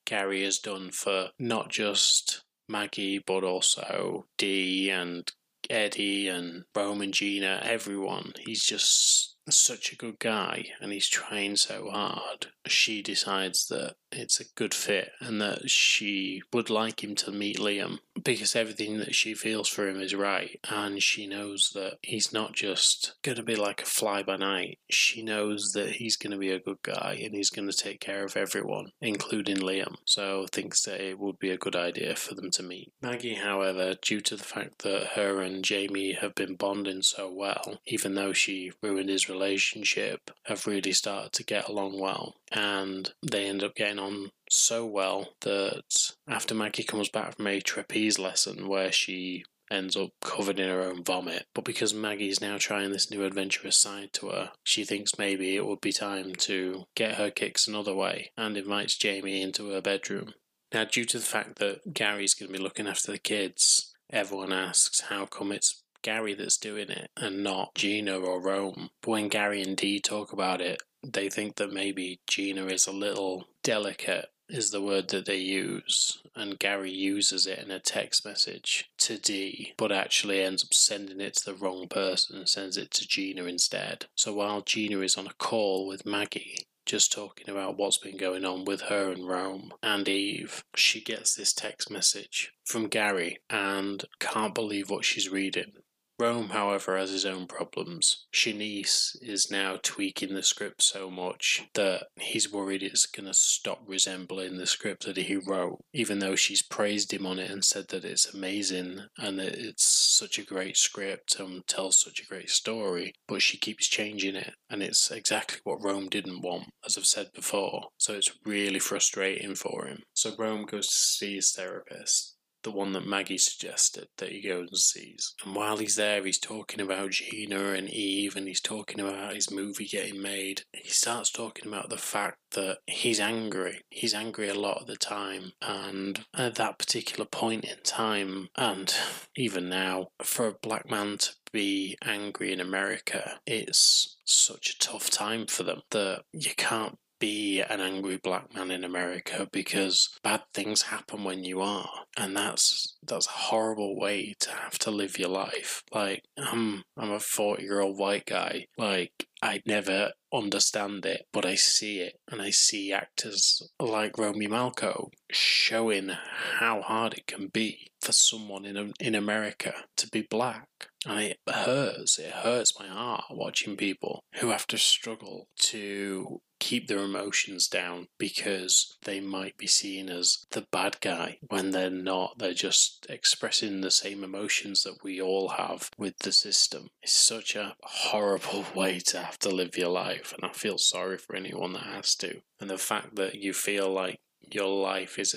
Gary 0.05 0.45
has 0.45 0.59
done 0.59 0.91
for 0.91 1.31
not 1.39 1.71
just 1.71 2.43
Maggie, 2.69 3.19
but 3.19 3.45
also 3.45 4.27
Dee 4.39 4.91
and 4.91 5.31
Eddie 5.71 6.29
and 6.29 6.65
Rome 6.75 7.01
and 7.03 7.15
Gina, 7.15 7.61
everyone. 7.63 8.33
He's 8.45 8.65
just 8.65 9.37
such 9.49 9.93
a 9.93 9.97
good 9.97 10.19
guy 10.19 10.67
and 10.81 10.93
he's 10.93 11.09
trying 11.09 11.57
so 11.57 11.91
hard. 11.91 12.47
She 12.67 13.03
decides 13.03 13.69
that 13.69 13.95
it's 14.11 14.41
a 14.41 14.53
good 14.55 14.75
fit 14.75 15.11
and 15.21 15.41
that 15.41 15.71
she 15.71 16.43
would 16.53 16.71
like 16.71 17.03
him 17.03 17.15
to 17.17 17.31
meet 17.31 17.59
Liam 17.59 17.99
because 18.27 18.57
everything 18.57 18.99
that 18.99 19.15
she 19.15 19.35
feels 19.35 19.69
for 19.69 19.89
him 19.89 20.01
is 20.01 20.15
right. 20.15 20.59
And 20.69 21.03
she 21.03 21.27
knows 21.27 21.71
that 21.75 21.99
he's 22.03 22.33
not 22.33 22.53
just 22.53 23.15
going 23.23 23.37
to 23.37 23.43
be 23.43 23.57
like 23.57 23.83
a 23.83 23.87
fly 23.87 24.23
by 24.23 24.37
night. 24.37 24.79
She 24.91 25.23
knows 25.23 25.73
that 25.73 25.93
he's 25.93 26.17
going 26.17 26.33
to 26.33 26.39
be 26.39 26.51
a 26.51 26.59
good 26.59 26.83
guy 26.83 27.21
and 27.23 27.35
he's 27.35 27.51
going 27.51 27.71
to 27.71 27.77
take 27.77 28.01
care 28.01 28.25
of 28.25 28.37
everyone, 28.37 28.93
including 29.01 29.59
Liam. 29.59 29.97
So 30.05 30.47
thinks 30.51 30.83
that 30.85 31.01
it 31.01 31.19
would 31.19 31.39
be 31.39 31.51
a 31.51 31.57
good 31.57 31.77
idea 31.77 32.17
for 32.17 32.35
them 32.35 32.51
to 32.53 32.63
meet. 32.63 32.93
Maggie, 33.01 33.35
however, 33.35 33.95
due 34.03 34.21
to 34.23 34.37
the 34.37 34.45
fact 34.45 34.83
that 34.83 35.13
her 35.15 35.41
and 35.41 35.65
Jamie 35.65 36.13
have 36.13 36.35
been 36.35 36.57
bonding 36.57 37.03
so 37.03 37.33
well, 37.33 37.81
even 37.87 38.15
though 38.15 38.33
she 38.33 38.73
ruined 38.83 39.09
his 39.09 39.29
relationship, 39.29 40.31
have 40.45 40.67
really 40.67 40.93
started 40.93 41.33
to 41.33 41.45
get 41.45 41.69
along 41.69 41.99
well. 42.01 42.35
And 42.57 43.13
they 43.23 43.47
end 43.47 43.63
up 43.63 43.75
getting 43.75 43.99
on 43.99 44.31
so 44.51 44.87
well 44.87 45.35
that 45.43 45.83
after 46.27 46.55
Maggie 46.55 46.85
comes 46.85 47.11
back 47.11 47.37
from 47.37 47.47
a 47.47 47.61
trapeze 47.61 48.19
lesson 48.19 48.67
where 48.67 48.91
she 48.91 49.45
ends 49.71 49.97
up 49.97 50.11
covered 50.23 50.59
in 50.59 50.69
her 50.69 50.81
own 50.81 51.05
vomit. 51.05 51.45
But 51.55 51.65
because 51.65 51.93
Maggie's 51.93 52.41
now 52.41 52.57
trying 52.59 52.93
this 52.93 53.11
new 53.11 53.25
adventurous 53.25 53.77
side 53.77 54.13
to 54.15 54.29
her, 54.29 54.53
she 54.65 54.85
thinks 54.85 55.19
maybe 55.19 55.55
it 55.55 55.67
would 55.67 55.83
be 55.83 55.93
time 55.93 56.35
to 56.37 56.85
get 56.95 57.17
her 57.17 57.31
kicks 57.31 57.67
another 57.69 57.95
way 57.95 58.31
and 58.37 58.57
invites 58.57 58.97
Jamie 58.97 59.43
into 59.43 59.71
her 59.71 59.83
bedroom. 59.83 60.33
Now, 60.73 60.85
due 60.85 61.05
to 61.05 61.19
the 61.19 61.25
fact 61.27 61.59
that 61.59 61.93
Gary's 61.93 62.35
going 62.35 62.51
to 62.53 62.59
be 62.59 62.63
looking 62.63 62.87
after 62.87 63.13
the 63.13 63.19
kids, 63.19 63.95
everyone 64.11 64.53
asks 64.53 65.01
how 65.03 65.27
come 65.27 65.53
it's 65.53 65.83
Gary 66.03 66.35
that's 66.35 66.57
doing 66.57 66.89
it 66.89 67.11
and 67.17 67.43
not 67.43 67.75
Gina 67.75 68.17
or 68.17 68.41
Rome. 68.41 68.91
But 69.03 69.11
when 69.11 69.29
Gary 69.29 69.63
and 69.63 69.77
Dee 69.77 70.01
talk 70.01 70.33
about 70.33 70.61
it, 70.61 70.83
they 71.13 71.29
think 71.29 71.57
that 71.57 71.73
maybe 71.73 72.21
Gina 72.27 72.67
is 72.67 72.87
a 72.87 72.93
little 72.93 73.47
delicate 73.63 74.31
is 74.49 74.71
the 74.71 74.81
word 74.81 75.09
that 75.09 75.27
they 75.27 75.39
use, 75.39 76.23
and 76.35 76.59
Gary 76.59 76.93
uses 76.93 77.47
it 77.47 77.59
in 77.59 77.71
a 77.71 77.81
text 77.81 78.25
message 78.25 78.89
to 78.99 79.19
Dee, 79.19 79.73
but 79.77 79.91
actually 79.91 80.41
ends 80.41 80.63
up 80.63 80.73
sending 80.73 81.21
it 81.21 81.35
to 81.35 81.47
the 81.47 81.55
wrong 81.55 81.89
person 81.89 82.37
and 82.37 82.49
sends 82.49 82.77
it 82.77 82.93
to 82.93 83.09
Gina 83.09 83.45
instead. 83.45 84.07
So 84.15 84.33
while 84.33 84.61
Gina 84.61 85.01
is 85.01 85.17
on 85.17 85.27
a 85.27 85.35
call 85.35 85.89
with 85.89 86.07
Maggie, 86.07 86.67
just 86.85 87.13
talking 87.13 87.51
about 87.51 87.77
what's 87.77 87.99
been 87.99 88.17
going 88.17 88.45
on 88.45 88.65
with 88.65 88.83
her 88.83 89.11
and 89.11 89.27
Rome 89.27 89.73
and 89.83 90.09
Eve, 90.09 90.65
she 90.77 91.01
gets 91.01 91.35
this 91.35 91.53
text 91.53 91.91
message 91.91 92.53
from 92.65 92.87
Gary 92.87 93.39
and 93.51 94.05
can't 94.21 94.55
believe 94.55 94.89
what 94.89 95.05
she's 95.05 95.29
reading. 95.29 95.73
Rome, 96.19 96.51
however, 96.51 96.97
has 96.97 97.11
his 97.11 97.27
own 97.27 97.47
problems. 97.47 98.27
Shanice 98.33 99.17
is 99.21 99.51
now 99.51 99.79
tweaking 99.83 100.35
the 100.35 100.43
script 100.43 100.83
so 100.83 101.11
much 101.11 101.69
that 101.75 102.07
he's 102.17 102.51
worried 102.51 102.83
it's 102.83 103.07
going 103.07 103.27
to 103.27 103.35
stop 103.35 103.83
resembling 103.87 104.57
the 104.57 104.67
script 104.67 105.05
that 105.05 105.17
he 105.17 105.37
wrote, 105.37 105.81
even 105.93 106.19
though 106.19 106.37
she's 106.37 106.63
praised 106.63 107.13
him 107.13 107.27
on 107.27 107.39
it 107.39 107.51
and 107.51 107.65
said 107.65 107.89
that 107.89 108.05
it's 108.05 108.33
amazing 108.33 109.01
and 109.19 109.39
that 109.39 109.55
it's 109.55 109.85
such 109.85 110.39
a 110.39 110.45
great 110.45 110.77
script 110.77 111.39
and 111.39 111.67
tells 111.67 112.01
such 112.01 112.21
a 112.21 112.27
great 112.27 112.49
story. 112.49 113.13
But 113.29 113.43
she 113.43 113.59
keeps 113.59 113.87
changing 113.87 114.37
it, 114.37 114.55
and 114.71 114.83
it's 114.83 115.11
exactly 115.11 115.61
what 115.65 115.83
Rome 115.83 116.09
didn't 116.09 116.41
want, 116.41 116.71
as 116.85 116.97
I've 116.97 117.07
said 117.07 117.33
before. 117.35 117.89
So 117.99 118.15
it's 118.15 118.33
really 118.45 118.79
frustrating 118.79 119.55
for 119.55 119.87
him. 119.87 120.03
So 120.15 120.35
Rome 120.39 120.65
goes 120.65 120.89
to 120.89 120.95
see 120.95 121.35
his 121.37 121.53
therapist 121.53 122.36
the 122.67 122.73
one 122.73 122.93
that 122.95 123.07
Maggie 123.07 123.39
suggested 123.39 124.09
that 124.19 124.31
he 124.31 124.43
goes 124.43 124.69
and 124.69 124.79
sees. 124.79 125.37
And 125.45 125.55
while 125.55 125.77
he's 125.77 125.95
there, 125.95 126.25
he's 126.25 126.41
talking 126.41 126.81
about 126.81 127.13
Gina 127.13 127.75
and 127.75 127.89
Eve, 127.89 128.35
and 128.35 128.49
he's 128.49 128.61
talking 128.61 128.99
about 128.99 129.37
his 129.37 129.53
movie 129.53 129.87
getting 129.87 130.21
made. 130.21 130.63
He 130.73 130.89
starts 130.89 131.31
talking 131.31 131.69
about 131.69 131.91
the 131.91 131.97
fact 131.97 132.39
that 132.57 132.79
he's 132.89 133.21
angry. 133.21 133.83
He's 133.89 134.15
angry 134.15 134.49
a 134.49 134.55
lot 134.55 134.79
of 134.81 134.89
the 134.89 134.97
time, 134.97 135.53
and 135.63 136.27
at 136.35 136.57
that 136.57 136.81
particular 136.81 137.25
point 137.25 137.65
in 137.65 137.77
time, 137.85 138.49
and 138.57 138.93
even 139.37 139.69
now, 139.69 140.09
for 140.21 140.49
a 140.49 140.55
black 140.61 140.91
man 140.91 141.19
to 141.19 141.31
be 141.53 141.97
angry 142.03 142.53
in 142.53 142.59
America, 142.61 143.39
it's 143.47 144.19
such 144.25 144.71
a 144.71 144.79
tough 144.81 145.09
time 145.09 145.47
for 145.47 145.63
them 145.63 145.83
that 145.93 146.23
you 146.33 146.51
can't 146.57 146.99
be 147.19 147.61
an 147.61 147.81
angry 147.81 148.17
black 148.17 148.55
man 148.55 148.71
in 148.71 148.85
America 148.85 149.49
because 149.53 150.11
bad 150.23 150.43
things 150.53 150.83
happen 150.83 151.25
when 151.25 151.45
you 151.45 151.61
are. 151.61 151.89
And 152.17 152.37
that's 152.37 152.97
that's 153.03 153.27
a 153.27 153.31
horrible 153.31 153.99
way 153.99 154.35
to 154.41 154.51
have 154.51 154.79
to 154.81 154.91
live 154.91 155.19
your 155.19 155.29
life. 155.29 155.83
Like 155.93 156.25
I'm 156.37 156.83
I'm 156.97 157.13
a 157.13 157.21
40 157.21 157.63
year 157.63 157.81
old 157.81 157.99
white 157.99 158.27
guy. 158.27 158.67
Like 158.77 159.27
I 159.43 159.63
never 159.67 160.13
understand 160.33 161.05
it, 161.07 161.27
but 161.33 161.45
I 161.45 161.55
see 161.55 162.01
it 162.01 162.19
and 162.31 162.41
I 162.41 162.51
see 162.51 162.93
actors 162.93 163.63
like 163.79 164.19
Romy 164.19 164.49
Malco 164.49 165.11
showing 165.31 166.11
how 166.59 166.83
hard 166.83 167.15
it 167.15 167.27
can 167.27 167.49
be 167.49 167.91
for 168.01 168.13
someone 168.13 168.65
in 168.65 168.93
in 169.01 169.15
America 169.15 169.75
to 169.97 170.09
be 170.09 170.23
black. 170.23 170.69
And 171.05 171.21
it 171.21 171.39
hurts. 171.49 172.19
It 172.19 172.33
hurts 172.33 172.79
my 172.79 172.89
heart 172.89 173.25
watching 173.31 173.77
people 173.77 174.25
who 174.41 174.49
have 174.49 174.67
to 174.69 174.79
struggle 174.79 175.49
to 175.59 176.41
keep 176.59 176.89
their 176.89 177.01
emotions 177.01 177.69
down 177.69 178.09
because 178.19 178.97
they 179.05 179.21
might 179.21 179.57
be 179.57 179.67
seen 179.67 180.09
as 180.09 180.45
the 180.51 180.67
bad 180.71 181.01
guy 181.01 181.39
when 181.49 181.71
they're 181.71 181.91
not. 181.91 182.39
They're 182.39 182.55
just 182.55 183.07
expressing 183.09 183.81
the 183.81 183.91
same 183.91 184.25
emotions 184.25 184.83
that 184.83 185.03
we 185.03 185.21
all 185.21 185.51
have 185.51 185.91
with 185.99 186.19
the 186.19 186.33
system. 186.33 186.89
It's 187.03 187.13
such 187.13 187.57
a 187.57 187.77
horrible 187.83 188.65
way 188.75 189.01
to 189.01 189.19
have 189.19 189.39
to 189.41 189.51
live 189.51 189.77
your 189.77 189.91
life, 189.91 190.33
and 190.33 190.49
I 190.49 190.53
feel 190.53 190.79
sorry 190.79 191.19
for 191.19 191.37
anyone 191.37 191.73
that 191.75 191.85
has 191.85 192.15
to. 192.17 192.41
And 192.61 192.71
the 192.71 192.79
fact 192.79 193.17
that 193.17 193.35
you 193.37 193.53
feel 193.53 193.91
like 193.91 194.21
your 194.51 194.69
life 194.69 195.19
is 195.19 195.35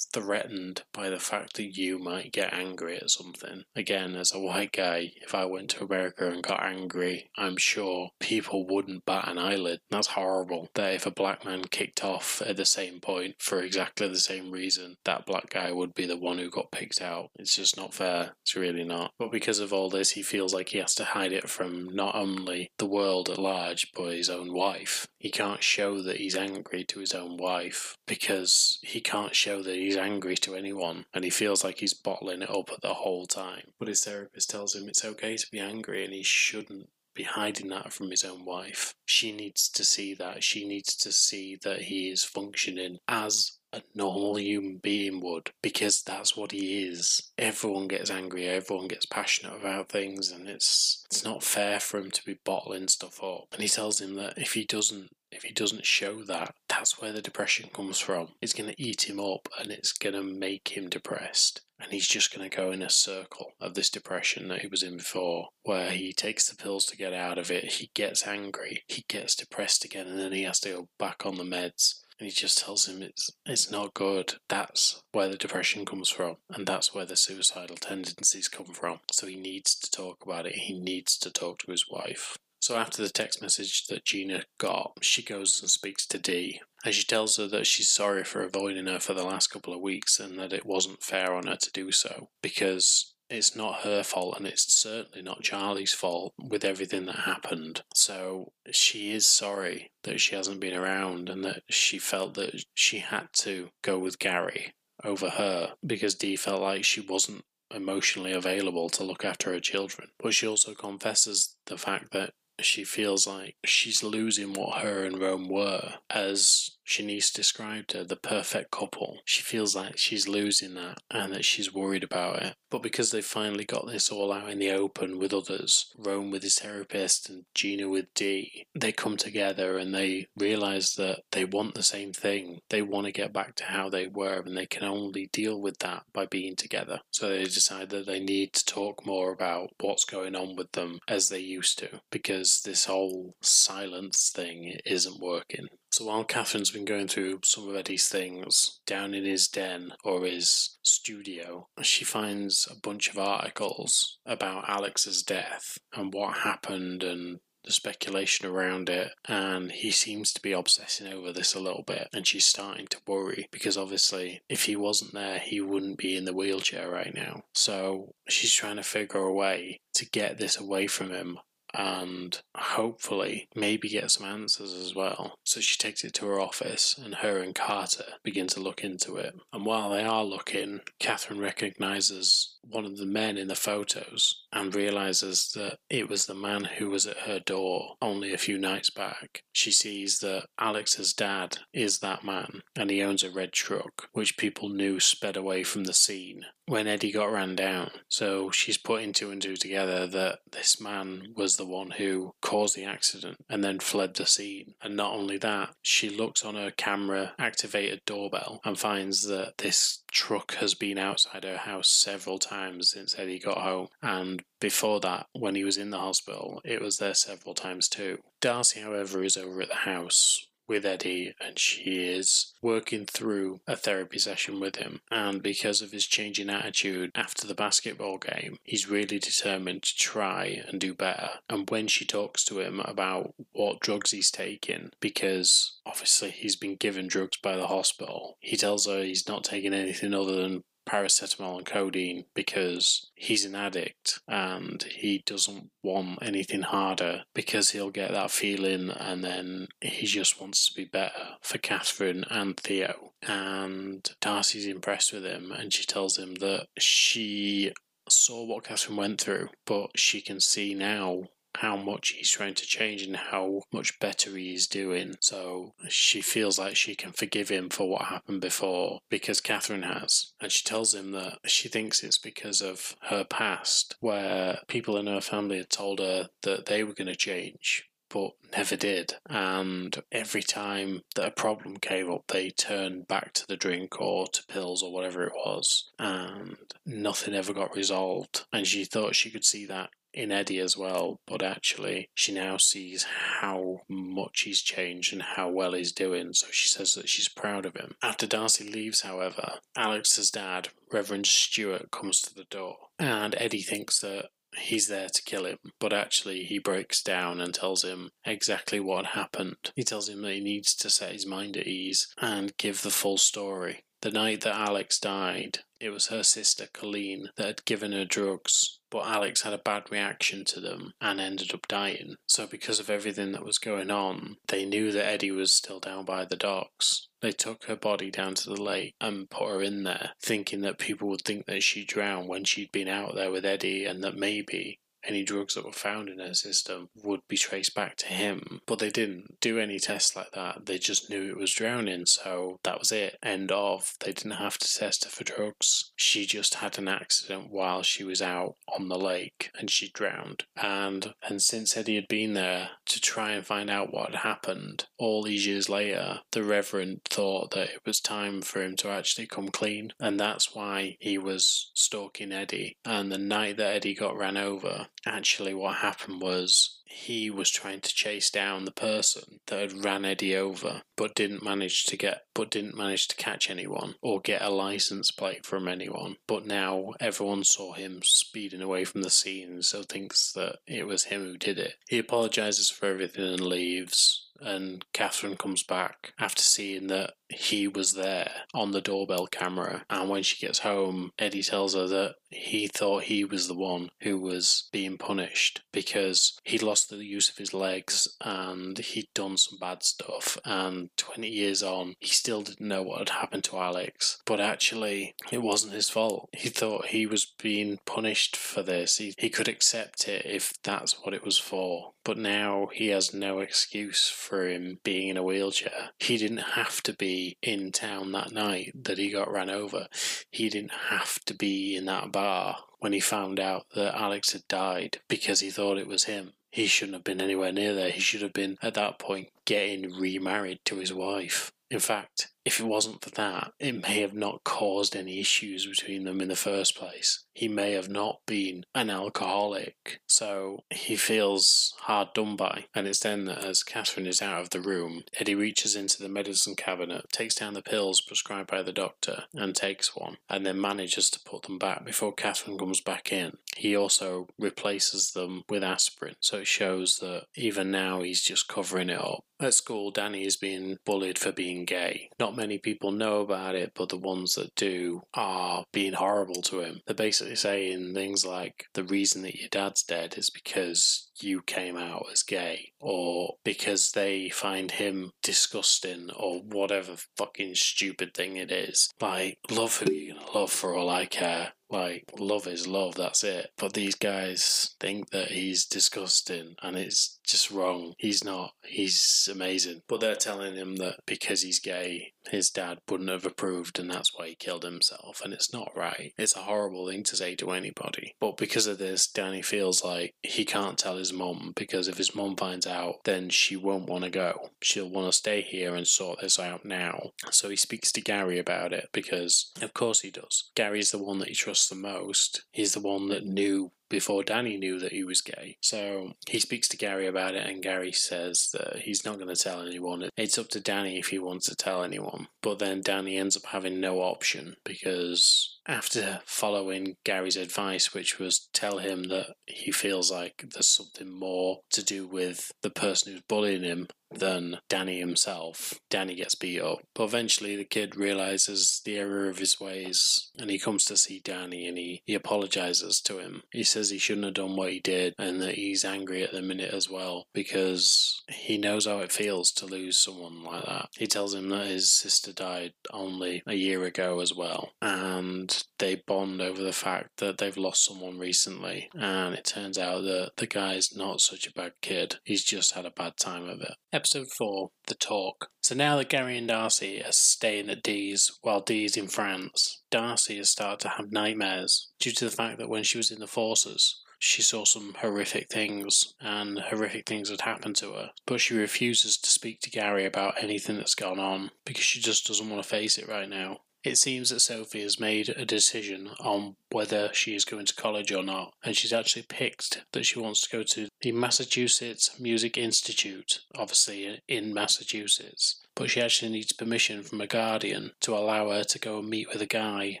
threatened 0.16 0.82
by 0.94 1.10
the 1.10 1.18
fact 1.18 1.56
that 1.56 1.76
you 1.76 1.98
might 1.98 2.32
get 2.32 2.54
angry 2.54 2.96
at 2.96 3.10
something. 3.10 3.64
Again, 3.74 4.16
as 4.16 4.32
a 4.32 4.40
white 4.40 4.72
guy, 4.72 5.12
if 5.20 5.34
I 5.34 5.44
went 5.44 5.68
to 5.70 5.84
America 5.84 6.26
and 6.30 6.42
got 6.42 6.62
angry, 6.62 7.28
I'm 7.36 7.58
sure 7.58 8.08
people 8.18 8.66
wouldn't 8.66 9.04
bat 9.04 9.28
an 9.28 9.36
eyelid. 9.36 9.80
That's 9.90 10.08
horrible. 10.08 10.70
That 10.74 10.94
if 10.94 11.04
a 11.04 11.10
black 11.10 11.44
man 11.44 11.64
kicked 11.64 12.02
off 12.02 12.40
at 12.46 12.56
the 12.56 12.64
same 12.64 12.98
point 12.98 13.34
for 13.38 13.60
exactly 13.60 14.08
the 14.08 14.18
same 14.18 14.50
reason, 14.50 14.96
that 15.04 15.26
black 15.26 15.50
guy 15.50 15.70
would 15.70 15.94
be 15.94 16.06
the 16.06 16.16
one 16.16 16.38
who 16.38 16.48
got 16.48 16.72
picked 16.72 17.02
out. 17.02 17.28
It's 17.38 17.54
just 17.54 17.76
not 17.76 17.92
fair. 17.92 18.32
It's 18.42 18.56
really 18.56 18.84
not. 18.84 19.12
But 19.18 19.30
because 19.30 19.60
of 19.60 19.70
all 19.70 19.90
this, 19.90 20.12
he 20.12 20.22
feels 20.22 20.54
like 20.54 20.70
he 20.70 20.78
has 20.78 20.94
to 20.94 21.04
hide 21.04 21.32
it 21.32 21.50
from 21.50 21.94
not 21.94 22.14
only 22.14 22.70
the 22.78 22.86
world 22.86 23.28
at 23.28 23.38
large, 23.38 23.92
but 23.94 24.14
his 24.14 24.30
own 24.30 24.54
wife. 24.54 25.06
He 25.18 25.30
can't 25.30 25.62
show 25.62 26.00
that 26.02 26.18
he's 26.18 26.36
angry 26.36 26.84
to 26.84 27.00
his 27.00 27.12
own 27.12 27.36
wife 27.36 27.96
because 28.06 28.78
he 28.82 29.00
can't 29.00 29.34
show 29.34 29.62
that 29.62 29.74
he's 29.74 29.96
angry 29.96 30.05
to 30.06 30.54
anyone 30.54 31.04
and 31.12 31.24
he 31.24 31.30
feels 31.30 31.64
like 31.64 31.78
he's 31.78 31.94
bottling 31.94 32.42
it 32.42 32.50
up 32.50 32.70
the 32.80 32.94
whole 32.94 33.26
time. 33.26 33.72
But 33.78 33.88
his 33.88 34.04
therapist 34.04 34.50
tells 34.50 34.74
him 34.74 34.88
it's 34.88 35.04
okay 35.04 35.36
to 35.36 35.50
be 35.50 35.58
angry 35.58 36.04
and 36.04 36.12
he 36.12 36.22
shouldn't 36.22 36.88
be 37.14 37.24
hiding 37.24 37.68
that 37.70 37.92
from 37.92 38.10
his 38.10 38.24
own 38.24 38.44
wife. 38.44 38.94
She 39.04 39.32
needs 39.32 39.68
to 39.70 39.84
see 39.84 40.14
that. 40.14 40.44
She 40.44 40.66
needs 40.66 40.94
to 40.96 41.10
see 41.10 41.56
that 41.62 41.82
he 41.82 42.10
is 42.10 42.24
functioning 42.24 42.98
as 43.08 43.52
a 43.72 43.82
normal 43.94 44.38
human 44.38 44.76
being 44.76 45.20
would 45.20 45.50
because 45.62 46.02
that's 46.02 46.36
what 46.36 46.52
he 46.52 46.84
is. 46.84 47.32
Everyone 47.36 47.88
gets 47.88 48.10
angry, 48.10 48.46
everyone 48.46 48.88
gets 48.88 49.06
passionate 49.06 49.56
about 49.58 49.88
things 49.88 50.30
and 50.30 50.48
it's 50.48 51.04
it's 51.10 51.24
not 51.24 51.42
fair 51.42 51.80
for 51.80 51.98
him 51.98 52.10
to 52.12 52.24
be 52.24 52.38
bottling 52.44 52.88
stuff 52.88 53.22
up. 53.22 53.48
And 53.52 53.62
he 53.62 53.68
tells 53.68 54.00
him 54.00 54.14
that 54.16 54.38
if 54.38 54.52
he 54.52 54.64
doesn't 54.64 55.10
if 55.36 55.42
he 55.42 55.52
doesn't 55.52 55.84
show 55.84 56.22
that, 56.24 56.54
that's 56.68 57.00
where 57.00 57.12
the 57.12 57.22
depression 57.22 57.68
comes 57.72 57.98
from. 57.98 58.28
It's 58.40 58.52
going 58.52 58.70
to 58.70 58.82
eat 58.82 59.08
him 59.08 59.20
up 59.20 59.48
and 59.60 59.70
it's 59.70 59.92
going 59.92 60.14
to 60.14 60.22
make 60.22 60.76
him 60.76 60.88
depressed. 60.88 61.60
And 61.78 61.92
he's 61.92 62.08
just 62.08 62.34
going 62.34 62.48
to 62.48 62.56
go 62.56 62.70
in 62.70 62.80
a 62.80 62.88
circle 62.88 63.52
of 63.60 63.74
this 63.74 63.90
depression 63.90 64.48
that 64.48 64.60
he 64.60 64.66
was 64.66 64.82
in 64.82 64.96
before, 64.96 65.48
where 65.62 65.90
he 65.90 66.14
takes 66.14 66.48
the 66.48 66.56
pills 66.56 66.86
to 66.86 66.96
get 66.96 67.12
out 67.12 67.36
of 67.36 67.50
it, 67.50 67.64
he 67.64 67.90
gets 67.92 68.26
angry, 68.26 68.82
he 68.86 69.04
gets 69.08 69.34
depressed 69.34 69.84
again, 69.84 70.06
and 70.06 70.18
then 70.18 70.32
he 70.32 70.44
has 70.44 70.58
to 70.60 70.70
go 70.70 70.88
back 70.98 71.26
on 71.26 71.36
the 71.36 71.44
meds 71.44 71.96
and 72.18 72.26
he 72.26 72.32
just 72.32 72.58
tells 72.58 72.86
him 72.86 73.02
it's 73.02 73.30
it's 73.44 73.70
not 73.70 73.94
good. 73.94 74.34
That's 74.48 75.02
where 75.12 75.28
the 75.28 75.36
depression 75.36 75.84
comes 75.84 76.08
from, 76.08 76.36
and 76.48 76.66
that's 76.66 76.94
where 76.94 77.04
the 77.04 77.16
suicidal 77.16 77.76
tendencies 77.76 78.48
come 78.48 78.66
from. 78.66 79.00
So 79.10 79.26
he 79.26 79.36
needs 79.36 79.74
to 79.74 79.90
talk 79.90 80.24
about 80.24 80.46
it. 80.46 80.54
He 80.54 80.78
needs 80.78 81.18
to 81.18 81.30
talk 81.30 81.58
to 81.60 81.70
his 81.70 81.84
wife. 81.90 82.38
So 82.66 82.76
after 82.76 83.00
the 83.00 83.10
text 83.10 83.40
message 83.40 83.86
that 83.86 84.04
Gina 84.04 84.42
got, 84.58 84.98
she 85.00 85.22
goes 85.22 85.60
and 85.60 85.70
speaks 85.70 86.04
to 86.06 86.18
Dee, 86.18 86.60
and 86.84 86.92
she 86.92 87.04
tells 87.04 87.36
her 87.36 87.46
that 87.46 87.64
she's 87.64 87.88
sorry 87.88 88.24
for 88.24 88.42
avoiding 88.42 88.88
her 88.88 88.98
for 88.98 89.14
the 89.14 89.22
last 89.22 89.52
couple 89.52 89.72
of 89.72 89.80
weeks 89.80 90.18
and 90.18 90.36
that 90.40 90.52
it 90.52 90.66
wasn't 90.66 91.00
fair 91.00 91.32
on 91.32 91.46
her 91.46 91.54
to 91.54 91.70
do 91.70 91.92
so 91.92 92.28
because 92.42 93.14
it's 93.30 93.54
not 93.54 93.82
her 93.82 94.02
fault 94.02 94.36
and 94.36 94.48
it's 94.48 94.74
certainly 94.74 95.22
not 95.22 95.44
Charlie's 95.44 95.94
fault 95.94 96.32
with 96.40 96.64
everything 96.64 97.06
that 97.06 97.20
happened. 97.20 97.84
So 97.94 98.50
she 98.72 99.12
is 99.12 99.28
sorry 99.28 99.92
that 100.02 100.18
she 100.18 100.34
hasn't 100.34 100.58
been 100.58 100.74
around 100.74 101.28
and 101.28 101.44
that 101.44 101.62
she 101.70 102.00
felt 102.00 102.34
that 102.34 102.64
she 102.74 102.98
had 102.98 103.28
to 103.34 103.68
go 103.82 103.96
with 103.96 104.18
Gary 104.18 104.74
over 105.04 105.30
her 105.30 105.74
because 105.86 106.16
Dee 106.16 106.34
felt 106.34 106.62
like 106.62 106.82
she 106.82 107.00
wasn't 107.00 107.44
emotionally 107.72 108.32
available 108.32 108.88
to 108.88 109.04
look 109.04 109.24
after 109.24 109.52
her 109.52 109.60
children. 109.60 110.08
But 110.18 110.34
she 110.34 110.48
also 110.48 110.74
confesses 110.74 111.54
the 111.66 111.78
fact 111.78 112.10
that 112.12 112.32
she 112.60 112.84
feels 112.84 113.26
like 113.26 113.56
she's 113.64 114.02
losing 114.02 114.52
what 114.52 114.80
her 114.82 115.04
and 115.04 115.20
Rome 115.20 115.48
were 115.48 115.94
as 116.10 116.75
Shanice 116.86 117.32
described 117.32 117.92
her, 117.92 118.04
the 118.04 118.16
perfect 118.16 118.70
couple. 118.70 119.18
She 119.24 119.42
feels 119.42 119.74
like 119.74 119.98
she's 119.98 120.28
losing 120.28 120.74
that 120.74 120.98
and 121.10 121.32
that 121.32 121.44
she's 121.44 121.74
worried 121.74 122.04
about 122.04 122.42
it. 122.42 122.54
But 122.70 122.82
because 122.82 123.10
they 123.10 123.22
finally 123.22 123.64
got 123.64 123.86
this 123.86 124.10
all 124.10 124.32
out 124.32 124.50
in 124.50 124.58
the 124.58 124.70
open 124.70 125.18
with 125.18 125.34
others, 125.34 125.92
Rome 125.96 126.30
with 126.30 126.42
his 126.42 126.58
therapist 126.58 127.28
and 127.28 127.44
Gina 127.54 127.88
with 127.88 128.12
Dee, 128.14 128.66
they 128.74 128.92
come 128.92 129.16
together 129.16 129.78
and 129.78 129.94
they 129.94 130.28
realize 130.36 130.94
that 130.94 131.22
they 131.32 131.44
want 131.44 131.74
the 131.74 131.82
same 131.82 132.12
thing. 132.12 132.60
They 132.70 132.82
want 132.82 133.06
to 133.06 133.12
get 133.12 133.32
back 133.32 133.56
to 133.56 133.64
how 133.64 133.88
they 133.88 134.06
were 134.06 134.42
and 134.44 134.56
they 134.56 134.66
can 134.66 134.84
only 134.84 135.28
deal 135.32 135.60
with 135.60 135.78
that 135.78 136.04
by 136.12 136.26
being 136.26 136.56
together. 136.56 137.00
So 137.10 137.28
they 137.28 137.44
decide 137.44 137.90
that 137.90 138.06
they 138.06 138.20
need 138.20 138.52
to 138.54 138.64
talk 138.64 139.04
more 139.04 139.32
about 139.32 139.70
what's 139.80 140.04
going 140.04 140.36
on 140.36 140.56
with 140.56 140.72
them 140.72 141.00
as 141.08 141.28
they 141.28 141.40
used 141.40 141.78
to 141.80 142.00
because 142.10 142.62
this 142.62 142.84
whole 142.84 143.34
silence 143.40 144.30
thing 144.34 144.78
isn't 144.84 145.20
working. 145.20 145.68
So 145.96 146.04
while 146.04 146.24
Katherine's 146.24 146.72
been 146.72 146.84
going 146.84 147.08
through 147.08 147.40
some 147.42 147.70
of 147.70 147.74
Eddie's 147.74 148.06
things 148.06 148.80
down 148.86 149.14
in 149.14 149.24
his 149.24 149.48
den 149.48 149.94
or 150.04 150.26
his 150.26 150.76
studio, 150.82 151.68
she 151.80 152.04
finds 152.04 152.68
a 152.70 152.78
bunch 152.78 153.08
of 153.08 153.18
articles 153.18 154.18
about 154.26 154.68
Alex's 154.68 155.22
death 155.22 155.78
and 155.94 156.12
what 156.12 156.36
happened 156.40 157.02
and 157.02 157.40
the 157.64 157.72
speculation 157.72 158.46
around 158.46 158.90
it, 158.90 159.12
and 159.26 159.72
he 159.72 159.90
seems 159.90 160.34
to 160.34 160.42
be 160.42 160.52
obsessing 160.52 161.10
over 161.10 161.32
this 161.32 161.54
a 161.54 161.60
little 161.60 161.82
bit. 161.82 162.08
And 162.12 162.26
she's 162.26 162.44
starting 162.44 162.88
to 162.88 163.00
worry 163.06 163.48
because 163.50 163.78
obviously, 163.78 164.42
if 164.50 164.64
he 164.64 164.76
wasn't 164.76 165.14
there, 165.14 165.38
he 165.38 165.62
wouldn't 165.62 165.96
be 165.96 166.14
in 166.14 166.26
the 166.26 166.34
wheelchair 166.34 166.90
right 166.90 167.14
now. 167.14 167.44
So 167.54 168.12
she's 168.28 168.52
trying 168.52 168.76
to 168.76 168.82
figure 168.82 169.20
a 169.20 169.32
way 169.32 169.80
to 169.94 170.04
get 170.04 170.36
this 170.36 170.60
away 170.60 170.88
from 170.88 171.10
him 171.10 171.38
and 171.76 172.40
hopefully 172.56 173.48
maybe 173.54 173.88
get 173.88 174.10
some 174.10 174.26
answers 174.26 174.72
as 174.72 174.94
well. 174.94 175.34
So 175.44 175.60
she 175.60 175.76
takes 175.76 176.04
it 176.04 176.14
to 176.14 176.26
her 176.26 176.40
office, 176.40 176.96
and 176.98 177.16
her 177.16 177.38
and 177.38 177.54
Carter 177.54 178.04
begin 178.24 178.46
to 178.48 178.60
look 178.60 178.82
into 178.82 179.16
it. 179.16 179.34
And 179.52 179.66
while 179.66 179.90
they 179.90 180.04
are 180.04 180.24
looking, 180.24 180.80
Katherine 180.98 181.40
recognizes 181.40 182.56
one 182.62 182.84
of 182.84 182.96
the 182.96 183.06
men 183.06 183.36
in 183.36 183.48
the 183.48 183.54
photos 183.54 184.44
and 184.52 184.74
realizes 184.74 185.52
that 185.54 185.76
it 185.90 186.08
was 186.08 186.26
the 186.26 186.34
man 186.34 186.64
who 186.64 186.90
was 186.90 187.06
at 187.06 187.18
her 187.18 187.38
door 187.38 187.94
only 188.00 188.32
a 188.32 188.38
few 188.38 188.58
nights 188.58 188.90
back. 188.90 189.42
She 189.52 189.70
sees 189.70 190.18
that 190.20 190.46
Alex's 190.58 191.12
dad 191.12 191.58
is 191.72 191.98
that 191.98 192.24
man 192.24 192.62
and 192.74 192.90
he 192.90 193.02
owns 193.02 193.22
a 193.22 193.30
red 193.30 193.52
truck, 193.52 194.08
which 194.12 194.36
people 194.36 194.68
knew 194.68 194.98
sped 194.98 195.36
away 195.36 195.62
from 195.62 195.84
the 195.84 195.94
scene 195.94 196.46
when 196.66 196.86
Eddie 196.86 197.12
got 197.12 197.32
ran 197.32 197.54
down. 197.54 197.90
So 198.08 198.50
she's 198.50 198.78
putting 198.78 199.12
two 199.12 199.30
and 199.30 199.40
two 199.40 199.56
together 199.56 200.06
that 200.06 200.40
this 200.50 200.80
man 200.80 201.32
was 201.36 201.56
the 201.56 201.66
one 201.66 201.92
who 201.92 202.34
caused 202.40 202.76
the 202.76 202.84
accident 202.84 203.38
and 203.48 203.62
then 203.62 203.78
fled 203.78 204.14
the 204.14 204.26
scene. 204.26 204.74
And 204.82 204.96
not 204.96 205.12
only 205.12 205.38
that, 205.38 205.70
she 205.82 206.10
looks 206.10 206.44
on 206.44 206.54
her 206.54 206.70
camera 206.70 207.34
activated 207.38 208.00
doorbell 208.04 208.60
and 208.64 208.78
finds 208.78 209.26
that 209.28 209.58
this 209.58 210.02
truck 210.10 210.54
has 210.56 210.74
been 210.74 210.98
outside 210.98 211.44
her 211.44 211.58
house 211.58 211.88
several 211.88 212.38
times 212.38 212.90
since 212.90 213.18
Eddie 213.18 213.38
got 213.38 213.58
home. 213.58 213.88
And 214.02 214.42
before 214.60 215.00
that, 215.00 215.26
when 215.32 215.54
he 215.54 215.64
was 215.64 215.78
in 215.78 215.90
the 215.90 215.98
hospital, 215.98 216.60
it 216.64 216.80
was 216.80 216.98
there 216.98 217.14
several 217.14 217.54
times 217.54 217.88
too. 217.88 218.18
Darcy, 218.40 218.80
however, 218.80 219.22
is 219.22 219.36
over 219.36 219.62
at 219.62 219.68
the 219.68 219.74
house 219.74 220.46
with 220.68 220.84
Eddie 220.84 221.34
and 221.40 221.58
she 221.58 222.08
is 222.08 222.54
working 222.62 223.06
through 223.06 223.60
a 223.66 223.76
therapy 223.76 224.18
session 224.18 224.60
with 224.60 224.76
him. 224.76 225.00
And 225.10 225.42
because 225.42 225.82
of 225.82 225.92
his 225.92 226.06
changing 226.06 226.50
attitude 226.50 227.10
after 227.14 227.46
the 227.46 227.54
basketball 227.54 228.18
game, 228.18 228.58
he's 228.62 228.90
really 228.90 229.18
determined 229.18 229.82
to 229.84 229.96
try 229.96 230.62
and 230.68 230.80
do 230.80 230.94
better. 230.94 231.30
And 231.48 231.68
when 231.70 231.86
she 231.86 232.04
talks 232.04 232.44
to 232.44 232.60
him 232.60 232.80
about 232.80 233.34
what 233.52 233.80
drugs 233.80 234.10
he's 234.10 234.30
taking, 234.30 234.90
because 235.00 235.78
obviously 235.84 236.30
he's 236.30 236.56
been 236.56 236.76
given 236.76 237.06
drugs 237.06 237.36
by 237.36 237.56
the 237.56 237.68
hospital, 237.68 238.36
he 238.40 238.56
tells 238.56 238.86
her 238.86 239.02
he's 239.02 239.28
not 239.28 239.44
taking 239.44 239.74
anything 239.74 240.14
other 240.14 240.42
than 240.42 240.64
paracetamol 240.86 241.58
and 241.58 241.66
codeine 241.66 242.24
because 242.34 243.10
he's 243.14 243.44
an 243.44 243.54
addict 243.54 244.20
and 244.28 244.82
he 244.84 245.22
doesn't 245.26 245.70
want 245.82 246.18
anything 246.22 246.62
harder 246.62 247.24
because 247.34 247.70
he'll 247.70 247.90
get 247.90 248.12
that 248.12 248.30
feeling 248.30 248.90
and 248.90 249.22
then 249.24 249.68
he 249.80 250.06
just 250.06 250.40
wants 250.40 250.68
to 250.68 250.74
be 250.74 250.84
better 250.84 251.36
for 251.40 251.58
Katherine 251.58 252.24
and 252.30 252.56
Theo. 252.56 253.12
And 253.26 254.08
Darcy's 254.20 254.66
impressed 254.66 255.12
with 255.12 255.24
him 255.24 255.52
and 255.52 255.72
she 255.72 255.84
tells 255.84 256.18
him 256.18 256.36
that 256.36 256.66
she 256.78 257.72
saw 258.08 258.44
what 258.44 258.64
Katherine 258.64 258.96
went 258.96 259.20
through, 259.20 259.48
but 259.66 259.90
she 259.96 260.20
can 260.20 260.40
see 260.40 260.74
now 260.74 261.24
how 261.56 261.76
much 261.76 262.10
he's 262.10 262.30
trying 262.30 262.54
to 262.54 262.66
change 262.66 263.02
and 263.02 263.16
how 263.16 263.62
much 263.72 263.98
better 263.98 264.36
he 264.36 264.54
is 264.54 264.66
doing. 264.66 265.16
So 265.20 265.74
she 265.88 266.20
feels 266.20 266.58
like 266.58 266.76
she 266.76 266.94
can 266.94 267.12
forgive 267.12 267.48
him 267.48 267.68
for 267.68 267.88
what 267.88 268.06
happened 268.06 268.40
before 268.40 269.00
because 269.10 269.40
Katherine 269.40 269.82
has. 269.82 270.32
And 270.40 270.52
she 270.52 270.64
tells 270.64 270.94
him 270.94 271.12
that 271.12 271.38
she 271.46 271.68
thinks 271.68 272.02
it's 272.02 272.18
because 272.18 272.60
of 272.60 272.96
her 273.02 273.24
past, 273.24 273.96
where 274.00 274.60
people 274.68 274.96
in 274.96 275.06
her 275.06 275.20
family 275.20 275.58
had 275.58 275.70
told 275.70 275.98
her 275.98 276.28
that 276.42 276.66
they 276.66 276.84
were 276.84 276.94
going 276.94 277.06
to 277.08 277.16
change 277.16 277.84
but 278.08 278.30
never 278.56 278.76
did. 278.76 279.14
And 279.28 280.02
every 280.12 280.42
time 280.42 281.02
that 281.16 281.26
a 281.26 281.30
problem 281.30 281.76
came 281.78 282.10
up, 282.10 282.28
they 282.28 282.50
turned 282.50 283.08
back 283.08 283.32
to 283.34 283.46
the 283.46 283.56
drink 283.56 284.00
or 284.00 284.26
to 284.28 284.46
pills 284.46 284.82
or 284.82 284.92
whatever 284.92 285.24
it 285.24 285.32
was, 285.34 285.90
and 285.98 286.56
nothing 286.84 287.34
ever 287.34 287.52
got 287.52 287.74
resolved. 287.74 288.46
And 288.52 288.66
she 288.66 288.84
thought 288.84 289.16
she 289.16 289.30
could 289.30 289.44
see 289.44 289.66
that 289.66 289.90
in 290.16 290.32
Eddie 290.32 290.58
as 290.58 290.76
well, 290.76 291.20
but 291.26 291.42
actually 291.42 292.08
she 292.14 292.32
now 292.32 292.56
sees 292.56 293.06
how 293.40 293.82
much 293.88 294.40
he's 294.40 294.62
changed 294.62 295.12
and 295.12 295.22
how 295.22 295.48
well 295.48 295.74
he's 295.74 295.92
doing, 295.92 296.32
so 296.32 296.46
she 296.50 296.68
says 296.68 296.94
that 296.94 297.08
she's 297.08 297.28
proud 297.28 297.66
of 297.66 297.76
him. 297.76 297.94
After 298.02 298.26
Darcy 298.26 298.68
leaves, 298.68 299.02
however, 299.02 299.60
Alex's 299.76 300.30
dad, 300.30 300.68
Reverend 300.90 301.26
Stewart, 301.26 301.90
comes 301.90 302.20
to 302.22 302.34
the 302.34 302.44
door, 302.44 302.76
and 302.98 303.34
Eddie 303.38 303.62
thinks 303.62 304.00
that 304.00 304.30
he's 304.58 304.88
there 304.88 305.08
to 305.08 305.22
kill 305.22 305.44
him, 305.44 305.58
but 305.78 305.92
actually 305.92 306.44
he 306.44 306.58
breaks 306.58 307.02
down 307.02 307.40
and 307.40 307.52
tells 307.52 307.84
him 307.84 308.10
exactly 308.24 308.80
what 308.80 309.06
happened. 309.06 309.72
He 309.74 309.82
tells 309.82 310.08
him 310.08 310.22
that 310.22 310.32
he 310.32 310.40
needs 310.40 310.74
to 310.76 310.90
set 310.90 311.12
his 311.12 311.26
mind 311.26 311.56
at 311.56 311.66
ease 311.66 312.08
and 312.20 312.56
give 312.56 312.82
the 312.82 312.90
full 312.90 313.18
story. 313.18 313.84
The 314.02 314.10
night 314.10 314.42
that 314.42 314.54
Alex 314.54 314.98
died, 314.98 315.60
it 315.80 315.90
was 315.90 316.08
her 316.08 316.22
sister 316.22 316.66
Colleen 316.72 317.30
that 317.36 317.46
had 317.46 317.64
given 317.64 317.92
her 317.92 318.04
drugs, 318.04 318.75
but 318.90 319.06
Alex 319.06 319.42
had 319.42 319.52
a 319.52 319.58
bad 319.58 319.90
reaction 319.90 320.44
to 320.46 320.60
them 320.60 320.92
and 321.00 321.20
ended 321.20 321.52
up 321.52 321.66
dying. 321.68 322.16
So, 322.26 322.46
because 322.46 322.80
of 322.80 322.90
everything 322.90 323.32
that 323.32 323.44
was 323.44 323.58
going 323.58 323.90
on, 323.90 324.36
they 324.48 324.64
knew 324.64 324.92
that 324.92 325.06
Eddie 325.06 325.30
was 325.30 325.52
still 325.52 325.80
down 325.80 326.04
by 326.04 326.24
the 326.24 326.36
docks. 326.36 327.08
They 327.20 327.32
took 327.32 327.64
her 327.64 327.76
body 327.76 328.10
down 328.10 328.34
to 328.34 328.50
the 328.50 328.62
lake 328.62 328.94
and 329.00 329.30
put 329.30 329.48
her 329.48 329.62
in 329.62 329.84
there, 329.84 330.10
thinking 330.22 330.60
that 330.60 330.78
people 330.78 331.08
would 331.08 331.22
think 331.22 331.46
that 331.46 331.62
she 331.62 331.84
drowned 331.84 332.28
when 332.28 332.44
she'd 332.44 332.72
been 332.72 332.88
out 332.88 333.14
there 333.14 333.30
with 333.30 333.44
Eddie 333.44 333.84
and 333.84 334.04
that 334.04 334.16
maybe 334.16 334.80
any 335.06 335.22
drugs 335.22 335.54
that 335.54 335.64
were 335.64 335.72
found 335.72 336.08
in 336.08 336.18
her 336.18 336.34
system 336.34 336.88
would 337.02 337.20
be 337.28 337.36
traced 337.36 337.74
back 337.74 337.96
to 337.96 338.06
him. 338.06 338.60
But 338.66 338.78
they 338.78 338.90
didn't 338.90 339.40
do 339.40 339.58
any 339.58 339.78
tests 339.78 340.16
like 340.16 340.32
that. 340.32 340.66
They 340.66 340.78
just 340.78 341.10
knew 341.10 341.30
it 341.30 341.38
was 341.38 341.52
drowning, 341.52 342.06
so 342.06 342.58
that 342.64 342.78
was 342.78 342.92
it. 342.92 343.16
End 343.22 343.52
of. 343.52 343.94
They 344.00 344.12
didn't 344.12 344.32
have 344.32 344.58
to 344.58 344.72
test 344.72 345.04
her 345.04 345.10
for 345.10 345.24
drugs. 345.24 345.92
She 345.96 346.26
just 346.26 346.56
had 346.56 346.78
an 346.78 346.88
accident 346.88 347.50
while 347.50 347.82
she 347.82 348.04
was 348.04 348.22
out 348.22 348.54
on 348.76 348.88
the 348.88 348.98
lake 348.98 349.50
and 349.58 349.70
she 349.70 349.90
drowned. 349.90 350.44
And 350.56 351.14
and 351.28 351.40
since 351.42 351.76
Eddie 351.76 351.96
had 351.96 352.08
been 352.08 352.34
there 352.34 352.70
to 352.86 353.00
try 353.00 353.32
and 353.32 353.46
find 353.46 353.70
out 353.70 353.92
what 353.92 354.10
had 354.10 354.20
happened, 354.20 354.86
all 354.98 355.22
these 355.22 355.46
years 355.46 355.68
later, 355.68 356.20
the 356.32 356.42
Reverend 356.42 357.00
thought 357.04 357.50
that 357.52 357.70
it 357.70 357.80
was 357.84 358.00
time 358.00 358.42
for 358.42 358.62
him 358.62 358.76
to 358.76 358.88
actually 358.88 359.26
come 359.26 359.48
clean. 359.48 359.92
And 360.00 360.18
that's 360.18 360.54
why 360.54 360.96
he 361.00 361.18
was 361.18 361.70
stalking 361.74 362.32
Eddie. 362.32 362.76
And 362.84 363.10
the 363.10 363.18
night 363.18 363.56
that 363.58 363.74
Eddie 363.76 363.94
got 363.94 364.16
ran 364.16 364.36
over, 364.36 364.88
actually 365.06 365.54
what 365.54 365.76
happened 365.76 366.20
was 366.20 366.78
he 366.84 367.30
was 367.30 367.50
trying 367.50 367.80
to 367.80 367.94
chase 367.94 368.30
down 368.30 368.64
the 368.64 368.70
person 368.70 369.40
that 369.46 369.60
had 369.60 369.84
ran 369.84 370.04
Eddie 370.04 370.36
over, 370.36 370.82
but 370.96 371.14
didn't 371.14 371.42
manage 371.42 371.84
to 371.86 371.96
get, 371.96 372.22
but 372.34 372.50
didn't 372.50 372.76
manage 372.76 373.06
to 373.08 373.16
catch 373.16 373.50
anyone 373.50 373.96
or 374.00 374.20
get 374.20 374.42
a 374.42 374.48
license 374.48 375.10
plate 375.10 375.44
from 375.44 375.68
anyone. 375.68 376.16
But 376.26 376.46
now 376.46 376.94
everyone 377.00 377.44
saw 377.44 377.74
him 377.74 378.00
speeding 378.02 378.62
away 378.62 378.84
from 378.84 379.02
the 379.02 379.10
scene, 379.10 379.62
so 379.62 379.82
thinks 379.82 380.32
that 380.32 380.58
it 380.66 380.86
was 380.86 381.04
him 381.04 381.24
who 381.24 381.36
did 381.36 381.58
it. 381.58 381.74
He 381.88 381.98
apologizes 381.98 382.70
for 382.70 382.86
everything 382.86 383.24
and 383.24 383.40
leaves 383.40 384.26
and 384.40 384.84
Katherine 384.92 385.36
comes 385.36 385.62
back 385.62 386.12
after 386.18 386.42
seeing 386.42 386.88
that 386.88 387.14
he 387.28 387.66
was 387.68 387.92
there 387.92 388.30
on 388.54 388.70
the 388.70 388.80
doorbell 388.80 389.26
camera. 389.26 389.84
And 389.90 390.08
when 390.08 390.22
she 390.22 390.44
gets 390.44 390.60
home, 390.60 391.12
Eddie 391.18 391.42
tells 391.42 391.74
her 391.74 391.86
that 391.86 392.16
he 392.30 392.66
thought 392.66 393.04
he 393.04 393.24
was 393.24 393.48
the 393.48 393.54
one 393.54 393.90
who 394.00 394.18
was 394.18 394.68
being 394.72 394.98
punished 394.98 395.62
because 395.72 396.38
he'd 396.44 396.62
lost 396.62 396.90
the 396.90 396.96
use 397.04 397.28
of 397.28 397.36
his 397.36 397.54
legs 397.54 398.08
and 398.20 398.78
he'd 398.78 399.08
done 399.14 399.36
some 399.36 399.58
bad 399.58 399.82
stuff. 399.82 400.38
And 400.44 400.90
20 400.96 401.28
years 401.28 401.62
on, 401.62 401.94
he 401.98 402.08
still 402.08 402.42
didn't 402.42 402.66
know 402.66 402.82
what 402.82 402.98
had 402.98 403.08
happened 403.10 403.44
to 403.44 403.58
Alex. 403.58 404.20
But 404.24 404.40
actually, 404.40 405.14
it 405.30 405.42
wasn't 405.42 405.74
his 405.74 405.90
fault. 405.90 406.28
He 406.32 406.48
thought 406.48 406.86
he 406.86 407.06
was 407.06 407.32
being 407.40 407.78
punished 407.86 408.36
for 408.36 408.62
this. 408.62 408.98
He, 408.98 409.14
he 409.18 409.30
could 409.30 409.48
accept 409.48 410.08
it 410.08 410.26
if 410.26 410.52
that's 410.62 411.04
what 411.04 411.14
it 411.14 411.24
was 411.24 411.38
for. 411.38 411.92
But 412.04 412.18
now 412.18 412.68
he 412.72 412.88
has 412.88 413.12
no 413.12 413.40
excuse 413.40 414.08
for 414.08 414.46
him 414.46 414.78
being 414.84 415.08
in 415.08 415.16
a 415.16 415.24
wheelchair. 415.24 415.90
He 415.98 416.16
didn't 416.16 416.38
have 416.38 416.80
to 416.84 416.92
be 416.92 417.15
in 417.42 417.72
town 417.72 418.12
that 418.12 418.32
night 418.32 418.72
that 418.84 418.98
he 418.98 419.10
got 419.10 419.30
ran 419.30 419.50
over. 419.50 419.86
He 420.30 420.48
didn't 420.48 420.72
have 420.90 421.18
to 421.26 421.34
be 421.34 421.76
in 421.76 421.86
that 421.86 422.12
bar 422.12 422.58
when 422.78 422.92
he 422.92 423.00
found 423.00 423.40
out 423.40 423.66
that 423.74 423.94
Alex 423.94 424.32
had 424.32 424.46
died 424.48 425.00
because 425.08 425.40
he 425.40 425.50
thought 425.50 425.78
it 425.78 425.88
was 425.88 426.04
him. 426.04 426.32
He 426.50 426.66
shouldn't 426.66 426.94
have 426.94 427.04
been 427.04 427.20
anywhere 427.20 427.52
near 427.52 427.74
there. 427.74 427.90
He 427.90 428.00
should 428.00 428.22
have 428.22 428.32
been, 428.32 428.56
at 428.62 428.74
that 428.74 428.98
point, 428.98 429.28
getting 429.46 429.92
remarried 429.92 430.60
to 430.66 430.76
his 430.76 430.92
wife. 430.92 431.50
In 431.70 431.80
fact, 431.80 432.28
if 432.44 432.60
it 432.60 432.64
wasn't 432.64 433.02
for 433.02 433.10
that, 433.10 433.50
it 433.58 433.82
may 433.82 434.00
have 434.00 434.14
not 434.14 434.44
caused 434.44 434.94
any 434.94 435.18
issues 435.18 435.66
between 435.66 436.04
them 436.04 436.20
in 436.20 436.28
the 436.28 436.36
first 436.36 436.76
place. 436.76 437.24
He 437.34 437.48
may 437.48 437.72
have 437.72 437.88
not 437.88 438.20
been 438.24 438.64
an 438.72 438.88
alcoholic, 438.88 440.00
so 440.06 440.62
he 440.70 440.94
feels 440.94 441.74
hard 441.80 442.14
done 442.14 442.36
by. 442.36 442.66
And 442.72 442.86
it's 442.86 443.00
then 443.00 443.24
that 443.24 443.44
as 443.44 443.64
Katherine 443.64 444.06
is 444.06 444.22
out 444.22 444.40
of 444.40 444.50
the 444.50 444.60
room, 444.60 445.02
Eddie 445.18 445.34
reaches 445.34 445.74
into 445.74 446.00
the 446.00 446.08
medicine 446.08 446.54
cabinet, 446.54 447.06
takes 447.10 447.34
down 447.34 447.54
the 447.54 447.62
pills 447.62 448.00
prescribed 448.00 448.48
by 448.48 448.62
the 448.62 448.72
doctor, 448.72 449.24
and 449.34 449.52
takes 449.56 449.96
one, 449.96 450.18
and 450.30 450.46
then 450.46 450.60
manages 450.60 451.10
to 451.10 451.20
put 451.26 451.42
them 451.42 451.58
back 451.58 451.84
before 451.84 452.12
Katherine 452.12 452.58
comes 452.58 452.80
back 452.80 453.12
in. 453.12 453.38
He 453.56 453.74
also 453.74 454.28
replaces 454.38 455.12
them 455.12 455.42
with 455.48 455.64
aspirin, 455.64 456.14
so 456.20 456.38
it 456.38 456.46
shows 456.46 456.98
that 456.98 457.24
even 457.34 457.72
now 457.72 458.02
he's 458.02 458.22
just 458.22 458.46
covering 458.46 458.90
it 458.90 459.00
up. 459.00 459.24
At 459.38 459.52
school, 459.52 459.90
Danny 459.90 460.24
is 460.24 460.36
being 460.36 460.78
bullied 460.86 461.18
for 461.18 461.30
being 461.30 461.66
gay. 461.66 462.08
Not 462.18 462.36
many 462.36 462.56
people 462.56 462.90
know 462.90 463.20
about 463.20 463.54
it, 463.54 463.72
but 463.74 463.90
the 463.90 463.98
ones 463.98 464.34
that 464.34 464.54
do 464.54 465.02
are 465.12 465.66
being 465.72 465.92
horrible 465.92 466.40
to 466.42 466.60
him. 466.60 466.80
They're 466.86 466.94
basically 466.94 467.36
saying 467.36 467.92
things 467.92 468.24
like, 468.24 468.64
the 468.72 468.84
reason 468.84 469.22
that 469.22 469.34
your 469.34 469.48
dad's 469.50 469.82
dead 469.82 470.14
is 470.16 470.30
because 470.30 471.05
you 471.22 471.42
came 471.42 471.76
out 471.76 472.06
as 472.12 472.22
gay, 472.22 472.72
or 472.80 473.36
because 473.44 473.92
they 473.92 474.28
find 474.28 474.72
him 474.72 475.12
disgusting, 475.22 476.10
or 476.16 476.40
whatever 476.40 476.96
fucking 477.16 477.54
stupid 477.54 478.14
thing 478.14 478.36
it 478.36 478.50
is. 478.50 478.90
Like, 479.00 479.38
love 479.50 479.78
who 479.78 479.86
gonna 480.14 480.32
love 480.34 480.52
for 480.52 480.74
all 480.74 480.90
I 480.90 481.06
care. 481.06 481.52
Like, 481.68 482.04
love 482.18 482.46
is 482.46 482.66
love, 482.66 482.94
that's 482.94 483.24
it. 483.24 483.50
But 483.56 483.72
these 483.72 483.96
guys 483.96 484.76
think 484.78 485.10
that 485.10 485.32
he's 485.32 485.66
disgusting 485.66 486.54
and 486.62 486.76
it's 486.76 487.18
just 487.24 487.50
wrong. 487.50 487.94
He's 487.98 488.22
not. 488.22 488.52
He's 488.64 489.28
amazing. 489.30 489.82
But 489.88 490.00
they're 490.00 490.14
telling 490.14 490.54
him 490.54 490.76
that 490.76 491.00
because 491.06 491.42
he's 491.42 491.58
gay, 491.58 492.12
his 492.30 492.50
dad 492.50 492.78
wouldn't 492.88 493.10
have 493.10 493.26
approved 493.26 493.78
and 493.78 493.90
that's 493.90 494.12
why 494.14 494.28
he 494.28 494.34
killed 494.34 494.64
himself. 494.64 495.20
And 495.24 495.32
it's 495.32 495.52
not 495.52 495.72
right. 495.76 496.12
It's 496.18 496.36
a 496.36 496.40
horrible 496.40 496.88
thing 496.88 497.02
to 497.04 497.16
say 497.16 497.34
to 497.36 497.50
anybody. 497.50 498.14
But 498.20 498.36
because 498.36 498.66
of 498.66 498.78
this, 498.78 499.06
Danny 499.06 499.42
feels 499.42 499.84
like 499.84 500.14
he 500.22 500.44
can't 500.44 500.78
tell 500.78 500.96
his 500.96 501.12
mum 501.12 501.52
because 501.56 501.88
if 501.88 501.98
his 501.98 502.14
mum 502.14 502.36
finds 502.36 502.66
out, 502.66 502.96
then 503.04 503.28
she 503.28 503.56
won't 503.56 503.88
want 503.88 504.04
to 504.04 504.10
go. 504.10 504.50
She'll 504.62 504.90
want 504.90 505.08
to 505.08 505.16
stay 505.16 505.42
here 505.42 505.74
and 505.74 505.86
sort 505.86 506.20
this 506.20 506.38
out 506.38 506.64
now. 506.64 507.10
So 507.30 507.48
he 507.48 507.56
speaks 507.56 507.92
to 507.92 508.00
Gary 508.00 508.38
about 508.38 508.72
it 508.72 508.88
because, 508.92 509.52
of 509.60 509.74
course, 509.74 510.00
he 510.00 510.10
does. 510.10 510.50
Gary's 510.54 510.90
the 510.90 511.02
one 511.02 511.18
that 511.20 511.28
he 511.28 511.34
trusts 511.34 511.68
the 511.68 511.74
most. 511.74 512.44
He's 512.52 512.72
the 512.72 512.80
one 512.80 513.08
that 513.08 513.24
knew 513.24 513.72
before 513.88 514.22
Danny 514.22 514.56
knew 514.56 514.78
that 514.78 514.92
he 514.92 515.04
was 515.04 515.20
gay. 515.20 515.56
So 515.60 516.12
he 516.28 516.38
speaks 516.38 516.68
to 516.68 516.76
Gary 516.76 517.06
about 517.06 517.34
it, 517.34 517.48
and 517.48 517.62
Gary 517.62 517.92
says 517.92 518.50
that 518.52 518.80
he's 518.80 519.04
not 519.04 519.18
going 519.18 519.34
to 519.34 519.42
tell 519.42 519.60
anyone. 519.62 520.08
It's 520.16 520.38
up 520.38 520.48
to 520.48 520.60
Danny 520.60 520.98
if 520.98 521.08
he 521.08 521.18
wants 521.18 521.46
to 521.46 521.56
tell 521.56 521.82
anyone. 521.82 522.28
But 522.42 522.58
then 522.58 522.82
Danny 522.82 523.16
ends 523.16 523.36
up 523.36 523.46
having 523.46 523.80
no 523.80 524.00
option 524.00 524.56
because 524.64 525.55
after 525.68 526.20
following 526.24 526.96
Gary's 527.04 527.36
advice, 527.36 527.92
which 527.94 528.18
was 528.18 528.48
tell 528.52 528.78
him 528.78 529.04
that 529.04 529.34
he 529.46 529.72
feels 529.72 530.10
like 530.10 530.44
there's 530.52 530.68
something 530.68 531.10
more 531.10 531.60
to 531.70 531.84
do 531.84 532.06
with 532.06 532.52
the 532.62 532.70
person 532.70 533.12
who's 533.12 533.22
bullying 533.28 533.62
him 533.62 533.88
than 534.10 534.58
Danny 534.68 534.98
himself. 534.98 535.74
Danny 535.90 536.14
gets 536.14 536.34
beat 536.34 536.60
up. 536.60 536.78
But 536.94 537.04
eventually 537.04 537.56
the 537.56 537.64
kid 537.64 537.96
realizes 537.96 538.80
the 538.84 538.96
error 538.98 539.28
of 539.28 539.38
his 539.38 539.60
ways 539.60 540.30
and 540.38 540.50
he 540.50 540.58
comes 540.58 540.84
to 540.86 540.96
see 540.96 541.20
Danny 541.24 541.66
and 541.66 541.76
he, 541.76 542.02
he 542.06 542.14
apologizes 542.14 543.00
to 543.02 543.18
him. 543.18 543.42
He 543.52 543.64
says 543.64 543.90
he 543.90 543.98
shouldn't 543.98 544.24
have 544.24 544.34
done 544.34 544.56
what 544.56 544.72
he 544.72 544.80
did 544.80 545.14
and 545.18 545.40
that 545.40 545.54
he's 545.54 545.84
angry 545.84 546.22
at 546.22 546.32
the 546.32 546.42
minute 546.42 546.72
as 546.72 546.88
well 546.88 547.26
because 547.34 548.22
he 548.28 548.58
knows 548.58 548.86
how 548.86 548.98
it 548.98 549.12
feels 549.12 549.50
to 549.52 549.66
lose 549.66 549.98
someone 549.98 550.44
like 550.44 550.64
that. 550.66 550.88
He 550.96 551.06
tells 551.06 551.34
him 551.34 551.48
that 551.50 551.66
his 551.66 551.90
sister 551.90 552.32
died 552.32 552.72
only 552.92 553.42
a 553.46 553.54
year 553.54 553.84
ago 553.84 554.20
as 554.20 554.32
well. 554.34 554.70
And 554.80 555.55
they 555.78 555.96
bond 555.96 556.40
over 556.40 556.62
the 556.62 556.72
fact 556.72 557.18
that 557.18 557.38
they've 557.38 557.56
lost 557.56 557.84
someone 557.84 558.18
recently. 558.18 558.90
And 558.94 559.34
it 559.34 559.44
turns 559.44 559.78
out 559.78 560.02
that 560.02 560.32
the 560.36 560.46
guy's 560.46 560.96
not 560.96 561.20
such 561.20 561.46
a 561.46 561.52
bad 561.52 561.72
kid, 561.80 562.16
he's 562.24 562.44
just 562.44 562.72
had 562.72 562.86
a 562.86 562.90
bad 562.90 563.16
time 563.16 563.48
of 563.48 563.60
it. 563.60 563.74
Episode 563.92 564.28
4 564.30 564.70
The 564.86 564.94
Talk. 564.94 565.48
So 565.60 565.74
now 565.74 565.96
that 565.96 566.08
Gary 566.08 566.38
and 566.38 566.48
Darcy 566.48 567.02
are 567.02 567.12
staying 567.12 567.70
at 567.70 567.82
Dee's 567.82 568.30
while 568.42 568.60
Dee's 568.60 568.96
in 568.96 569.08
France, 569.08 569.82
Darcy 569.90 570.36
has 570.38 570.50
started 570.50 570.80
to 570.80 570.88
have 570.90 571.12
nightmares 571.12 571.90
due 571.98 572.12
to 572.12 572.24
the 572.24 572.30
fact 572.30 572.58
that 572.58 572.68
when 572.68 572.82
she 572.82 572.98
was 572.98 573.10
in 573.10 573.20
the 573.20 573.26
forces, 573.26 574.02
she 574.18 574.42
saw 574.42 574.64
some 574.64 574.94
horrific 575.00 575.50
things 575.50 576.14
and 576.20 576.58
horrific 576.58 577.06
things 577.06 577.28
had 577.28 577.42
happened 577.42 577.76
to 577.76 577.92
her. 577.92 578.10
But 578.26 578.40
she 578.40 578.54
refuses 578.54 579.16
to 579.18 579.30
speak 579.30 579.60
to 579.60 579.70
Gary 579.70 580.04
about 580.04 580.42
anything 580.42 580.76
that's 580.76 580.94
gone 580.94 581.18
on 581.18 581.50
because 581.64 581.84
she 581.84 582.00
just 582.00 582.26
doesn't 582.26 582.48
want 582.48 582.62
to 582.62 582.68
face 582.68 582.98
it 582.98 583.08
right 583.08 583.28
now. 583.28 583.60
It 583.86 583.98
seems 583.98 584.30
that 584.30 584.40
Sophie 584.40 584.82
has 584.82 584.98
made 584.98 585.28
a 585.28 585.44
decision 585.44 586.10
on 586.18 586.56
whether 586.72 587.10
she 587.12 587.36
is 587.36 587.44
going 587.44 587.66
to 587.66 587.74
college 587.76 588.10
or 588.10 588.24
not, 588.24 588.52
and 588.64 588.76
she's 588.76 588.92
actually 588.92 589.22
picked 589.22 589.84
that 589.92 590.04
she 590.04 590.18
wants 590.18 590.40
to 590.40 590.56
go 590.56 590.64
to 590.64 590.88
the 591.02 591.12
Massachusetts 591.12 592.18
Music 592.18 592.58
Institute, 592.58 593.42
obviously 593.56 594.20
in 594.26 594.52
Massachusetts. 594.52 595.62
But 595.76 595.88
she 595.88 596.00
actually 596.00 596.32
needs 596.32 596.52
permission 596.52 597.04
from 597.04 597.20
a 597.20 597.28
guardian 597.28 597.92
to 598.00 598.16
allow 598.16 598.50
her 598.50 598.64
to 598.64 598.78
go 598.80 598.98
and 598.98 599.08
meet 599.08 599.28
with 599.28 599.40
a 599.40 599.46
guy 599.46 600.00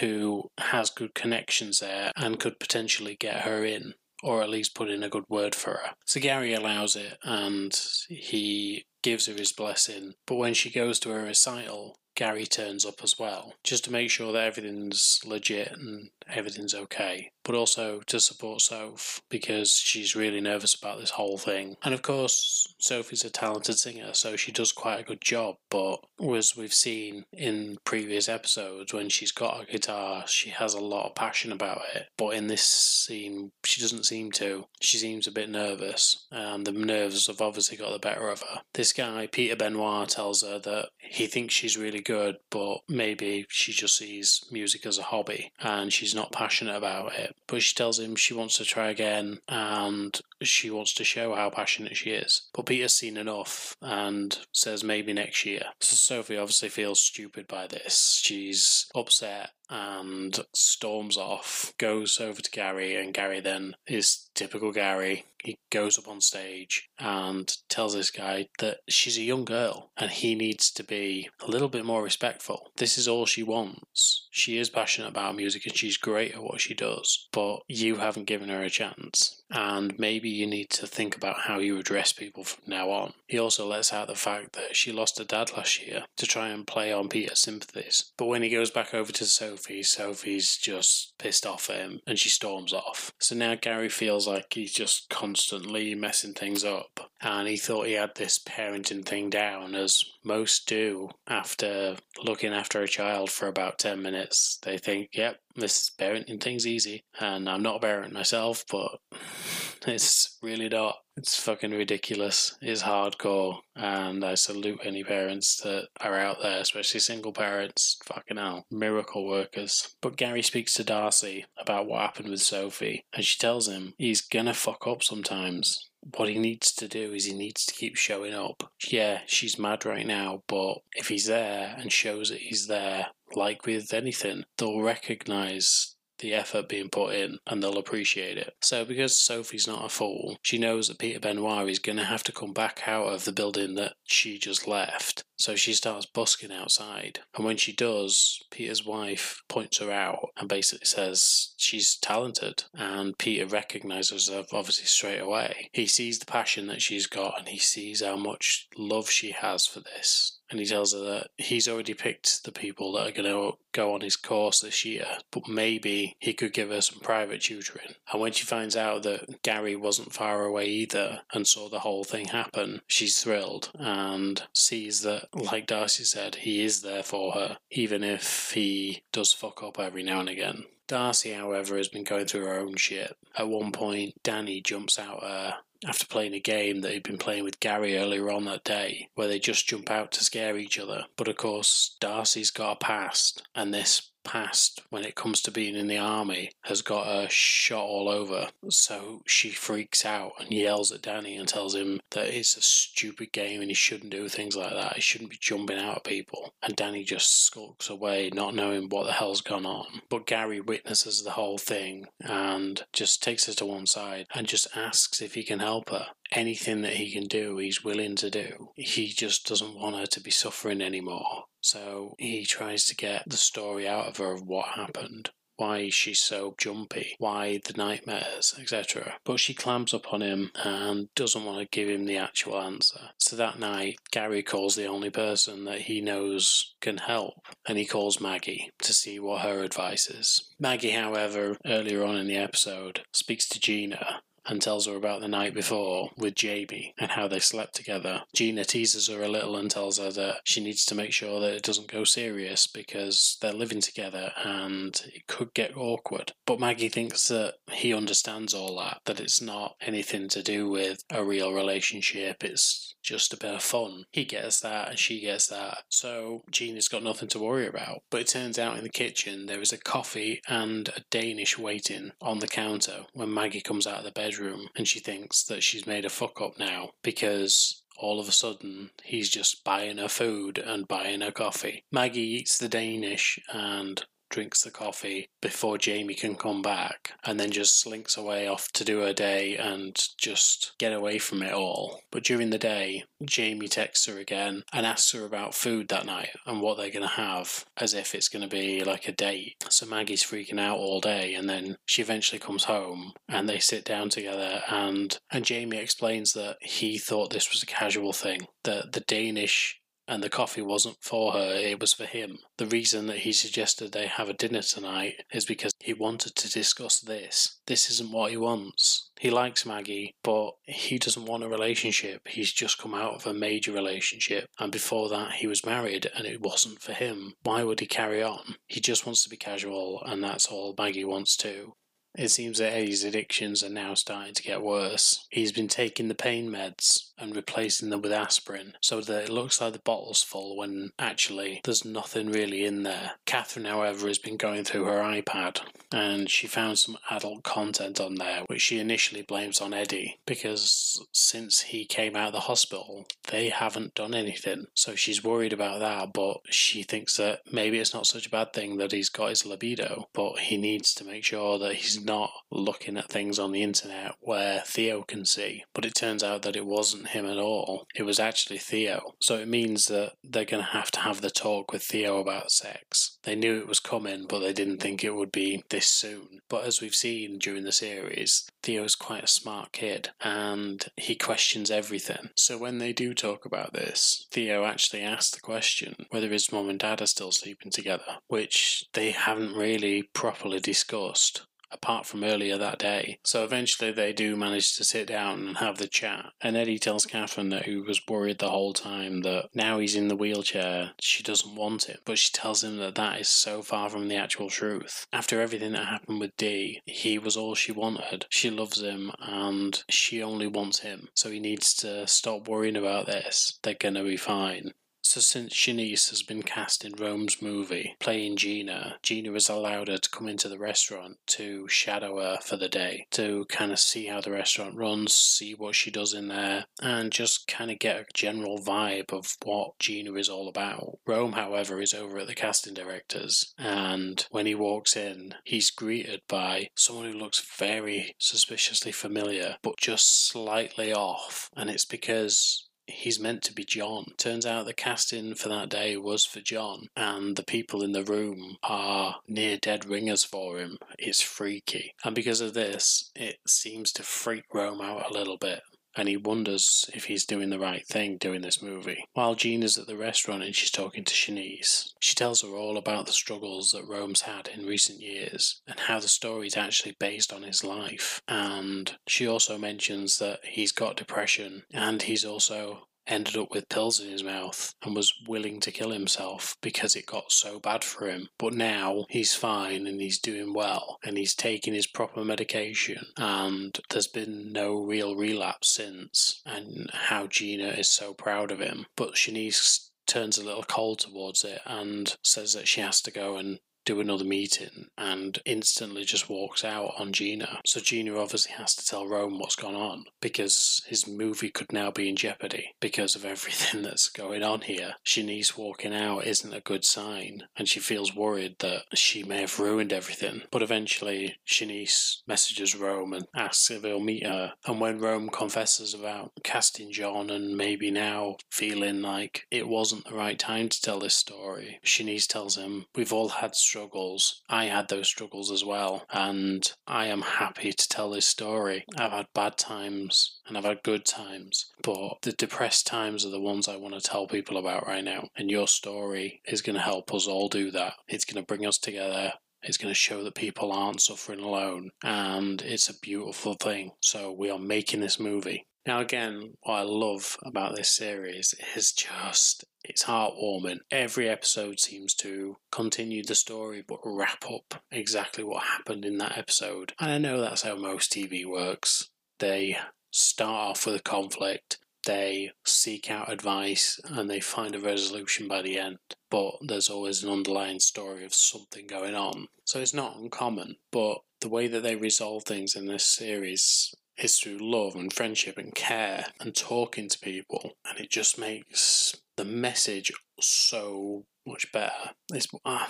who 0.00 0.50
has 0.58 0.90
good 0.90 1.14
connections 1.14 1.78
there 1.78 2.12
and 2.14 2.38
could 2.38 2.60
potentially 2.60 3.16
get 3.18 3.40
her 3.40 3.64
in 3.64 3.94
or 4.22 4.42
at 4.42 4.50
least 4.50 4.74
put 4.74 4.90
in 4.90 5.02
a 5.02 5.08
good 5.08 5.24
word 5.28 5.54
for 5.54 5.70
her. 5.70 5.90
So 6.04 6.20
Gary 6.20 6.52
allows 6.52 6.94
it 6.94 7.16
and 7.24 7.74
he 8.08 8.84
gives 9.02 9.26
her 9.26 9.34
his 9.34 9.52
blessing. 9.52 10.14
But 10.26 10.36
when 10.36 10.54
she 10.54 10.70
goes 10.70 11.00
to 11.00 11.10
her 11.10 11.22
recital, 11.22 11.96
Gary 12.14 12.46
turns 12.46 12.84
up 12.84 13.02
as 13.02 13.18
well, 13.18 13.54
just 13.64 13.84
to 13.84 13.92
make 13.92 14.10
sure 14.10 14.32
that 14.32 14.44
everything's 14.44 15.20
legit 15.24 15.72
and 15.72 16.10
everything's 16.28 16.74
okay, 16.74 17.30
but 17.44 17.54
also 17.54 18.00
to 18.06 18.20
support 18.20 18.60
Soph 18.60 19.20
because 19.28 19.72
she's 19.72 20.16
really 20.16 20.40
nervous 20.40 20.74
about 20.74 20.98
this 20.98 21.10
whole 21.10 21.38
thing. 21.38 21.76
And 21.82 21.94
of 21.94 22.02
course, 22.02 22.74
Sophie's 22.78 23.24
a 23.24 23.30
talented 23.30 23.78
singer, 23.78 24.12
so 24.12 24.36
she 24.36 24.52
does 24.52 24.72
quite 24.72 25.00
a 25.00 25.04
good 25.04 25.20
job, 25.20 25.56
but 25.70 26.04
as 26.34 26.56
we've 26.56 26.74
seen 26.74 27.24
in 27.32 27.78
previous 27.84 28.28
episodes, 28.28 28.92
when 28.92 29.08
she's 29.08 29.32
got 29.32 29.62
a 29.62 29.70
guitar, 29.70 30.24
she 30.26 30.50
has 30.50 30.74
a 30.74 30.80
lot 30.80 31.06
of 31.06 31.14
passion 31.14 31.52
about 31.52 31.82
it. 31.94 32.06
But 32.16 32.34
in 32.34 32.46
this 32.46 32.62
scene, 32.62 33.52
she 33.64 33.80
doesn't 33.80 34.06
seem 34.06 34.30
to. 34.32 34.66
She 34.80 34.98
seems 34.98 35.26
a 35.26 35.32
bit 35.32 35.50
nervous, 35.50 36.26
and 36.30 36.66
the 36.66 36.72
nerves 36.72 37.26
have 37.26 37.40
obviously 37.40 37.76
got 37.76 37.92
the 37.92 37.98
better 37.98 38.28
of 38.28 38.42
her. 38.42 38.60
This 38.74 38.92
guy, 38.92 39.26
Peter 39.26 39.56
Benoit, 39.56 40.08
tells 40.08 40.42
her 40.42 40.58
that 40.60 40.88
he 40.98 41.26
thinks 41.26 41.54
she's 41.54 41.76
really 41.76 42.00
good, 42.00 42.36
but 42.50 42.78
maybe 42.88 43.46
she 43.48 43.72
just 43.72 43.96
sees 43.96 44.44
music 44.50 44.86
as 44.86 44.98
a 44.98 45.02
hobby 45.02 45.52
and 45.60 45.92
she's 45.92 46.14
not 46.14 46.32
passionate 46.32 46.76
about 46.76 47.14
it. 47.14 47.31
But 47.46 47.62
she 47.62 47.74
tells 47.74 47.98
him 47.98 48.16
she 48.16 48.34
wants 48.34 48.56
to 48.58 48.64
try 48.64 48.88
again 48.88 49.40
and 49.48 50.18
she 50.42 50.70
wants 50.70 50.94
to 50.94 51.04
show 51.04 51.34
how 51.34 51.50
passionate 51.50 51.96
she 51.96 52.10
is. 52.10 52.48
But 52.54 52.66
Peter's 52.66 52.94
seen 52.94 53.16
enough 53.16 53.76
and 53.82 54.38
says 54.52 54.82
maybe 54.82 55.12
next 55.12 55.44
year. 55.44 55.62
So 55.80 55.96
Sophie 55.96 56.38
obviously 56.38 56.68
feels 56.68 57.00
stupid 57.00 57.46
by 57.46 57.66
this. 57.66 58.20
She's 58.22 58.86
upset 58.94 59.50
and 59.68 60.38
storms 60.54 61.16
off, 61.16 61.72
goes 61.78 62.20
over 62.20 62.40
to 62.40 62.50
Gary, 62.50 62.96
and 62.96 63.14
Gary 63.14 63.40
then 63.40 63.74
is 63.86 64.28
typical 64.34 64.72
Gary. 64.72 65.24
He 65.42 65.58
goes 65.70 65.98
up 65.98 66.06
on 66.06 66.20
stage 66.20 66.88
and 67.00 67.52
tells 67.68 67.94
this 67.94 68.12
guy 68.12 68.48
that 68.60 68.78
she's 68.88 69.18
a 69.18 69.22
young 69.22 69.44
girl 69.44 69.90
and 69.96 70.08
he 70.08 70.36
needs 70.36 70.70
to 70.70 70.84
be 70.84 71.30
a 71.40 71.50
little 71.50 71.68
bit 71.68 71.84
more 71.84 72.02
respectful. 72.02 72.70
This 72.76 72.96
is 72.96 73.08
all 73.08 73.26
she 73.26 73.42
wants. 73.42 74.28
She 74.30 74.56
is 74.56 74.70
passionate 74.70 75.08
about 75.08 75.34
music 75.34 75.66
and 75.66 75.76
she's 75.76 75.96
great 75.96 76.34
at 76.34 76.44
what 76.44 76.60
she 76.60 76.74
does, 76.74 77.26
but 77.32 77.62
you 77.66 77.96
haven't 77.96 78.26
given 78.28 78.50
her 78.50 78.62
a 78.62 78.70
chance. 78.70 79.42
And 79.50 79.98
maybe 79.98 80.28
you 80.28 80.46
need 80.46 80.70
to 80.70 80.86
think 80.86 81.16
about 81.16 81.40
how 81.40 81.58
you 81.58 81.76
address 81.76 82.12
people 82.12 82.44
from 82.44 82.62
now 82.68 82.90
on. 82.90 83.14
He 83.26 83.38
also 83.38 83.66
lets 83.66 83.92
out 83.92 84.06
the 84.06 84.14
fact 84.14 84.52
that 84.52 84.76
she 84.76 84.92
lost 84.92 85.18
her 85.18 85.24
dad 85.24 85.50
last 85.56 85.84
year 85.84 86.04
to 86.18 86.26
try 86.26 86.48
and 86.48 86.66
play 86.66 86.92
on 86.92 87.08
Peter's 87.08 87.40
sympathies. 87.40 88.12
But 88.16 88.26
when 88.26 88.42
he 88.42 88.48
goes 88.48 88.70
back 88.70 88.94
over 88.94 89.10
to 89.10 89.24
Sophie, 89.24 89.51
Sophie's 89.82 90.56
just 90.56 91.14
pissed 91.18 91.46
off 91.46 91.70
at 91.70 91.76
him 91.76 92.00
and 92.06 92.18
she 92.18 92.28
storms 92.28 92.72
off. 92.72 93.12
So 93.18 93.34
now 93.34 93.54
Gary 93.54 93.88
feels 93.88 94.26
like 94.26 94.52
he's 94.54 94.72
just 94.72 95.08
constantly 95.08 95.94
messing 95.94 96.34
things 96.34 96.64
up. 96.64 97.10
And 97.20 97.46
he 97.46 97.56
thought 97.56 97.86
he 97.86 97.92
had 97.92 98.14
this 98.16 98.38
parenting 98.38 99.04
thing 99.04 99.30
down, 99.30 99.76
as 99.76 100.04
most 100.24 100.66
do 100.66 101.10
after 101.28 101.96
looking 102.22 102.52
after 102.52 102.82
a 102.82 102.88
child 102.88 103.30
for 103.30 103.46
about 103.46 103.78
10 103.78 104.02
minutes. 104.02 104.58
They 104.62 104.76
think, 104.76 105.10
yep, 105.12 105.40
this 105.54 105.90
parenting 105.98 106.40
thing's 106.40 106.66
easy. 106.66 107.04
And 107.20 107.48
I'm 107.48 107.62
not 107.62 107.76
a 107.76 107.80
parent 107.80 108.12
myself, 108.12 108.64
but 108.70 108.98
it's 109.86 110.38
really 110.42 110.68
not. 110.68 110.96
It's 111.16 111.38
fucking 111.38 111.72
ridiculous. 111.72 112.56
It's 112.62 112.82
hardcore. 112.82 113.58
And 113.76 114.24
I 114.24 114.34
salute 114.34 114.80
any 114.82 115.04
parents 115.04 115.60
that 115.62 115.88
are 116.00 116.16
out 116.16 116.38
there, 116.42 116.60
especially 116.60 117.00
single 117.00 117.32
parents. 117.32 117.98
Fucking 118.04 118.38
hell. 118.38 118.64
Miracle 118.70 119.26
workers. 119.26 119.94
But 120.00 120.16
Gary 120.16 120.42
speaks 120.42 120.74
to 120.74 120.84
Darcy 120.84 121.44
about 121.58 121.86
what 121.86 122.00
happened 122.00 122.30
with 122.30 122.40
Sophie, 122.40 123.04
and 123.12 123.24
she 123.24 123.38
tells 123.38 123.68
him 123.68 123.94
he's 123.98 124.22
gonna 124.22 124.54
fuck 124.54 124.86
up 124.86 125.02
sometimes 125.02 125.90
what 126.16 126.28
he 126.28 126.38
needs 126.38 126.72
to 126.72 126.88
do 126.88 127.12
is 127.12 127.26
he 127.26 127.34
needs 127.34 127.64
to 127.64 127.74
keep 127.74 127.96
showing 127.96 128.34
up. 128.34 128.70
Yeah, 128.88 129.20
she's 129.26 129.58
mad 129.58 129.84
right 129.84 130.06
now, 130.06 130.42
but 130.48 130.78
if 130.94 131.08
he's 131.08 131.26
there 131.26 131.74
and 131.78 131.92
shows 131.92 132.30
that 132.30 132.40
he's 132.40 132.66
there, 132.66 133.08
like 133.36 133.66
with 133.66 133.92
anything, 133.92 134.44
they'll 134.56 134.80
recognize 134.80 135.96
the 136.22 136.32
effort 136.32 136.68
being 136.68 136.88
put 136.88 137.14
in 137.14 137.38
and 137.46 137.62
they'll 137.62 137.76
appreciate 137.76 138.38
it. 138.38 138.54
So, 138.62 138.84
because 138.84 139.16
Sophie's 139.16 139.66
not 139.66 139.84
a 139.84 139.88
fool, 139.88 140.38
she 140.40 140.56
knows 140.56 140.88
that 140.88 140.98
Peter 140.98 141.20
Benoit 141.20 141.68
is 141.68 141.78
going 141.78 141.98
to 141.98 142.04
have 142.04 142.22
to 142.24 142.32
come 142.32 142.52
back 142.52 142.82
out 142.86 143.08
of 143.08 143.24
the 143.24 143.32
building 143.32 143.74
that 143.74 143.94
she 144.04 144.38
just 144.38 144.66
left. 144.66 145.24
So 145.36 145.56
she 145.56 145.74
starts 145.74 146.06
busking 146.06 146.52
outside. 146.52 147.20
And 147.34 147.44
when 147.44 147.56
she 147.56 147.72
does, 147.72 148.40
Peter's 148.50 148.86
wife 148.86 149.42
points 149.48 149.78
her 149.78 149.90
out 149.90 150.30
and 150.36 150.48
basically 150.48 150.86
says 150.86 151.52
she's 151.56 151.96
talented. 151.96 152.64
And 152.72 153.18
Peter 153.18 153.46
recognizes 153.46 154.28
her 154.28 154.44
obviously 154.52 154.86
straight 154.86 155.18
away. 155.18 155.70
He 155.72 155.86
sees 155.86 156.20
the 156.20 156.26
passion 156.26 156.68
that 156.68 156.80
she's 156.80 157.08
got 157.08 157.38
and 157.38 157.48
he 157.48 157.58
sees 157.58 158.04
how 158.04 158.16
much 158.16 158.68
love 158.78 159.10
she 159.10 159.32
has 159.32 159.66
for 159.66 159.80
this 159.80 160.38
and 160.52 160.60
he 160.60 160.66
tells 160.66 160.92
her 160.92 161.00
that 161.00 161.30
he's 161.38 161.66
already 161.66 161.94
picked 161.94 162.44
the 162.44 162.52
people 162.52 162.92
that 162.92 163.08
are 163.08 163.22
going 163.22 163.24
to 163.24 163.56
go 163.72 163.94
on 163.94 164.02
his 164.02 164.16
course 164.16 164.60
this 164.60 164.84
year, 164.84 165.06
but 165.30 165.48
maybe 165.48 166.14
he 166.18 166.34
could 166.34 166.52
give 166.52 166.68
her 166.68 166.82
some 166.82 167.00
private 167.00 167.40
tutoring. 167.40 167.94
And 168.12 168.20
when 168.20 168.32
she 168.32 168.44
finds 168.44 168.76
out 168.76 169.02
that 169.02 169.42
Gary 169.42 169.74
wasn't 169.74 170.12
far 170.12 170.44
away 170.44 170.66
either 170.66 171.22
and 171.32 171.46
saw 171.46 171.68
the 171.68 171.80
whole 171.80 172.04
thing 172.04 172.26
happen, 172.26 172.82
she's 172.86 173.22
thrilled 173.22 173.70
and 173.78 174.42
sees 174.52 175.00
that, 175.00 175.28
like 175.34 175.66
Darcy 175.66 176.04
said, 176.04 176.36
he 176.36 176.62
is 176.62 176.82
there 176.82 177.02
for 177.02 177.32
her, 177.32 177.56
even 177.70 178.04
if 178.04 178.52
he 178.52 179.02
does 179.10 179.32
fuck 179.32 179.62
up 179.62 179.80
every 179.80 180.02
now 180.02 180.20
and 180.20 180.28
again. 180.28 180.64
Darcy, 180.86 181.32
however, 181.32 181.78
has 181.78 181.88
been 181.88 182.04
going 182.04 182.26
through 182.26 182.44
her 182.44 182.58
own 182.58 182.76
shit. 182.76 183.16
At 183.38 183.48
one 183.48 183.72
point, 183.72 184.22
Danny 184.22 184.60
jumps 184.60 184.98
out 184.98 185.22
her 185.22 185.56
after 185.86 186.06
playing 186.06 186.34
a 186.34 186.40
game 186.40 186.80
that 186.80 186.92
he'd 186.92 187.02
been 187.02 187.18
playing 187.18 187.44
with 187.44 187.60
Gary 187.60 187.96
earlier 187.96 188.30
on 188.30 188.44
that 188.44 188.64
day, 188.64 189.08
where 189.14 189.28
they 189.28 189.38
just 189.38 189.66
jump 189.66 189.90
out 189.90 190.12
to 190.12 190.24
scare 190.24 190.56
each 190.56 190.78
other. 190.78 191.06
But 191.16 191.28
of 191.28 191.36
course, 191.36 191.96
Darcy's 192.00 192.50
got 192.50 192.72
a 192.72 192.76
past, 192.76 193.42
and 193.54 193.72
this 193.74 194.11
past 194.24 194.82
when 194.90 195.04
it 195.04 195.14
comes 195.14 195.40
to 195.42 195.50
being 195.50 195.74
in 195.76 195.86
the 195.86 195.98
army 195.98 196.50
has 196.62 196.82
got 196.82 197.06
her 197.06 197.28
shot 197.28 197.84
all 197.84 198.08
over. 198.08 198.48
So 198.68 199.22
she 199.26 199.50
freaks 199.50 200.04
out 200.04 200.32
and 200.38 200.50
yells 200.50 200.92
at 200.92 201.02
Danny 201.02 201.36
and 201.36 201.48
tells 201.48 201.74
him 201.74 202.00
that 202.10 202.28
it's 202.28 202.56
a 202.56 202.62
stupid 202.62 203.32
game 203.32 203.60
and 203.60 203.70
he 203.70 203.74
shouldn't 203.74 204.10
do 204.10 204.28
things 204.28 204.56
like 204.56 204.72
that. 204.72 204.94
He 204.94 205.00
shouldn't 205.00 205.30
be 205.30 205.38
jumping 205.40 205.78
out 205.78 205.98
at 205.98 206.04
people. 206.04 206.52
And 206.62 206.76
Danny 206.76 207.04
just 207.04 207.44
skulks 207.44 207.90
away, 207.90 208.30
not 208.32 208.54
knowing 208.54 208.88
what 208.88 209.06
the 209.06 209.12
hell's 209.12 209.40
gone 209.40 209.66
on. 209.66 210.02
But 210.08 210.26
Gary 210.26 210.60
witnesses 210.60 211.22
the 211.22 211.32
whole 211.32 211.58
thing 211.58 212.06
and 212.20 212.82
just 212.92 213.22
takes 213.22 213.46
her 213.46 213.52
to 213.54 213.66
one 213.66 213.86
side 213.86 214.26
and 214.34 214.46
just 214.46 214.76
asks 214.76 215.20
if 215.20 215.34
he 215.34 215.42
can 215.42 215.58
help 215.58 215.90
her 215.90 216.08
anything 216.36 216.82
that 216.82 216.94
he 216.94 217.12
can 217.12 217.24
do, 217.24 217.58
he's 217.58 217.84
willing 217.84 218.16
to 218.16 218.30
do. 218.30 218.70
He 218.76 219.08
just 219.08 219.46
doesn't 219.46 219.78
want 219.78 219.96
her 219.96 220.06
to 220.06 220.20
be 220.20 220.30
suffering 220.30 220.80
anymore. 220.80 221.44
So 221.60 222.14
he 222.18 222.44
tries 222.44 222.86
to 222.86 222.96
get 222.96 223.24
the 223.26 223.36
story 223.36 223.86
out 223.86 224.06
of 224.06 224.16
her 224.16 224.32
of 224.32 224.42
what 224.42 224.68
happened. 224.68 225.30
Why 225.56 225.90
she's 225.90 226.20
so 226.20 226.54
jumpy, 226.58 227.14
why 227.18 227.60
the 227.64 227.74
nightmares, 227.74 228.54
etc. 228.58 229.18
But 229.24 229.38
she 229.38 229.54
clams 229.54 229.94
up 229.94 230.12
on 230.12 230.20
him 230.20 230.50
and 230.56 231.08
doesn't 231.14 231.44
want 231.44 231.58
to 231.60 231.68
give 231.78 231.88
him 231.88 232.06
the 232.06 232.16
actual 232.16 232.58
answer. 232.60 233.10
So 233.18 233.36
that 233.36 233.60
night, 233.60 233.98
Gary 234.10 234.42
calls 234.42 234.74
the 234.74 234.86
only 234.86 235.10
person 235.10 235.64
that 235.66 235.82
he 235.82 236.00
knows 236.00 236.74
can 236.80 236.96
help, 236.96 237.34
and 237.68 237.78
he 237.78 237.84
calls 237.84 238.20
Maggie 238.20 238.70
to 238.80 238.92
see 238.92 239.20
what 239.20 239.42
her 239.42 239.62
advice 239.62 240.08
is. 240.08 240.48
Maggie, 240.58 240.90
however, 240.90 241.56
earlier 241.64 242.02
on 242.02 242.16
in 242.16 242.26
the 242.26 242.38
episode, 242.38 243.02
speaks 243.12 243.46
to 243.50 243.60
Gina 243.60 244.22
and 244.46 244.60
tells 244.60 244.86
her 244.86 244.96
about 244.96 245.20
the 245.20 245.28
night 245.28 245.54
before 245.54 246.10
with 246.16 246.34
Jamie 246.34 246.94
and 246.98 247.12
how 247.12 247.28
they 247.28 247.38
slept 247.38 247.74
together. 247.74 248.22
Gina 248.34 248.64
teases 248.64 249.08
her 249.08 249.22
a 249.22 249.28
little 249.28 249.56
and 249.56 249.70
tells 249.70 249.98
her 249.98 250.10
that 250.10 250.40
she 250.44 250.62
needs 250.62 250.84
to 250.86 250.94
make 250.94 251.12
sure 251.12 251.40
that 251.40 251.54
it 251.54 251.62
doesn't 251.62 251.90
go 251.90 252.04
serious 252.04 252.66
because 252.66 253.38
they're 253.40 253.52
living 253.52 253.80
together 253.80 254.32
and 254.44 255.02
it 255.14 255.26
could 255.26 255.54
get 255.54 255.76
awkward. 255.76 256.32
But 256.46 256.60
Maggie 256.60 256.88
thinks 256.88 257.28
that 257.28 257.54
he 257.70 257.94
understands 257.94 258.54
all 258.54 258.76
that, 258.78 259.00
that 259.06 259.20
it's 259.20 259.40
not 259.40 259.76
anything 259.80 260.28
to 260.30 260.42
do 260.42 260.68
with 260.68 261.02
a 261.10 261.24
real 261.24 261.52
relationship, 261.52 262.44
it's 262.44 262.94
just 263.02 263.32
a 263.32 263.36
bit 263.36 263.54
of 263.54 263.62
fun. 263.62 264.04
He 264.12 264.24
gets 264.24 264.60
that 264.60 264.90
and 264.90 264.98
she 264.98 265.20
gets 265.20 265.48
that. 265.48 265.78
So 265.88 266.42
Gina's 266.50 266.88
got 266.88 267.02
nothing 267.02 267.28
to 267.28 267.38
worry 267.38 267.66
about. 267.66 268.02
But 268.10 268.20
it 268.22 268.26
turns 268.28 268.58
out 268.58 268.76
in 268.76 268.84
the 268.84 268.88
kitchen 268.88 269.46
there 269.46 269.60
is 269.60 269.72
a 269.72 269.78
coffee 269.78 270.40
and 270.48 270.88
a 270.88 271.00
Danish 271.10 271.58
waiting 271.58 272.12
on 272.20 272.38
the 272.38 272.46
counter 272.46 273.06
when 273.12 273.34
Maggie 273.34 273.60
comes 273.60 273.86
out 273.86 273.98
of 273.98 274.04
the 274.04 274.12
bedroom 274.12 274.31
and 274.40 274.86
she 274.88 275.00
thinks 275.00 275.44
that 275.44 275.62
she's 275.62 275.86
made 275.86 276.04
a 276.04 276.10
fuck 276.10 276.40
up 276.40 276.58
now 276.58 276.90
because 277.02 277.82
all 277.98 278.20
of 278.20 278.28
a 278.28 278.32
sudden 278.32 278.90
he's 279.04 279.28
just 279.28 279.64
buying 279.64 279.98
her 279.98 280.08
food 280.08 280.58
and 280.58 280.88
buying 280.88 281.20
her 281.20 281.32
coffee. 281.32 281.84
Maggie 281.92 282.20
eats 282.20 282.58
the 282.58 282.68
Danish 282.68 283.38
and 283.52 284.04
drinks 284.32 284.62
the 284.62 284.70
coffee 284.70 285.28
before 285.40 285.78
Jamie 285.78 286.14
can 286.14 286.34
come 286.34 286.62
back, 286.62 287.12
and 287.24 287.38
then 287.38 287.50
just 287.50 287.78
slinks 287.80 288.16
away 288.16 288.48
off 288.48 288.72
to 288.72 288.84
do 288.84 289.00
her 289.00 289.12
day 289.12 289.56
and 289.56 289.96
just 290.18 290.72
get 290.78 290.92
away 290.92 291.18
from 291.18 291.42
it 291.42 291.52
all. 291.52 292.00
But 292.10 292.24
during 292.24 292.50
the 292.50 292.58
day, 292.58 293.04
Jamie 293.24 293.68
texts 293.68 294.06
her 294.06 294.18
again 294.18 294.64
and 294.72 294.86
asks 294.86 295.12
her 295.12 295.24
about 295.24 295.54
food 295.54 295.88
that 295.88 296.06
night 296.06 296.30
and 296.46 296.60
what 296.60 296.76
they're 296.78 296.90
going 296.90 297.02
to 297.02 297.14
have, 297.14 297.64
as 297.76 297.94
if 297.94 298.14
it's 298.14 298.28
going 298.28 298.42
to 298.42 298.48
be 298.48 298.82
like 298.82 299.06
a 299.06 299.12
date. 299.12 299.54
So 299.68 299.86
Maggie's 299.86 300.24
freaking 300.24 300.60
out 300.60 300.78
all 300.78 301.00
day, 301.00 301.34
and 301.34 301.48
then 301.48 301.76
she 301.86 302.02
eventually 302.02 302.38
comes 302.38 302.64
home 302.64 303.12
and 303.28 303.48
they 303.48 303.58
sit 303.58 303.84
down 303.84 304.08
together. 304.08 304.62
And 304.68 305.18
and 305.30 305.44
Jamie 305.44 305.76
explains 305.76 306.32
that 306.32 306.56
he 306.60 306.98
thought 306.98 307.30
this 307.30 307.50
was 307.50 307.62
a 307.62 307.66
casual 307.66 308.12
thing, 308.12 308.46
that 308.64 308.92
the 308.92 309.00
Danish 309.00 309.78
and 310.08 310.22
the 310.22 310.28
coffee 310.28 310.62
wasn't 310.62 310.96
for 311.00 311.32
her, 311.32 311.54
it 311.54 311.80
was 311.80 311.92
for 311.92 312.04
him. 312.04 312.38
The 312.56 312.66
reason 312.66 313.06
that 313.06 313.18
he 313.18 313.32
suggested 313.32 313.92
they 313.92 314.06
have 314.06 314.28
a 314.28 314.34
dinner 314.34 314.62
tonight 314.62 315.14
is 315.32 315.44
because 315.44 315.72
he 315.78 315.92
wanted 315.92 316.36
to 316.36 316.50
discuss 316.50 317.00
this. 317.00 317.58
This 317.66 317.90
isn't 317.90 318.12
what 318.12 318.30
he 318.30 318.36
wants. 318.36 319.10
He 319.20 319.30
likes 319.30 319.64
Maggie, 319.64 320.14
but 320.22 320.52
he 320.64 320.98
doesn't 320.98 321.26
want 321.26 321.44
a 321.44 321.48
relationship. 321.48 322.26
He's 322.26 322.52
just 322.52 322.78
come 322.78 322.94
out 322.94 323.14
of 323.14 323.26
a 323.26 323.32
major 323.32 323.72
relationship, 323.72 324.48
and 324.58 324.72
before 324.72 325.08
that, 325.10 325.34
he 325.34 325.46
was 325.46 325.64
married 325.64 326.10
and 326.16 326.26
it 326.26 326.40
wasn't 326.40 326.80
for 326.80 326.92
him. 326.92 327.34
Why 327.42 327.62
would 327.62 327.80
he 327.80 327.86
carry 327.86 328.22
on? 328.22 328.56
He 328.66 328.80
just 328.80 329.06
wants 329.06 329.22
to 329.22 329.30
be 329.30 329.36
casual, 329.36 330.02
and 330.04 330.22
that's 330.22 330.46
all 330.46 330.74
Maggie 330.76 331.04
wants 331.04 331.36
too. 331.36 331.74
It 332.14 332.28
seems 332.28 332.58
that 332.58 332.72
Eddie's 332.72 333.04
addictions 333.04 333.62
are 333.62 333.70
now 333.70 333.94
starting 333.94 334.34
to 334.34 334.42
get 334.42 334.62
worse. 334.62 335.26
He's 335.30 335.52
been 335.52 335.68
taking 335.68 336.08
the 336.08 336.14
pain 336.14 336.50
meds 336.50 337.10
and 337.18 337.34
replacing 337.34 337.90
them 337.90 338.02
with 338.02 338.12
aspirin 338.12 338.74
so 338.80 339.00
that 339.00 339.24
it 339.24 339.30
looks 339.30 339.60
like 339.60 339.72
the 339.72 339.78
bottle's 339.78 340.22
full 340.22 340.56
when 340.56 340.90
actually 340.98 341.60
there's 341.64 341.84
nothing 341.84 342.30
really 342.30 342.64
in 342.64 342.82
there. 342.82 343.12
Katherine, 343.24 343.64
however, 343.64 344.08
has 344.08 344.18
been 344.18 344.36
going 344.36 344.64
through 344.64 344.84
her 344.84 345.00
iPad 345.00 345.60
and 345.90 346.28
she 346.28 346.46
found 346.46 346.78
some 346.78 346.98
adult 347.10 347.44
content 347.44 348.00
on 348.00 348.16
there 348.16 348.42
which 348.46 348.62
she 348.62 348.78
initially 348.78 349.22
blames 349.22 349.60
on 349.60 349.72
Eddie 349.72 350.18
because 350.26 351.06
since 351.12 351.60
he 351.60 351.84
came 351.84 352.16
out 352.16 352.28
of 352.28 352.32
the 352.32 352.40
hospital, 352.40 353.06
they 353.30 353.48
haven't 353.48 353.94
done 353.94 354.14
anything. 354.14 354.66
So 354.74 354.94
she's 354.94 355.24
worried 355.24 355.52
about 355.52 355.80
that, 355.80 356.12
but 356.12 356.40
she 356.50 356.82
thinks 356.82 357.16
that 357.16 357.40
maybe 357.50 357.78
it's 357.78 357.94
not 357.94 358.06
such 358.06 358.26
a 358.26 358.30
bad 358.30 358.52
thing 358.52 358.78
that 358.78 358.92
he's 358.92 359.08
got 359.08 359.30
his 359.30 359.46
libido, 359.46 360.08
but 360.12 360.38
he 360.40 360.56
needs 360.56 360.92
to 360.94 361.04
make 361.04 361.24
sure 361.24 361.58
that 361.58 361.74
he's 361.76 362.01
not 362.04 362.30
looking 362.50 362.96
at 362.96 363.08
things 363.08 363.38
on 363.38 363.52
the 363.52 363.62
internet 363.62 364.14
where 364.20 364.62
Theo 364.66 365.02
can 365.02 365.24
see. 365.24 365.64
But 365.74 365.84
it 365.84 365.94
turns 365.94 366.22
out 366.22 366.42
that 366.42 366.56
it 366.56 366.66
wasn't 366.66 367.08
him 367.08 367.26
at 367.26 367.38
all. 367.38 367.86
It 367.94 368.04
was 368.04 368.20
actually 368.20 368.58
Theo. 368.58 369.14
So 369.20 369.36
it 369.36 369.48
means 369.48 369.86
that 369.86 370.12
they're 370.22 370.44
going 370.44 370.62
to 370.62 370.70
have 370.70 370.90
to 370.92 371.00
have 371.00 371.20
the 371.20 371.30
talk 371.30 371.72
with 371.72 371.82
Theo 371.82 372.18
about 372.18 372.50
sex. 372.50 373.18
They 373.22 373.34
knew 373.34 373.58
it 373.58 373.68
was 373.68 373.80
coming, 373.80 374.26
but 374.28 374.40
they 374.40 374.52
didn't 374.52 374.78
think 374.78 375.02
it 375.02 375.14
would 375.14 375.32
be 375.32 375.62
this 375.70 375.86
soon. 375.86 376.40
But 376.48 376.64
as 376.64 376.80
we've 376.80 376.94
seen 376.94 377.38
during 377.38 377.64
the 377.64 377.72
series, 377.72 378.48
Theo's 378.62 378.94
quite 378.94 379.24
a 379.24 379.28
smart 379.28 379.72
kid 379.72 380.10
and 380.20 380.84
he 380.96 381.14
questions 381.14 381.70
everything. 381.70 382.30
So 382.36 382.58
when 382.58 382.78
they 382.78 382.92
do 382.92 383.14
talk 383.14 383.44
about 383.44 383.72
this, 383.72 384.26
Theo 384.30 384.64
actually 384.64 385.02
asks 385.02 385.30
the 385.30 385.40
question 385.40 385.94
whether 386.10 386.28
his 386.28 386.52
mum 386.52 386.68
and 386.68 386.78
dad 386.78 387.00
are 387.00 387.06
still 387.06 387.32
sleeping 387.32 387.70
together, 387.70 388.18
which 388.28 388.84
they 388.92 389.10
haven't 389.10 389.56
really 389.56 390.02
properly 390.12 390.60
discussed 390.60 391.46
apart 391.72 392.06
from 392.06 392.24
earlier 392.24 392.58
that 392.58 392.78
day. 392.78 393.18
So 393.24 393.44
eventually 393.44 393.92
they 393.92 394.12
do 394.12 394.36
manage 394.36 394.76
to 394.76 394.84
sit 394.84 395.06
down 395.06 395.46
and 395.46 395.56
have 395.58 395.78
the 395.78 395.88
chat. 395.88 396.32
And 396.40 396.56
Eddie 396.56 396.78
tells 396.78 397.06
Katherine 397.06 397.50
that 397.50 397.64
he 397.64 397.76
was 397.76 398.00
worried 398.08 398.38
the 398.38 398.50
whole 398.50 398.72
time 398.72 399.22
that 399.22 399.48
now 399.54 399.78
he's 399.78 399.96
in 399.96 400.08
the 400.08 400.16
wheelchair, 400.16 400.92
she 401.00 401.22
doesn't 401.22 401.54
want 401.54 401.84
him. 401.84 401.98
But 402.04 402.18
she 402.18 402.30
tells 402.32 402.62
him 402.62 402.78
that 402.78 402.94
that 402.96 403.20
is 403.20 403.28
so 403.28 403.62
far 403.62 403.88
from 403.88 404.08
the 404.08 404.16
actual 404.16 404.50
truth. 404.50 405.06
After 405.12 405.40
everything 405.40 405.72
that 405.72 405.86
happened 405.86 406.20
with 406.20 406.36
Dee, 406.36 406.80
he 406.86 407.18
was 407.18 407.36
all 407.36 407.54
she 407.54 407.72
wanted. 407.72 408.26
She 408.28 408.50
loves 408.50 408.80
him 408.80 409.12
and 409.20 409.82
she 409.88 410.22
only 410.22 410.46
wants 410.46 410.80
him. 410.80 411.08
So 411.14 411.30
he 411.30 411.40
needs 411.40 411.74
to 411.74 412.06
stop 412.06 412.48
worrying 412.48 412.76
about 412.76 413.06
this. 413.06 413.58
They're 413.62 413.74
gonna 413.74 414.04
be 414.04 414.16
fine. 414.16 414.72
So 415.02 415.20
since 415.20 415.52
Shanice 415.52 416.10
has 416.10 416.22
been 416.22 416.42
cast 416.42 416.84
in 416.84 416.92
Rome's 416.92 417.42
movie, 417.42 417.96
playing 417.98 418.36
Gina, 418.36 418.98
Gina 419.02 419.32
has 419.32 419.48
allowed 419.48 419.88
her 419.88 419.98
to 419.98 420.10
come 420.10 420.28
into 420.28 420.48
the 420.48 420.58
restaurant 420.58 421.18
to 421.26 421.68
shadow 421.68 422.20
her 422.20 422.38
for 422.40 422.56
the 422.56 422.68
day, 422.68 423.06
to 423.10 423.44
kind 423.46 423.72
of 423.72 423.78
see 423.78 424.06
how 424.06 424.20
the 424.20 424.30
restaurant 424.30 424.76
runs, 424.76 425.14
see 425.14 425.54
what 425.54 425.74
she 425.74 425.90
does 425.90 426.14
in 426.14 426.28
there, 426.28 426.66
and 426.80 427.12
just 427.12 427.48
kind 427.48 427.70
of 427.70 427.78
get 427.78 428.00
a 428.00 428.06
general 428.14 428.58
vibe 428.58 429.12
of 429.12 429.36
what 429.44 429.78
Gina 429.78 430.14
is 430.14 430.28
all 430.28 430.48
about. 430.48 430.98
Rome, 431.06 431.32
however, 431.32 431.82
is 431.82 431.92
over 431.92 432.18
at 432.18 432.26
the 432.28 432.34
casting 432.34 432.74
directors, 432.74 433.52
and 433.58 434.24
when 434.30 434.46
he 434.46 434.54
walks 434.54 434.96
in, 434.96 435.34
he's 435.44 435.70
greeted 435.70 436.22
by 436.28 436.68
someone 436.74 437.10
who 437.10 437.18
looks 437.18 437.40
very 437.58 438.14
suspiciously 438.18 438.92
familiar, 438.92 439.56
but 439.62 439.76
just 439.78 440.28
slightly 440.28 440.92
off, 440.92 441.50
and 441.56 441.68
it's 441.68 441.84
because 441.84 442.68
he's 442.86 443.20
meant 443.20 443.42
to 443.42 443.52
be 443.52 443.64
John. 443.64 444.12
Turns 444.16 444.46
out 444.46 444.66
the 444.66 444.72
casting 444.72 445.34
for 445.34 445.48
that 445.48 445.68
day 445.68 445.96
was 445.96 446.24
for 446.24 446.40
John, 446.40 446.88
and 446.96 447.36
the 447.36 447.44
people 447.44 447.82
in 447.82 447.92
the 447.92 448.04
room 448.04 448.56
are 448.62 449.16
near 449.28 449.56
dead 449.56 449.84
ringers 449.84 450.24
for 450.24 450.58
him. 450.58 450.78
It's 450.98 451.20
freaky. 451.20 451.94
And 452.04 452.14
because 452.14 452.40
of 452.40 452.54
this, 452.54 453.10
it 453.14 453.36
seems 453.46 453.92
to 453.92 454.02
freak 454.02 454.44
Rome 454.52 454.80
out 454.80 455.10
a 455.10 455.14
little 455.14 455.38
bit 455.38 455.62
and 455.96 456.08
he 456.08 456.16
wonders 456.16 456.88
if 456.94 457.04
he's 457.04 457.24
doing 457.24 457.50
the 457.50 457.58
right 457.58 457.86
thing 457.86 458.16
doing 458.16 458.42
this 458.42 458.62
movie. 458.62 459.04
While 459.12 459.34
Jean 459.34 459.62
is 459.62 459.78
at 459.78 459.86
the 459.86 459.96
restaurant 459.96 460.42
and 460.42 460.54
she's 460.54 460.70
talking 460.70 461.04
to 461.04 461.14
Shanice, 461.14 461.90
she 462.00 462.14
tells 462.14 462.42
her 462.42 462.48
all 462.48 462.76
about 462.76 463.06
the 463.06 463.12
struggles 463.12 463.72
that 463.72 463.86
Rome's 463.86 464.22
had 464.22 464.48
in 464.48 464.66
recent 464.66 465.00
years 465.00 465.60
and 465.66 465.78
how 465.78 466.00
the 466.00 466.08
story 466.08 466.46
is 466.46 466.56
actually 466.56 466.96
based 466.98 467.32
on 467.32 467.42
his 467.42 467.64
life. 467.64 468.20
And 468.28 468.96
she 469.06 469.26
also 469.26 469.58
mentions 469.58 470.18
that 470.18 470.40
he's 470.44 470.72
got 470.72 470.96
depression 470.96 471.64
and 471.72 472.02
he's 472.02 472.24
also 472.24 472.88
ended 473.12 473.36
up 473.36 473.52
with 473.52 473.68
pills 473.68 474.00
in 474.00 474.10
his 474.10 474.24
mouth 474.24 474.74
and 474.82 474.96
was 474.96 475.12
willing 475.28 475.60
to 475.60 475.70
kill 475.70 475.90
himself 475.90 476.56
because 476.62 476.96
it 476.96 477.06
got 477.06 477.30
so 477.30 477.60
bad 477.60 477.84
for 477.84 478.08
him. 478.08 478.28
But 478.38 478.54
now 478.54 479.04
he's 479.10 479.34
fine 479.34 479.86
and 479.86 480.00
he's 480.00 480.18
doing 480.18 480.54
well 480.54 480.98
and 481.04 481.18
he's 481.18 481.34
taking 481.34 481.74
his 481.74 481.86
proper 481.86 482.24
medication 482.24 483.06
and 483.18 483.78
there's 483.90 484.08
been 484.08 484.50
no 484.52 484.80
real 484.80 485.14
relapse 485.14 485.68
since 485.68 486.42
and 486.46 486.90
how 486.92 487.26
Gina 487.26 487.68
is 487.68 487.90
so 487.90 488.14
proud 488.14 488.50
of 488.50 488.60
him. 488.60 488.86
But 488.96 489.14
Shanice 489.14 489.90
turns 490.06 490.38
a 490.38 490.44
little 490.44 490.64
cold 490.64 490.98
towards 490.98 491.44
it 491.44 491.60
and 491.66 492.16
says 492.22 492.54
that 492.54 492.68
she 492.68 492.80
has 492.80 493.00
to 493.02 493.10
go 493.10 493.36
and 493.36 493.58
do 493.84 494.00
another 494.00 494.24
meeting 494.24 494.86
and 494.96 495.38
instantly 495.44 496.04
just 496.04 496.28
walks 496.28 496.64
out 496.64 496.92
on 496.98 497.12
Gina. 497.12 497.60
So 497.66 497.80
Gina 497.80 498.16
obviously 498.18 498.52
has 498.52 498.74
to 498.76 498.86
tell 498.86 499.06
Rome 499.06 499.38
what's 499.38 499.56
gone 499.56 499.74
on 499.74 500.04
because 500.20 500.82
his 500.86 501.06
movie 501.06 501.50
could 501.50 501.72
now 501.72 501.90
be 501.90 502.08
in 502.08 502.16
jeopardy 502.16 502.74
because 502.80 503.14
of 503.14 503.24
everything 503.32 503.82
that's 503.82 504.08
going 504.08 504.42
on 504.42 504.62
here. 504.62 504.94
Shanice 505.04 505.56
walking 505.56 505.94
out 505.94 506.26
isn't 506.26 506.54
a 506.54 506.60
good 506.60 506.84
sign 506.84 507.44
and 507.56 507.68
she 507.68 507.80
feels 507.80 508.14
worried 508.14 508.56
that 508.60 508.82
she 508.94 509.22
may 509.22 509.40
have 509.40 509.58
ruined 509.58 509.92
everything. 509.92 510.42
But 510.50 510.62
eventually 510.62 511.36
Shanice 511.46 512.18
messages 512.26 512.76
Rome 512.76 513.12
and 513.12 513.26
asks 513.34 513.70
if 513.70 513.82
he'll 513.82 514.00
meet 514.00 514.26
her. 514.26 514.52
And 514.66 514.80
when 514.80 515.00
Rome 515.00 515.28
confesses 515.28 515.94
about 515.94 516.32
casting 516.42 516.92
John 516.92 517.30
and 517.30 517.56
maybe 517.56 517.90
now 517.90 518.36
feeling 518.50 519.02
like 519.02 519.46
it 519.50 519.68
wasn't 519.68 520.04
the 520.04 520.14
right 520.14 520.38
time 520.38 520.68
to 520.68 520.80
tell 520.80 521.00
this 521.00 521.14
story, 521.14 521.78
Shanice 521.84 522.26
tells 522.26 522.56
him, 522.56 522.86
We've 522.94 523.12
all 523.12 523.28
had 523.28 523.54
struggles. 523.72 524.42
I 524.50 524.66
had 524.66 524.88
those 524.88 525.08
struggles 525.08 525.50
as 525.50 525.64
well, 525.64 526.04
and 526.12 526.70
I 526.86 527.06
am 527.06 527.22
happy 527.22 527.72
to 527.72 527.88
tell 527.88 528.10
this 528.10 528.26
story. 528.26 528.84
I've 528.98 529.12
had 529.12 529.26
bad 529.34 529.56
times 529.56 530.40
and 530.46 530.58
I've 530.58 530.64
had 530.64 530.82
good 530.82 531.06
times, 531.06 531.72
but 531.82 532.18
the 532.20 532.32
depressed 532.32 532.86
times 532.86 533.24
are 533.24 533.30
the 533.30 533.40
ones 533.40 533.68
I 533.68 533.76
want 533.76 533.94
to 533.94 534.00
tell 534.00 534.26
people 534.26 534.58
about 534.58 534.86
right 534.86 535.02
now. 535.02 535.28
And 535.36 535.50
your 535.50 535.68
story 535.68 536.42
is 536.46 536.60
going 536.60 536.76
to 536.76 536.82
help 536.82 537.14
us 537.14 537.26
all 537.26 537.48
do 537.48 537.70
that. 537.70 537.94
It's 538.08 538.26
going 538.26 538.42
to 538.42 538.46
bring 538.46 538.66
us 538.66 538.76
together 538.76 539.32
It's 539.62 539.76
going 539.76 539.92
to 539.92 539.98
show 539.98 540.24
that 540.24 540.34
people 540.34 540.72
aren't 540.72 541.00
suffering 541.00 541.40
alone, 541.40 541.90
and 542.02 542.60
it's 542.62 542.88
a 542.88 542.98
beautiful 542.98 543.54
thing. 543.54 543.92
So 544.00 544.32
we 544.32 544.50
are 544.50 544.58
making 544.58 545.00
this 545.00 545.20
movie. 545.20 545.66
Now, 545.86 546.00
again, 546.00 546.54
what 546.62 546.74
I 546.74 546.82
love 546.82 547.36
about 547.44 547.76
this 547.76 547.90
series 547.90 548.54
is 548.76 548.92
just 548.92 549.64
it's 549.84 550.04
heartwarming. 550.04 550.80
Every 550.90 551.28
episode 551.28 551.80
seems 551.80 552.14
to 552.14 552.56
continue 552.70 553.22
the 553.22 553.34
story 553.34 553.84
but 553.86 554.00
wrap 554.04 554.44
up 554.50 554.82
exactly 554.90 555.44
what 555.44 555.64
happened 555.64 556.04
in 556.04 556.18
that 556.18 556.38
episode. 556.38 556.92
And 557.00 557.10
I 557.10 557.18
know 557.18 557.40
that's 557.40 557.62
how 557.62 557.76
most 557.76 558.12
TV 558.12 558.46
works. 558.46 559.10
They 559.38 559.76
start 560.10 560.70
off 560.70 560.86
with 560.86 560.96
a 560.96 561.02
conflict, 561.02 561.78
they 562.06 562.50
seek 562.64 563.10
out 563.10 563.32
advice, 563.32 564.00
and 564.04 564.28
they 564.28 564.40
find 564.40 564.74
a 564.74 564.80
resolution 564.80 565.48
by 565.48 565.62
the 565.62 565.78
end. 565.78 565.98
But 566.30 566.56
there's 566.60 566.88
always 566.88 567.22
an 567.22 567.30
underlying 567.30 567.80
story 567.80 568.24
of 568.24 568.34
something 568.34 568.86
going 568.86 569.14
on. 569.14 569.48
So 569.64 569.80
it's 569.80 569.94
not 569.94 570.16
uncommon, 570.16 570.76
but 570.90 571.18
the 571.40 571.48
way 571.48 571.66
that 571.68 571.82
they 571.82 571.96
resolve 571.96 572.44
things 572.44 572.74
in 572.74 572.86
this 572.86 573.04
series 573.04 573.94
is 574.16 574.38
through 574.38 574.58
love 574.58 574.94
and 574.94 575.12
friendship 575.12 575.58
and 575.58 575.74
care 575.74 576.26
and 576.40 576.54
talking 576.54 577.08
to 577.08 577.18
people. 577.18 577.72
And 577.88 577.98
it 577.98 578.10
just 578.10 578.38
makes 578.38 579.16
the 579.42 579.48
message 579.48 580.12
so 580.40 581.24
much 581.44 581.72
better. 581.72 582.10
It's, 582.32 582.46
uh, 582.64 582.86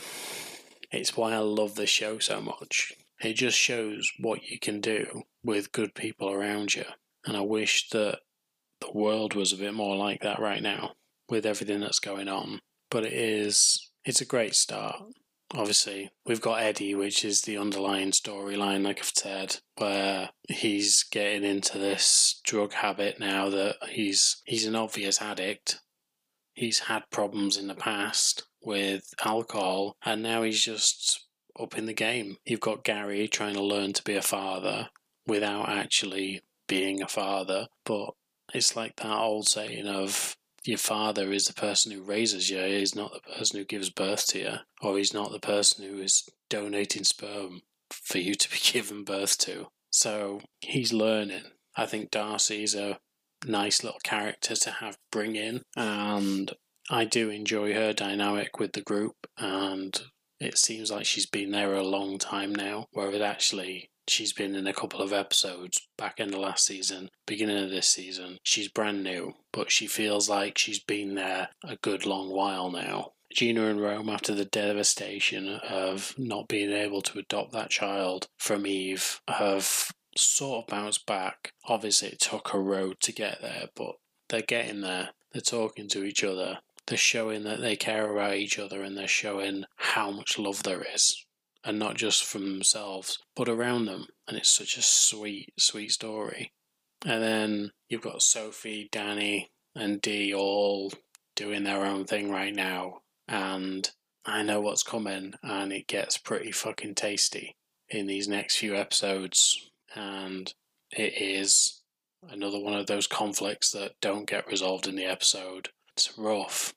it's 0.91 1.17
why 1.17 1.33
I 1.33 1.39
love 1.39 1.77
this 1.77 1.89
show 1.89 2.19
so 2.19 2.43
much. 2.43 2.93
It 3.23 3.35
just 3.35 3.57
shows 3.57 4.11
what 4.19 4.43
you 4.45 4.59
can 4.59 4.81
do 4.81 5.23
with 5.43 5.73
good 5.73 5.95
people 5.95 6.31
around 6.31 6.75
you. 6.75 6.85
And 7.25 7.37
I 7.37 7.41
wish 7.41 7.89
that 7.91 8.19
the 8.81 8.93
world 8.93 9.35
was 9.35 9.53
a 9.53 9.57
bit 9.57 9.73
more 9.73 9.97
like 9.97 10.21
that 10.23 10.41
right 10.41 10.63
now 10.63 10.93
with 11.29 11.47
everything 11.47 11.81
that's 11.81 12.01
going 12.01 12.29
on. 12.29 12.61
But 12.91 13.07
it 13.07 13.15
is, 13.15 13.91
it's 14.05 14.21
a 14.21 14.27
great 14.27 14.55
start 14.55 14.97
obviously 15.55 16.11
we've 16.25 16.41
got 16.41 16.63
Eddie, 16.63 16.95
which 16.95 17.25
is 17.25 17.43
the 17.43 17.59
underlying 17.59 18.11
storyline, 18.11 18.85
like 18.85 18.99
I've 18.99 19.13
said, 19.15 19.59
where 19.77 20.31
he's 20.49 21.05
getting 21.05 21.45
into 21.45 21.79
this 21.79 22.41
drug 22.45 22.73
habit 22.73 23.19
now 23.21 23.49
that 23.51 23.77
he's 23.91 24.43
he's 24.45 24.67
an 24.67 24.77
obvious 24.77 25.21
addict. 25.21 25.81
He's 26.55 26.81
had 26.81 27.11
problems 27.11 27.57
in 27.57 27.69
the 27.69 27.75
past 27.75 28.45
with 28.63 29.15
alcohol, 29.25 29.97
and 30.05 30.23
now 30.23 30.43
he's 30.43 30.63
just 30.63 31.27
up 31.59 31.77
in 31.77 31.87
the 31.87 31.93
game. 31.93 32.37
You've 32.45 32.61
got 32.61 32.85
Gary 32.85 33.29
trying 33.29 33.55
to 33.55 33.63
learn 33.63 33.93
to 33.95 34.05
be 34.05 34.17
a 34.17 34.23
father 34.23 34.89
without 35.27 35.69
actually 35.69 36.43
being 36.67 37.03
a 37.03 37.09
father, 37.09 37.69
but 37.85 38.15
it's 38.55 38.77
like 38.77 38.97
that 38.97 39.19
old 39.19 39.49
saying 39.49 39.87
of 39.87 40.37
your 40.65 40.79
father 40.79 41.33
is 41.33 41.47
the 41.47 41.55
person 41.55 41.93
who 41.93 42.03
raises 42.03 42.51
you. 42.51 42.63
He's 42.63 42.95
not 42.95 43.13
the 43.13 43.33
person 43.35 43.59
who 43.59 43.65
gives 43.65 43.91
birth 43.91 44.27
to 44.29 44.39
you, 44.39 44.55
or 44.81 44.99
he's 44.99 45.15
not 45.15 45.33
the 45.33 45.41
person 45.41 45.85
who 45.85 46.01
is 46.01 46.29
donating 46.49 47.05
sperm 47.05 47.63
for 47.91 48.19
you 48.19 48.35
to 48.35 48.51
be 48.51 48.59
given 48.73 49.05
birth 49.05 49.39
to. 49.39 49.69
So 49.91 50.41
he's 50.61 50.93
learning. 50.93 51.43
I 51.77 51.87
think 51.87 52.11
Darcy's 52.11 52.75
a 52.75 52.99
nice 53.47 53.83
little 53.83 54.01
character 54.03 54.55
to 54.55 54.71
have 54.71 54.99
bring 55.11 55.37
in, 55.37 55.63
and 55.77 56.53
I 56.91 57.05
do 57.05 57.31
enjoy 57.31 57.75
her 57.75 57.93
dynamic 57.93 58.59
with 58.59 58.73
the 58.73 58.83
group. 58.83 59.27
And 59.39 60.01
it 60.41 60.59
seems 60.59 60.91
like 60.91 61.07
she's 61.07 61.27
been 61.27 61.53
there 61.53 61.75
a 61.75 61.83
long 61.83 62.19
time 62.19 62.55
now, 62.55 62.87
whereas 62.93 63.21
actually 63.21 63.91
She's 64.09 64.33
been 64.33 64.57
in 64.57 64.67
a 64.67 64.73
couple 64.73 65.01
of 65.01 65.13
episodes 65.13 65.87
back 65.97 66.19
in 66.19 66.31
the 66.31 66.39
last 66.39 66.67
season, 66.67 67.11
beginning 67.27 67.63
of 67.63 67.71
this 67.71 67.89
season. 67.89 68.39
She's 68.43 68.69
brand 68.69 69.05
new, 69.05 69.35
but 69.53 69.71
she 69.71 69.87
feels 69.87 70.29
like 70.29 70.59
she's 70.59 70.81
been 70.81 71.15
there 71.15 71.51
a 71.65 71.77
good 71.77 72.05
long 72.05 72.31
while 72.31 72.71
now. 72.71 73.13
Gina 73.33 73.67
and 73.67 73.81
Rome, 73.81 74.11
after 74.11 74.35
the 74.35 74.45
devastation 74.45 75.49
of 75.49 76.15
not 76.19 76.49
being 76.49 76.73
able 76.73 77.01
to 77.03 77.19
adopt 77.21 77.53
that 77.53 77.71
child 77.71 78.27
from 78.39 78.67
Eve, 78.67 79.21
have 79.29 79.91
sort 80.17 80.65
of 80.65 80.71
bounced 80.71 81.07
back. 81.07 81.53
Obviously, 81.65 82.09
it 82.09 82.21
took 82.21 82.53
a 82.53 82.59
road 82.59 83.01
to 83.01 83.13
get 83.13 83.41
there, 83.41 83.69
but 83.75 83.97
they're 84.29 84.43
getting 84.43 84.81
there. 84.81 85.11
They're 85.33 85.41
talking 85.41 85.89
to 85.89 86.05
each 86.05 86.25
other. 86.25 86.59
They're 86.87 86.99
showing 86.99 87.45
that 87.45 87.61
they 87.61 87.77
care 87.77 88.11
about 88.13 88.35
each 88.35 88.59
other 88.59 88.83
and 88.83 88.97
they're 88.97 89.09
showing 89.09 89.65
how 89.77 90.11
much 90.11 90.39
love 90.39 90.63
there 90.63 90.85
is 90.95 91.25
and 91.65 91.79
not 91.79 91.97
just 91.97 92.25
from 92.25 92.45
themselves, 92.45 93.19
but 93.37 93.49
around 93.49 93.87
them. 93.87 94.07
And 94.27 94.37
it's 94.37 94.51
such 94.51 94.77
a 94.77 94.83
sweet, 94.83 95.53
sweet 95.59 95.93
story. 95.93 96.53
And 97.05 97.23
then 97.23 97.73
you've 97.89 98.03
got 98.03 98.23
Sophie, 98.23 98.89
Danny, 98.91 99.51
and 99.75 100.01
Dee 100.01 100.35
all 100.35 100.93
doing 101.35 101.65
their 101.65 101.85
own 101.85 102.05
thing 102.05 102.31
right 102.31 102.55
now. 102.55 103.01
And 103.29 103.91
I 104.25 104.43
know 104.43 104.61
what's 104.61 104.83
coming, 104.83 105.35
and 105.43 105.73
it 105.73 105.87
gets 105.87 106.19
pretty 106.19 106.53
fucking 106.53 106.95
tasty 106.95 107.57
in 107.89 108.07
these 108.07 108.29
next 108.29 108.57
few 108.57 108.77
episodes. 108.77 109.71
And 109.95 110.53
it 110.91 111.15
is 111.21 111.83
another 112.29 112.61
one 112.61 112.75
of 112.75 112.87
those 112.87 113.07
conflicts 113.07 113.71
that 113.73 114.01
don't 114.01 114.29
get 114.29 114.47
resolved 114.47 114.87
in 114.87 114.97
the 114.97 115.05
episode. 115.05 115.71
It's 115.97 116.17
rough, 116.17 116.75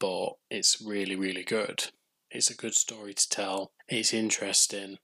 but 0.00 0.34
it's 0.50 0.82
really, 0.84 1.16
really 1.16 1.44
good. 1.44 1.86
It's 2.30 2.50
a 2.50 2.56
good 2.56 2.74
story 2.74 3.14
to 3.14 3.28
tell. 3.28 3.72
It's 3.88 4.12
interesting. 4.12 4.98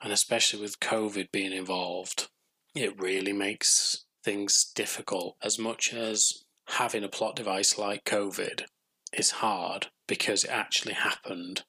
And 0.00 0.12
especially 0.12 0.60
with 0.60 0.80
COVID 0.80 1.32
being 1.32 1.52
involved, 1.52 2.28
it 2.74 3.00
really 3.00 3.32
makes 3.32 4.04
things 4.22 4.70
difficult. 4.74 5.36
As 5.42 5.58
much 5.58 5.94
as 5.94 6.44
having 6.68 7.04
a 7.04 7.08
plot 7.08 7.36
device 7.36 7.78
like 7.78 8.04
COVID 8.04 8.64
is 9.12 9.30
hard 9.32 9.88
because 10.06 10.44
it 10.44 10.50
actually 10.50 10.94
happened, 10.94 11.62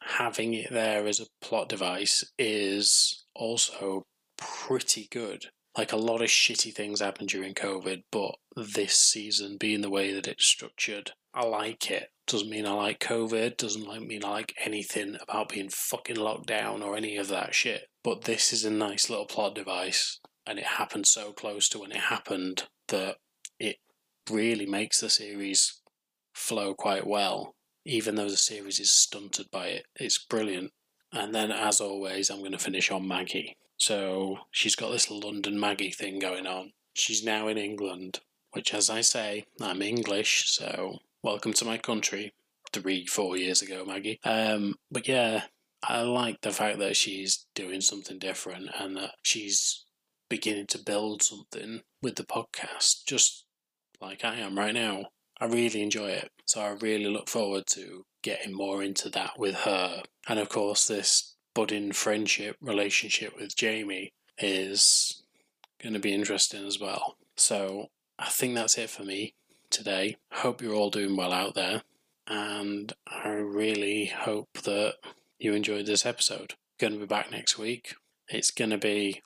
having 0.00 0.54
it 0.54 0.70
there 0.70 1.06
as 1.06 1.20
a 1.20 1.26
plot 1.40 1.68
device 1.68 2.24
is 2.38 3.24
also 3.34 4.04
pretty 4.36 5.08
good. 5.10 5.46
Like 5.76 5.92
a 5.92 5.96
lot 5.96 6.22
of 6.22 6.28
shitty 6.28 6.72
things 6.72 7.00
happened 7.00 7.28
during 7.28 7.54
COVID, 7.54 8.04
but 8.10 8.36
this 8.56 8.96
season 8.96 9.58
being 9.58 9.82
the 9.82 9.90
way 9.90 10.12
that 10.14 10.26
it's 10.26 10.46
structured, 10.46 11.12
I 11.34 11.44
like 11.44 11.90
it. 11.90 12.08
Doesn't 12.26 12.48
mean 12.48 12.66
I 12.66 12.72
like 12.72 12.98
COVID, 12.98 13.58
doesn't 13.58 13.86
mean 14.08 14.24
I 14.24 14.30
like 14.30 14.54
anything 14.64 15.16
about 15.20 15.50
being 15.50 15.68
fucking 15.68 16.16
locked 16.16 16.46
down 16.46 16.82
or 16.82 16.96
any 16.96 17.18
of 17.18 17.28
that 17.28 17.54
shit. 17.54 17.88
But 18.02 18.24
this 18.24 18.52
is 18.52 18.64
a 18.64 18.70
nice 18.70 19.10
little 19.10 19.26
plot 19.26 19.54
device, 19.54 20.18
and 20.46 20.58
it 20.58 20.64
happened 20.64 21.06
so 21.06 21.32
close 21.32 21.68
to 21.68 21.80
when 21.80 21.92
it 21.92 21.98
happened 21.98 22.64
that 22.88 23.16
it 23.60 23.76
really 24.30 24.66
makes 24.66 25.00
the 25.00 25.10
series 25.10 25.82
flow 26.32 26.72
quite 26.74 27.06
well, 27.06 27.54
even 27.84 28.14
though 28.14 28.30
the 28.30 28.36
series 28.36 28.80
is 28.80 28.90
stunted 28.90 29.50
by 29.52 29.66
it. 29.66 29.84
It's 29.94 30.24
brilliant. 30.24 30.72
And 31.12 31.34
then, 31.34 31.52
as 31.52 31.80
always, 31.80 32.30
I'm 32.30 32.40
going 32.40 32.52
to 32.52 32.58
finish 32.58 32.90
on 32.90 33.06
Maggie. 33.06 33.56
So 33.78 34.38
she's 34.50 34.74
got 34.74 34.90
this 34.90 35.10
London 35.10 35.60
Maggie 35.60 35.90
thing 35.90 36.18
going 36.18 36.46
on. 36.46 36.72
She's 36.94 37.24
now 37.24 37.48
in 37.48 37.58
England, 37.58 38.20
which, 38.52 38.72
as 38.72 38.88
I 38.88 39.02
say, 39.02 39.44
I'm 39.60 39.82
English, 39.82 40.50
so 40.50 40.98
welcome 41.22 41.52
to 41.54 41.64
my 41.64 41.76
country 41.76 42.32
three, 42.72 43.06
four 43.06 43.36
years 43.36 43.60
ago, 43.60 43.84
Maggie. 43.84 44.18
Um, 44.24 44.76
but 44.90 45.06
yeah, 45.06 45.42
I 45.82 46.00
like 46.00 46.40
the 46.40 46.52
fact 46.52 46.78
that 46.78 46.96
she's 46.96 47.46
doing 47.54 47.82
something 47.82 48.18
different 48.18 48.70
and 48.78 48.96
that 48.96 49.12
she's 49.22 49.84
beginning 50.28 50.66
to 50.68 50.78
build 50.78 51.22
something 51.22 51.82
with 52.02 52.16
the 52.16 52.24
podcast, 52.24 53.04
just 53.06 53.44
like 54.00 54.24
I 54.24 54.36
am 54.36 54.58
right 54.58 54.74
now. 54.74 55.06
I 55.38 55.44
really 55.44 55.82
enjoy 55.82 56.08
it. 56.08 56.30
So 56.46 56.62
I 56.62 56.68
really 56.80 57.06
look 57.08 57.28
forward 57.28 57.66
to 57.72 58.06
getting 58.22 58.54
more 58.54 58.82
into 58.82 59.10
that 59.10 59.38
with 59.38 59.54
her. 59.54 60.02
And 60.26 60.38
of 60.38 60.48
course, 60.48 60.88
this 60.88 61.35
budding 61.56 61.90
friendship 61.90 62.54
relationship 62.60 63.34
with 63.34 63.56
Jamie 63.56 64.12
is 64.36 65.22
going 65.82 65.94
to 65.94 65.98
be 65.98 66.12
interesting 66.12 66.66
as 66.66 66.78
well. 66.78 67.16
So 67.34 67.86
I 68.18 68.28
think 68.28 68.54
that's 68.54 68.76
it 68.76 68.90
for 68.90 69.04
me 69.04 69.32
today. 69.70 70.18
Hope 70.32 70.60
you're 70.60 70.74
all 70.74 70.90
doing 70.90 71.16
well 71.16 71.32
out 71.32 71.54
there, 71.54 71.80
and 72.26 72.92
I 73.08 73.30
really 73.30 74.04
hope 74.04 74.50
that 74.64 74.96
you 75.38 75.54
enjoyed 75.54 75.86
this 75.86 76.04
episode. 76.04 76.54
Going 76.78 76.92
to 76.92 76.98
be 76.98 77.06
back 77.06 77.30
next 77.30 77.56
week. 77.56 77.94
It's 78.28 78.50
going 78.50 78.70
to 78.70 78.78
be 78.78 79.22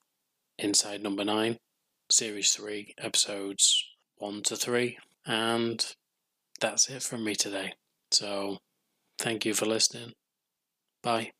Inside 0.57 1.03
Number 1.03 1.25
Nine, 1.25 1.59
Series 2.13 2.53
3, 2.53 2.95
Episodes 2.97 3.85
1 4.19 4.43
to 4.45 4.55
3, 4.55 4.99
and 5.27 5.85
that's 6.61 6.89
it 6.89 7.03
from 7.03 7.25
me 7.25 7.35
today. 7.35 7.73
So, 8.13 8.59
thank 9.19 9.45
you 9.45 9.53
for 9.53 9.67
listening. 9.67 10.13
Bye. 11.03 11.33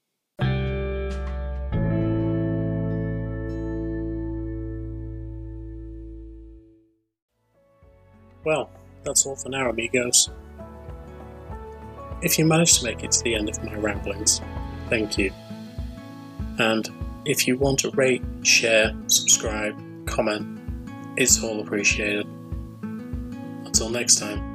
Well, 8.45 8.71
that's 9.05 9.27
all 9.27 9.37
for 9.37 9.49
now, 9.49 9.71
amigos. 9.71 10.31
If 12.23 12.39
you 12.39 12.45
managed 12.45 12.79
to 12.81 12.85
make 12.85 13.03
it 13.03 13.13
to 13.13 13.23
the 13.23 13.35
end 13.35 13.49
of 13.49 13.63
my 13.65 13.75
ramblings, 13.75 14.41
thank 14.89 15.17
you. 15.17 15.33
And 16.59 16.89
if 17.25 17.47
you 17.47 17.57
want 17.57 17.79
to 17.81 17.91
rate, 17.91 18.23
share, 18.43 18.95
subscribe, 19.07 19.75
comment, 20.07 20.59
it's 21.17 21.43
all 21.43 21.61
appreciated. 21.61 22.27
Until 22.83 23.89
next 23.89 24.19
time. 24.19 24.50